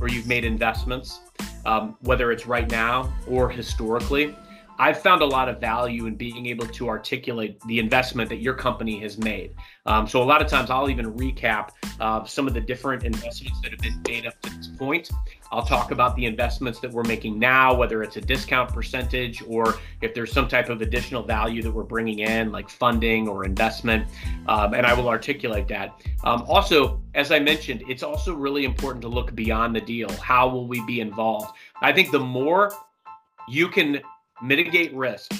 or 0.00 0.08
you've 0.08 0.26
made 0.26 0.44
investments 0.44 1.20
um, 1.66 1.96
whether 2.02 2.30
it's 2.30 2.46
right 2.46 2.70
now 2.70 3.12
or 3.26 3.50
historically, 3.50 4.34
I've 4.78 5.00
found 5.00 5.22
a 5.22 5.26
lot 5.26 5.48
of 5.48 5.60
value 5.60 6.06
in 6.06 6.16
being 6.16 6.46
able 6.46 6.66
to 6.66 6.88
articulate 6.88 7.60
the 7.62 7.78
investment 7.78 8.28
that 8.30 8.36
your 8.36 8.54
company 8.54 9.00
has 9.00 9.18
made. 9.18 9.54
Um, 9.86 10.06
so 10.06 10.22
a 10.22 10.24
lot 10.24 10.42
of 10.42 10.48
times 10.48 10.70
I'll 10.70 10.90
even 10.90 11.12
recap 11.14 11.70
uh, 12.00 12.24
some 12.24 12.46
of 12.46 12.54
the 12.54 12.60
different 12.60 13.04
investments 13.04 13.60
that 13.62 13.70
have 13.70 13.80
been 13.80 14.02
made 14.06 14.26
up 14.26 14.40
to 14.42 14.50
this 14.56 14.68
point. 14.68 15.10
I'll 15.52 15.64
talk 15.64 15.92
about 15.92 16.16
the 16.16 16.26
investments 16.26 16.80
that 16.80 16.90
we're 16.90 17.04
making 17.04 17.38
now, 17.38 17.74
whether 17.74 18.02
it's 18.02 18.16
a 18.16 18.20
discount 18.20 18.72
percentage 18.72 19.42
or 19.46 19.78
if 20.02 20.12
there's 20.12 20.32
some 20.32 20.48
type 20.48 20.68
of 20.68 20.82
additional 20.82 21.22
value 21.22 21.62
that 21.62 21.70
we're 21.70 21.84
bringing 21.84 22.18
in, 22.18 22.50
like 22.50 22.68
funding 22.68 23.28
or 23.28 23.44
investment, 23.44 24.08
um, 24.48 24.74
and 24.74 24.84
I 24.84 24.92
will 24.92 25.08
articulate 25.08 25.68
that. 25.68 26.00
Um, 26.24 26.42
also, 26.48 27.00
as 27.14 27.30
I 27.30 27.38
mentioned, 27.38 27.84
it's 27.88 28.02
also 28.02 28.34
really 28.34 28.64
important 28.64 29.02
to 29.02 29.08
look 29.08 29.34
beyond 29.34 29.74
the 29.76 29.80
deal. 29.80 30.10
How 30.14 30.48
will 30.48 30.66
we 30.66 30.84
be 30.84 31.00
involved? 31.00 31.52
I 31.80 31.92
think 31.92 32.10
the 32.10 32.18
more 32.18 32.72
you 33.48 33.68
can 33.68 34.00
mitigate 34.42 34.94
risk 34.94 35.32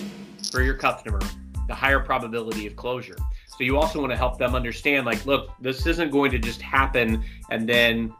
for 0.51 0.63
your 0.63 0.75
customer, 0.75 1.21
the 1.69 1.75
higher 1.75 2.01
probability 2.01 2.67
of 2.67 2.77
closure. 2.77 3.17
So 3.49 3.65
you 3.65 3.79
also 3.79 4.01
want 4.01 4.13
to 4.13 4.17
help 4.17 4.39
them 4.39 4.55
understand 4.55 5.07
like, 5.07 5.25
look, 5.27 5.51
this 5.61 5.87
isn't 5.87 6.11
going 6.11 6.31
to 6.31 6.39
just 6.39 6.61
happen 6.61 7.25
and 7.51 7.69
then 7.69 8.13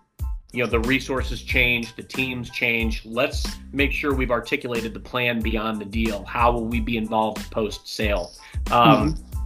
you 0.53 0.63
know 0.63 0.71
the 0.71 0.81
resources 0.81 1.43
change 1.43 1.95
the 1.97 2.03
teams 2.05 2.49
change 2.51 3.05
let's 3.05 3.45
make 3.73 3.91
sure 3.91 4.15
we've 4.15 4.31
articulated 4.31 4.95
the 4.95 5.01
plan 5.01 5.41
beyond 5.41 5.81
the 5.81 5.85
deal 5.85 6.25
how 6.25 6.53
will 6.53 6.65
we 6.65 6.79
be 6.79 6.97
involved 6.97 7.51
post 7.51 7.87
sale 7.89 8.33
um, 8.71 9.13
mm-hmm. 9.13 9.37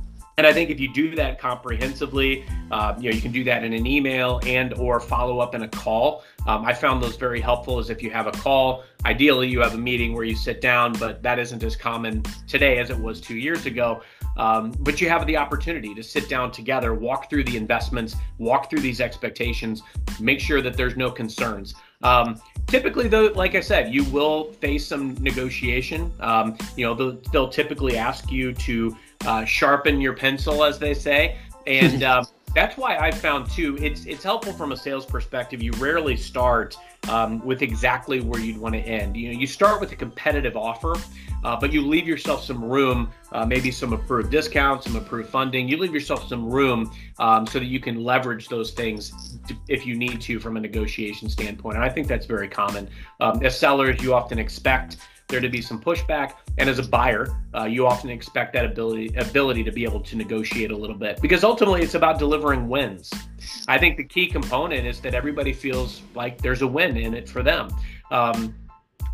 And 0.41 0.47
I 0.47 0.55
think 0.55 0.71
if 0.71 0.81
you 0.81 0.91
do 0.91 1.15
that 1.17 1.39
comprehensively, 1.39 2.47
uh, 2.71 2.95
you 2.99 3.11
know, 3.11 3.15
you 3.15 3.21
can 3.21 3.31
do 3.31 3.45
that 3.45 3.63
in 3.63 3.75
an 3.75 3.87
email 3.87 4.41
and 4.47 4.73
or 4.73 4.99
follow 4.99 5.39
up 5.39 5.55
in 5.55 5.65
a 5.65 5.69
call. 5.69 6.25
Um, 6.47 6.65
I 6.65 6.73
found 6.73 7.03
those 7.03 7.17
very 7.17 7.41
helpful. 7.41 7.79
As 7.79 7.91
if 7.91 8.03
you 8.03 8.11
have 8.11 8.27
a 8.27 8.33
call, 8.33 8.85
ideally 9.05 9.49
you 9.49 9.61
have 9.61 9.75
a 9.75 9.79
meeting 9.79 10.15
where 10.15 10.25
you 10.25 10.35
sit 10.35 10.61
down, 10.61 10.93
but 10.95 11.23
that 11.23 11.39
isn't 11.39 11.63
as 11.63 11.77
common 11.77 12.23
today 12.49 12.79
as 12.79 12.91
it 12.91 12.99
was 12.99 13.21
two 13.21 13.37
years 13.37 13.67
ago. 13.67 14.03
Um, 14.37 14.73
but 14.81 15.01
you 15.01 15.09
have 15.09 15.27
the 15.27 15.37
opportunity 15.37 15.95
to 15.95 16.03
sit 16.03 16.29
down 16.29 16.51
together, 16.51 16.95
walk 16.95 17.29
through 17.29 17.45
the 17.45 17.57
investments, 17.57 18.17
walk 18.39 18.71
through 18.71 18.81
these 18.81 19.01
expectations, 19.01 19.83
make 20.19 20.41
sure 20.41 20.63
that 20.63 20.77
there's 20.77 20.97
no 20.97 21.11
concerns. 21.11 21.75
Um, 22.03 22.41
typically, 22.67 23.09
though, 23.09 23.27
like 23.35 23.55
I 23.55 23.61
said, 23.61 23.93
you 23.93 24.05
will 24.05 24.53
face 24.55 24.87
some 24.87 25.15
negotiation. 25.21 26.11
Um, 26.21 26.57
you 26.77 26.87
know, 26.87 26.95
they'll, 26.95 27.21
they'll, 27.33 27.51
typically 27.51 27.99
ask 27.99 28.31
you 28.31 28.55
to 28.55 28.97
uh, 29.27 29.45
sharpen 29.45 30.01
your 30.01 30.15
pencil, 30.15 30.65
as 30.65 30.79
they 30.79 30.95
say, 30.95 31.37
and 31.67 32.03
uh, 32.03 32.25
that's 32.55 32.77
why 32.77 32.97
I 32.97 33.11
found 33.11 33.49
too. 33.51 33.79
It's 33.81 34.07
it's 34.07 34.25
helpful 34.25 34.53
from 34.53 34.73
a 34.73 34.77
sales 34.77 35.07
perspective. 35.07 35.63
You 35.63 35.73
rarely 35.73 36.17
start 36.17 36.77
um, 37.09 37.45
with 37.45 37.63
exactly 37.63 38.21
where 38.21 38.41
you'd 38.41 38.59
want 38.59 38.75
to 38.75 38.81
end. 38.81 39.17
You 39.17 39.33
know, 39.33 39.39
you 39.39 39.47
start 39.47 39.81
with 39.81 39.93
a 39.93 39.97
competitive 39.97 40.57
offer, 40.57 40.97
uh, 41.45 41.57
but 41.59 41.73
you 41.73 41.81
leave 41.81 42.07
yourself 42.07 42.45
some 42.45 42.63
room, 42.63 43.11
uh, 43.33 43.47
maybe 43.47 43.71
some 43.71 43.93
approved 43.93 44.31
discounts, 44.31 44.87
some 44.87 44.97
approved 44.97 45.31
funding. 45.31 45.69
You 45.69 45.77
leave 45.77 45.95
yourself 45.95 46.27
some 46.29 46.51
room 46.51 46.91
um, 47.19 47.47
so 47.47 47.59
that 47.59 47.67
you 47.67 47.81
can 47.81 48.03
leverage 48.03 48.49
those 48.49 48.73
things 48.73 49.39
to, 49.47 49.57
if 49.69 49.87
you 49.87 49.97
need 49.97 50.21
to 50.23 50.41
from 50.41 50.57
a 50.57 50.61
negotiation 50.61 51.29
standpoint. 51.29 51.77
And 51.77 51.85
I 51.85 51.89
think 51.89 52.09
that's 52.09 52.27
very 52.27 52.49
common. 52.49 52.89
Um, 53.21 53.45
as 53.45 53.59
sellers, 53.59 54.03
you 54.03 54.13
often 54.13 54.39
expect 54.39 54.97
there 55.29 55.41
to 55.41 55.49
be 55.49 55.63
some 55.63 55.81
pushback. 55.81 56.35
And 56.61 56.69
as 56.69 56.79
a 56.79 56.87
buyer, 56.87 57.27
uh, 57.55 57.65
you 57.65 57.87
often 57.87 58.11
expect 58.11 58.53
that 58.53 58.67
ability 58.67 59.15
ability 59.17 59.65
to 59.65 59.73
be 59.73 59.83
able 59.83 60.01
to 60.01 60.15
negotiate 60.15 60.71
a 60.71 60.77
little 60.77 60.95
bit 60.95 61.19
because 61.23 61.43
ultimately 61.43 61.81
it's 61.81 61.95
about 61.95 62.19
delivering 62.19 62.69
wins. 62.69 63.11
I 63.67 63.79
think 63.79 63.97
the 63.97 64.05
key 64.05 64.27
component 64.27 64.87
is 64.87 65.01
that 65.01 65.15
everybody 65.15 65.55
feels 65.55 66.03
like 66.15 66.43
there's 66.43 66.61
a 66.61 66.67
win 66.67 66.99
in 66.99 67.15
it 67.15 67.27
for 67.31 67.43
them. 67.43 67.71
Um, 68.11 68.55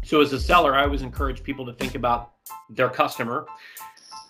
so 0.02 0.20
as 0.20 0.32
a 0.32 0.40
seller, 0.40 0.74
I 0.74 0.82
always 0.82 1.02
encourage 1.02 1.44
people 1.44 1.64
to 1.66 1.72
think 1.74 1.94
about 1.94 2.32
their 2.68 2.88
customer, 2.88 3.46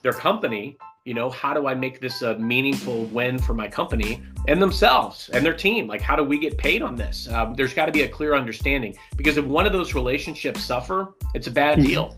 their 0.03 0.13
company, 0.13 0.77
you 1.07 1.15
know 1.15 1.31
how 1.31 1.55
do 1.55 1.69
i 1.69 1.75
make 1.75 2.01
this 2.01 2.23
a 2.23 2.37
meaningful 2.37 3.05
win 3.05 3.39
for 3.39 3.55
my 3.55 3.69
company 3.69 4.21
and 4.49 4.61
themselves 4.61 5.31
and 5.33 5.47
their 5.47 5.55
team 5.55 5.87
like 5.87 6.01
how 6.01 6.17
do 6.17 6.25
we 6.25 6.37
get 6.37 6.59
paid 6.59 6.83
on 6.83 6.97
this 6.97 7.29
um, 7.29 7.55
there's 7.55 7.73
got 7.73 7.87
to 7.87 7.93
be 7.93 8.03
a 8.03 8.09
clear 8.09 8.35
understanding 8.35 8.93
because 9.17 9.37
if 9.37 9.45
one 9.45 9.67
of 9.67 9.73
those 9.73 9.95
relationships 9.95 10.65
suffer 10.65 11.15
it's 11.33 11.47
a 11.47 11.51
bad 11.51 11.79
mm-hmm. 11.79 11.87
deal 11.87 12.17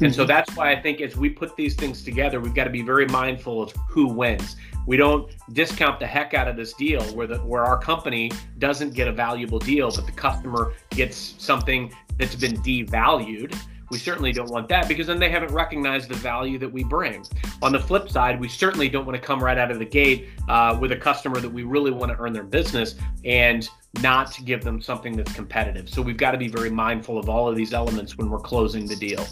and 0.00 0.14
so 0.14 0.22
mm-hmm. 0.22 0.28
that's 0.28 0.54
why 0.56 0.70
i 0.70 0.80
think 0.80 1.00
as 1.00 1.16
we 1.16 1.28
put 1.28 1.56
these 1.56 1.74
things 1.74 2.02
together 2.02 2.40
we've 2.40 2.54
got 2.54 2.64
to 2.64 2.70
be 2.70 2.82
very 2.82 3.06
mindful 3.06 3.62
of 3.62 3.72
who 3.88 4.06
wins 4.06 4.56
we 4.86 4.96
don't 4.96 5.30
discount 5.52 5.98
the 5.98 6.06
heck 6.06 6.34
out 6.34 6.48
of 6.48 6.56
this 6.56 6.72
deal 6.74 7.02
where 7.14 7.26
the 7.26 7.38
where 7.38 7.64
our 7.64 7.78
company 7.78 8.30
doesn't 8.58 8.94
get 8.94 9.08
a 9.08 9.12
valuable 9.12 9.58
deal 9.58 9.90
but 9.90 10.06
the 10.06 10.12
customer 10.12 10.72
gets 10.90 11.34
something 11.38 11.92
that's 12.18 12.34
been 12.34 12.56
devalued 12.58 13.56
we 13.90 13.98
certainly 13.98 14.32
don't 14.32 14.50
want 14.50 14.68
that 14.68 14.86
because 14.86 15.06
then 15.06 15.18
they 15.18 15.30
haven't 15.30 15.52
recognized 15.52 16.10
the 16.10 16.14
value 16.16 16.58
that 16.58 16.70
we 16.70 16.84
bring. 16.84 17.24
On 17.62 17.72
the 17.72 17.78
flip 17.78 18.10
side, 18.10 18.38
we 18.38 18.48
certainly 18.48 18.88
don't 18.88 19.06
want 19.06 19.16
to 19.16 19.26
come 19.26 19.42
right 19.42 19.56
out 19.56 19.70
of 19.70 19.78
the 19.78 19.84
gate 19.84 20.28
uh, 20.48 20.76
with 20.78 20.92
a 20.92 20.96
customer 20.96 21.40
that 21.40 21.48
we 21.48 21.62
really 21.62 21.90
want 21.90 22.12
to 22.12 22.18
earn 22.18 22.32
their 22.32 22.42
business 22.42 22.96
and 23.24 23.68
not 24.02 24.38
give 24.44 24.62
them 24.62 24.80
something 24.82 25.16
that's 25.16 25.32
competitive. 25.32 25.88
So 25.88 26.02
we've 26.02 26.18
got 26.18 26.32
to 26.32 26.38
be 26.38 26.48
very 26.48 26.70
mindful 26.70 27.18
of 27.18 27.28
all 27.30 27.48
of 27.48 27.56
these 27.56 27.72
elements 27.72 28.18
when 28.18 28.28
we're 28.28 28.38
closing 28.38 28.86
the 28.86 28.96
deal. 28.96 29.26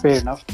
Fair 0.00 0.20
enough. 0.20 0.44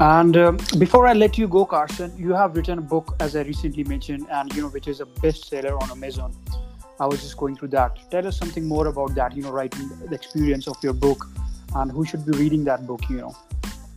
And 0.00 0.36
um, 0.36 0.58
before 0.78 1.08
I 1.08 1.12
let 1.12 1.36
you 1.36 1.48
go, 1.48 1.64
Carson, 1.64 2.12
you 2.16 2.32
have 2.32 2.56
written 2.56 2.78
a 2.78 2.82
book, 2.82 3.16
as 3.18 3.34
I 3.34 3.42
recently 3.42 3.82
mentioned, 3.84 4.26
and 4.30 4.54
you 4.54 4.62
know, 4.62 4.68
which 4.68 4.86
is 4.86 5.00
a 5.00 5.06
bestseller 5.06 5.80
on 5.82 5.90
Amazon. 5.90 6.34
I 7.00 7.06
was 7.06 7.20
just 7.20 7.36
going 7.36 7.56
through 7.56 7.68
that. 7.68 7.98
Tell 8.10 8.26
us 8.26 8.36
something 8.36 8.64
more 8.66 8.86
about 8.86 9.14
that, 9.16 9.36
you 9.36 9.42
know, 9.42 9.50
writing 9.50 9.88
the 9.88 10.14
experience 10.14 10.68
of 10.68 10.76
your 10.82 10.92
book 10.92 11.26
and 11.74 11.90
who 11.90 12.04
should 12.04 12.24
be 12.24 12.32
reading 12.32 12.64
that 12.64 12.86
book, 12.86 13.08
you 13.08 13.18
know. 13.18 13.36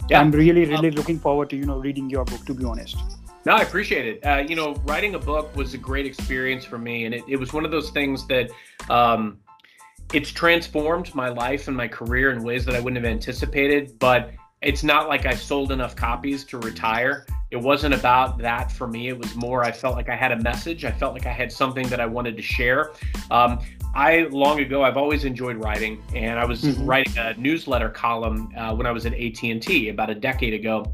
Yeah. 0.10 0.20
I'm 0.20 0.32
really, 0.32 0.66
really 0.66 0.90
um, 0.90 0.96
looking 0.96 1.20
forward 1.20 1.50
to, 1.52 1.56
you 1.56 1.66
know, 1.66 1.80
reading 1.80 2.10
your 2.10 2.26
book, 2.26 2.46
to 2.46 2.54
be 2.54 2.66
honest. 2.66 2.98
No, 3.46 3.54
I 3.54 3.62
appreciate 3.62 4.06
it. 4.06 4.26
Uh, 4.26 4.44
you 4.48 4.56
know, 4.56 4.76
writing 4.86 5.16
a 5.16 5.20
book 5.20 5.56
was 5.56 5.74
a 5.74 5.78
great 5.78 6.06
experience 6.06 6.66
for 6.66 6.78
me. 6.78 7.06
And 7.06 7.16
it, 7.16 7.24
it 7.28 7.38
was 7.38 7.54
one 7.54 7.66
of 7.66 7.72
those 7.72 7.90
things 7.92 8.28
that 8.28 8.52
um, 8.90 9.40
it's 10.14 10.32
transformed 10.32 11.14
my 11.16 11.30
life 11.30 11.68
and 11.68 11.76
my 11.76 11.88
career 11.88 12.32
in 12.32 12.44
ways 12.44 12.66
that 12.66 12.76
I 12.76 12.80
wouldn't 12.80 13.04
have 13.04 13.12
anticipated. 13.12 13.98
But 13.98 14.32
it's 14.62 14.84
not 14.84 15.10
like 15.10 15.26
I 15.26 15.34
sold 15.34 15.72
enough 15.72 15.96
copies 15.96 16.44
to 16.46 16.60
retire. 16.60 17.26
It 17.50 17.58
wasn't 17.58 17.96
about 17.96 18.38
that 18.38 18.72
for 18.72 18.88
me. 18.88 19.08
It 19.08 19.18
was 19.18 19.36
more, 19.36 19.64
I 19.64 19.72
felt 19.72 19.96
like 19.96 20.08
I 20.08 20.16
had 20.16 20.32
a 20.32 20.40
message. 20.40 20.86
I 20.86 20.92
felt 20.92 21.14
like 21.14 21.26
I 21.26 21.32
had 21.32 21.52
something 21.52 21.88
that 21.88 22.00
I 22.00 22.06
wanted 22.06 22.38
to 22.38 22.44
share. 22.44 22.92
Um, 23.32 23.60
I 23.96 24.28
long 24.32 24.60
ago, 24.60 24.84
I've 24.84 24.98
always 24.98 25.26
enjoyed 25.26 25.58
writing, 25.58 26.02
and 26.16 26.40
I 26.40 26.46
was 26.46 26.62
mm-hmm. 26.62 26.86
writing 26.86 27.18
a 27.18 27.34
newsletter 27.34 27.90
column 27.90 28.54
uh, 28.56 28.74
when 28.74 28.88
I 28.88 28.92
was 28.92 29.06
at 29.06 29.14
AT 29.14 29.44
and 29.44 29.62
T 29.62 29.90
about 29.90 30.10
a 30.10 30.16
decade 30.16 30.54
ago. 30.54 30.94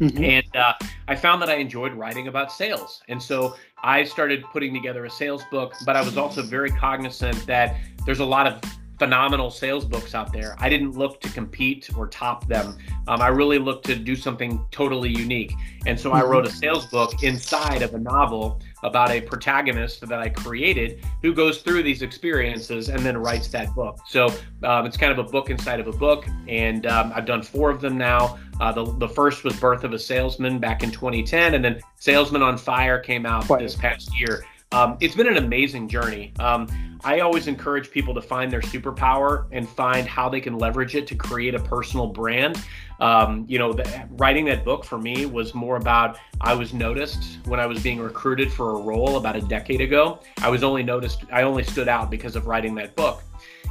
Mm-hmm. 0.00 0.24
And 0.24 0.56
uh, 0.56 0.74
I 1.06 1.14
found 1.14 1.40
that 1.40 1.48
I 1.48 1.54
enjoyed 1.54 1.94
writing 1.94 2.26
about 2.26 2.50
sales. 2.52 3.00
And 3.08 3.22
so 3.22 3.56
I 3.82 4.02
started 4.04 4.42
putting 4.52 4.74
together 4.74 5.04
a 5.04 5.10
sales 5.10 5.42
book, 5.50 5.72
but 5.86 5.94
I 5.94 6.02
was 6.02 6.18
also 6.18 6.42
very 6.42 6.70
cognizant 6.70 7.46
that 7.46 7.76
there's 8.04 8.18
a 8.18 8.24
lot 8.24 8.46
of 8.46 8.60
phenomenal 8.98 9.50
sales 9.50 9.84
books 9.84 10.14
out 10.14 10.32
there. 10.32 10.54
I 10.58 10.68
didn't 10.68 10.92
look 10.92 11.20
to 11.22 11.28
compete 11.30 11.90
or 11.96 12.06
top 12.06 12.46
them. 12.46 12.76
Um, 13.08 13.20
I 13.20 13.28
really 13.28 13.58
looked 13.58 13.86
to 13.86 13.96
do 13.96 14.14
something 14.14 14.64
totally 14.70 15.10
unique. 15.10 15.52
And 15.86 15.98
so 15.98 16.12
I 16.12 16.20
mm-hmm. 16.20 16.30
wrote 16.30 16.46
a 16.46 16.50
sales 16.50 16.86
book 16.86 17.22
inside 17.22 17.82
of 17.82 17.94
a 17.94 17.98
novel 17.98 18.60
about 18.82 19.10
a 19.10 19.20
protagonist 19.20 20.06
that 20.06 20.18
I 20.18 20.28
created 20.28 21.04
who 21.22 21.34
goes 21.34 21.58
through 21.58 21.82
these 21.82 22.02
experiences 22.02 22.88
and 22.88 23.00
then 23.00 23.18
writes 23.18 23.48
that 23.48 23.74
book. 23.74 23.98
So 24.06 24.28
um, 24.62 24.86
it's 24.86 24.96
kind 24.96 25.12
of 25.12 25.18
a 25.18 25.28
book 25.28 25.50
inside 25.50 25.80
of 25.80 25.88
a 25.88 25.92
book. 25.92 26.26
And 26.48 26.86
um, 26.86 27.12
I've 27.14 27.26
done 27.26 27.42
four 27.42 27.70
of 27.70 27.80
them 27.80 27.98
now. 27.98 28.38
Uh, 28.60 28.72
the, 28.72 28.84
the 28.98 29.08
first 29.08 29.42
was 29.44 29.58
Birth 29.58 29.84
of 29.84 29.92
a 29.92 29.98
Salesman 29.98 30.58
back 30.58 30.82
in 30.82 30.90
2010. 30.90 31.54
And 31.54 31.64
then 31.64 31.80
Salesman 31.98 32.42
on 32.42 32.56
Fire 32.56 32.98
came 32.98 33.26
out 33.26 33.46
this 33.58 33.74
past 33.74 34.18
year. 34.18 34.44
Um, 34.74 34.96
it's 34.98 35.14
been 35.14 35.28
an 35.28 35.36
amazing 35.36 35.86
journey. 35.86 36.32
Um, 36.40 36.66
I 37.04 37.20
always 37.20 37.46
encourage 37.46 37.92
people 37.92 38.12
to 38.12 38.20
find 38.20 38.50
their 38.50 38.60
superpower 38.60 39.46
and 39.52 39.68
find 39.68 40.04
how 40.04 40.28
they 40.28 40.40
can 40.40 40.58
leverage 40.58 40.96
it 40.96 41.06
to 41.06 41.14
create 41.14 41.54
a 41.54 41.60
personal 41.60 42.08
brand. 42.08 42.60
Um, 42.98 43.44
you 43.48 43.56
know, 43.56 43.72
the, 43.72 44.08
writing 44.10 44.44
that 44.46 44.64
book 44.64 44.84
for 44.84 44.98
me 44.98 45.26
was 45.26 45.54
more 45.54 45.76
about 45.76 46.18
I 46.40 46.54
was 46.54 46.74
noticed 46.74 47.38
when 47.44 47.60
I 47.60 47.66
was 47.66 47.84
being 47.84 48.00
recruited 48.00 48.52
for 48.52 48.70
a 48.70 48.82
role 48.82 49.16
about 49.16 49.36
a 49.36 49.42
decade 49.42 49.80
ago. 49.80 50.18
I 50.38 50.50
was 50.50 50.64
only 50.64 50.82
noticed, 50.82 51.22
I 51.30 51.42
only 51.42 51.62
stood 51.62 51.86
out 51.86 52.10
because 52.10 52.34
of 52.34 52.48
writing 52.48 52.74
that 52.74 52.96
book. 52.96 53.22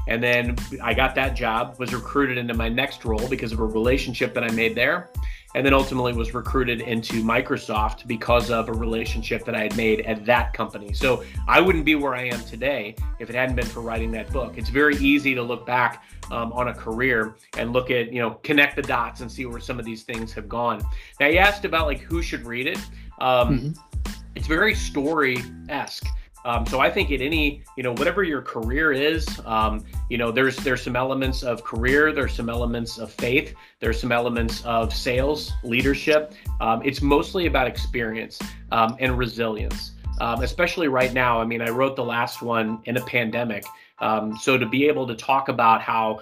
And 0.07 0.21
then 0.21 0.55
I 0.81 0.93
got 0.93 1.15
that 1.15 1.35
job, 1.35 1.77
was 1.79 1.93
recruited 1.93 2.37
into 2.37 2.53
my 2.53 2.69
next 2.69 3.05
role 3.05 3.27
because 3.27 3.51
of 3.51 3.59
a 3.59 3.65
relationship 3.65 4.33
that 4.33 4.43
I 4.43 4.51
made 4.51 4.75
there 4.75 5.09
and 5.55 5.65
then 5.65 5.73
ultimately 5.73 6.13
was 6.13 6.33
recruited 6.33 6.81
into 6.81 7.23
Microsoft 7.23 8.07
because 8.07 8.49
of 8.49 8.69
a 8.69 8.73
relationship 8.73 9.45
that 9.45 9.55
I 9.55 9.61
had 9.61 9.77
made 9.77 10.01
at 10.01 10.25
that 10.25 10.53
company. 10.53 10.93
So 10.93 11.23
I 11.47 11.61
wouldn't 11.61 11.85
be 11.85 11.95
where 11.95 12.15
I 12.15 12.23
am 12.23 12.39
today 12.41 12.95
if 13.19 13.29
it 13.29 13.35
hadn't 13.35 13.55
been 13.55 13.65
for 13.65 13.81
writing 13.81 14.11
that 14.11 14.31
book. 14.31 14.57
It's 14.57 14.69
very 14.69 14.95
easy 14.97 15.35
to 15.35 15.43
look 15.43 15.65
back 15.65 16.03
um, 16.31 16.51
on 16.53 16.69
a 16.69 16.73
career 16.73 17.35
and 17.57 17.71
look 17.71 17.91
at, 17.91 18.11
you 18.11 18.19
know, 18.19 18.31
connect 18.43 18.75
the 18.75 18.81
dots 18.81 19.21
and 19.21 19.31
see 19.31 19.45
where 19.45 19.59
some 19.59 19.79
of 19.79 19.85
these 19.85 20.03
things 20.03 20.33
have 20.33 20.49
gone. 20.49 20.81
Now, 21.19 21.27
you 21.27 21.37
asked 21.37 21.65
about 21.65 21.85
like 21.85 21.99
who 21.99 22.21
should 22.21 22.45
read 22.45 22.67
it. 22.67 22.79
Um, 23.21 23.59
mm-hmm. 23.59 24.11
It's 24.35 24.47
very 24.47 24.73
story 24.73 25.37
esque. 25.69 26.07
Um, 26.45 26.65
so 26.65 26.79
I 26.79 26.89
think 26.89 27.11
at 27.11 27.21
any, 27.21 27.63
you 27.77 27.83
know, 27.83 27.93
whatever 27.93 28.23
your 28.23 28.41
career 28.41 28.91
is, 28.91 29.25
um, 29.45 29.85
you 30.09 30.17
know, 30.17 30.31
there's 30.31 30.57
there's 30.57 30.81
some 30.81 30.95
elements 30.95 31.43
of 31.43 31.63
career, 31.63 32.11
there's 32.11 32.33
some 32.33 32.49
elements 32.49 32.97
of 32.97 33.11
faith, 33.11 33.53
there's 33.79 33.99
some 33.99 34.11
elements 34.11 34.63
of 34.65 34.93
sales, 34.93 35.51
leadership. 35.63 36.33
Um, 36.59 36.81
it's 36.83 37.01
mostly 37.01 37.45
about 37.45 37.67
experience 37.67 38.39
um, 38.71 38.97
and 38.99 39.17
resilience, 39.17 39.91
um, 40.19 40.41
especially 40.43 40.87
right 40.87 41.13
now. 41.13 41.39
I 41.39 41.45
mean, 41.45 41.61
I 41.61 41.69
wrote 41.69 41.95
the 41.95 42.03
last 42.05 42.41
one 42.41 42.81
in 42.85 42.97
a 42.97 43.05
pandemic. 43.05 43.63
Um, 43.99 44.35
so 44.35 44.57
to 44.57 44.65
be 44.65 44.87
able 44.87 45.07
to 45.07 45.15
talk 45.15 45.47
about 45.47 45.81
how, 45.81 46.19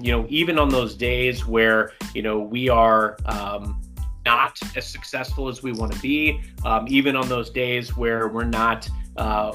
you 0.00 0.10
know, 0.10 0.24
even 0.30 0.58
on 0.58 0.70
those 0.70 0.94
days 0.94 1.46
where, 1.46 1.92
you 2.14 2.22
know, 2.22 2.38
we 2.38 2.70
are, 2.70 3.18
not 4.26 4.58
as 4.76 4.86
successful 4.86 5.48
as 5.48 5.62
we 5.62 5.72
want 5.72 5.92
to 5.92 5.98
be, 6.00 6.40
um, 6.64 6.86
even 6.88 7.16
on 7.16 7.28
those 7.28 7.50
days 7.50 7.96
where 7.96 8.28
we're 8.28 8.44
not, 8.44 8.88
uh, 9.16 9.52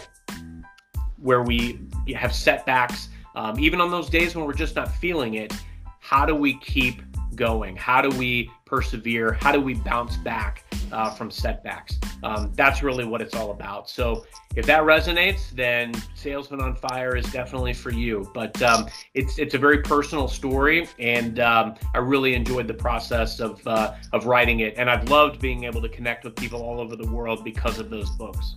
where 1.17 1.43
we 1.43 1.79
have 2.15 2.33
setbacks, 2.33 3.09
um, 3.35 3.59
even 3.59 3.81
on 3.81 3.91
those 3.91 4.09
days 4.09 4.35
when 4.35 4.45
we're 4.45 4.53
just 4.53 4.75
not 4.75 4.93
feeling 4.95 5.35
it. 5.35 5.53
How 5.99 6.25
do 6.25 6.35
we 6.35 6.59
keep 6.59 7.01
going? 7.35 7.75
How 7.75 8.01
do 8.01 8.15
we 8.17 8.49
persevere? 8.65 9.33
How 9.33 9.51
do 9.51 9.59
we 9.59 9.73
bounce 9.73 10.17
back 10.17 10.63
uh, 10.91 11.09
from 11.11 11.29
setbacks? 11.31 11.99
Um, 12.23 12.51
that's 12.55 12.81
really 12.81 13.05
what 13.05 13.21
it's 13.21 13.35
all 13.35 13.51
about. 13.51 13.89
So 13.89 14.25
if 14.55 14.65
that 14.65 14.83
resonates, 14.83 15.51
then 15.51 15.93
Salesman 16.15 16.61
on 16.61 16.75
Fire 16.75 17.15
is 17.15 17.25
definitely 17.31 17.73
for 17.73 17.91
you. 17.91 18.29
But 18.33 18.59
um, 18.61 18.87
it's 19.13 19.37
it's 19.37 19.53
a 19.53 19.59
very 19.59 19.81
personal 19.81 20.27
story, 20.27 20.87
and 20.97 21.39
um, 21.39 21.75
I 21.93 21.99
really 21.99 22.33
enjoyed 22.33 22.67
the 22.67 22.73
process 22.73 23.39
of 23.39 23.65
uh, 23.67 23.95
of 24.13 24.25
writing 24.25 24.61
it, 24.61 24.75
and 24.77 24.89
I've 24.89 25.09
loved 25.09 25.39
being 25.39 25.65
able 25.65 25.81
to 25.81 25.89
connect 25.89 26.23
with 26.23 26.35
people 26.35 26.61
all 26.61 26.79
over 26.79 26.95
the 26.95 27.07
world 27.07 27.43
because 27.43 27.79
of 27.79 27.89
those 27.89 28.09
books. 28.11 28.55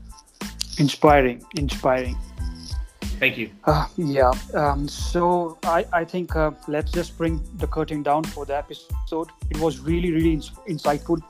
Inspiring, 0.79 1.45
inspiring. 1.57 2.17
Thank 3.19 3.37
you. 3.37 3.51
Uh, 3.65 3.87
yeah. 3.97 4.33
Um, 4.55 4.87
so 4.87 5.59
I, 5.65 5.85
I 5.93 6.05
think 6.05 6.37
uh, 6.37 6.53
let's 6.69 6.93
just 6.93 7.19
bring 7.19 7.43
the 7.57 7.67
curtain 7.67 8.05
down 8.05 8.23
for 8.23 8.47
the 8.47 8.57
episode. 8.57 9.29
It 9.51 9.59
was 9.59 9.81
really, 9.81 10.13
really 10.13 10.35
ins- 10.35 10.53
insightful 10.69 11.21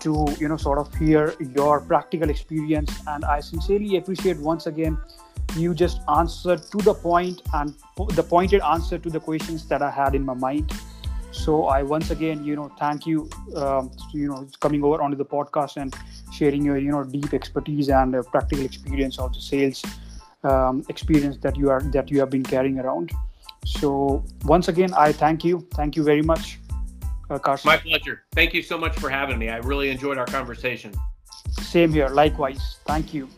to 0.00 0.26
you 0.38 0.48
know 0.48 0.56
sort 0.56 0.78
of 0.78 0.92
hear 0.94 1.34
your 1.54 1.80
practical 1.80 2.30
experience, 2.30 2.90
and 3.06 3.24
I 3.24 3.40
sincerely 3.40 3.96
appreciate 3.96 4.38
once 4.38 4.66
again 4.66 4.98
you 5.56 5.74
just 5.74 6.00
answered 6.16 6.62
to 6.62 6.78
the 6.78 6.94
point 6.94 7.42
and 7.54 7.74
the 8.14 8.22
pointed 8.22 8.62
answer 8.62 8.98
to 8.98 9.10
the 9.10 9.20
questions 9.20 9.66
that 9.68 9.82
I 9.82 9.90
had 9.90 10.14
in 10.14 10.24
my 10.24 10.34
mind. 10.34 10.72
So 11.32 11.66
I 11.66 11.82
once 11.82 12.10
again, 12.10 12.44
you 12.44 12.56
know, 12.56 12.70
thank 12.78 13.06
you, 13.06 13.28
um, 13.56 13.90
you 14.12 14.28
know, 14.28 14.48
coming 14.60 14.82
over 14.82 15.02
onto 15.02 15.16
the 15.16 15.24
podcast 15.24 15.76
and 15.76 15.94
sharing 16.32 16.64
your, 16.64 16.78
you 16.78 16.90
know, 16.90 17.04
deep 17.04 17.32
expertise 17.32 17.88
and 17.88 18.16
uh, 18.16 18.22
practical 18.22 18.64
experience 18.64 19.18
of 19.18 19.32
the 19.32 19.40
sales 19.40 19.84
um, 20.42 20.84
experience 20.88 21.36
that 21.38 21.56
you 21.56 21.70
are 21.70 21.82
that 21.92 22.10
you 22.10 22.18
have 22.20 22.30
been 22.30 22.42
carrying 22.42 22.78
around. 22.78 23.12
So 23.64 24.24
once 24.44 24.68
again, 24.68 24.92
I 24.94 25.12
thank 25.12 25.44
you. 25.44 25.66
Thank 25.74 25.96
you 25.96 26.02
very 26.02 26.22
much, 26.22 26.58
uh, 27.28 27.38
Carson. 27.38 27.68
My 27.68 27.76
pleasure. 27.76 28.22
Thank 28.32 28.54
you 28.54 28.62
so 28.62 28.78
much 28.78 28.98
for 28.98 29.10
having 29.10 29.38
me. 29.38 29.50
I 29.50 29.58
really 29.58 29.90
enjoyed 29.90 30.18
our 30.18 30.26
conversation. 30.26 30.92
Same 31.50 31.92
here. 31.92 32.08
Likewise. 32.08 32.78
Thank 32.86 33.12
you. 33.12 33.28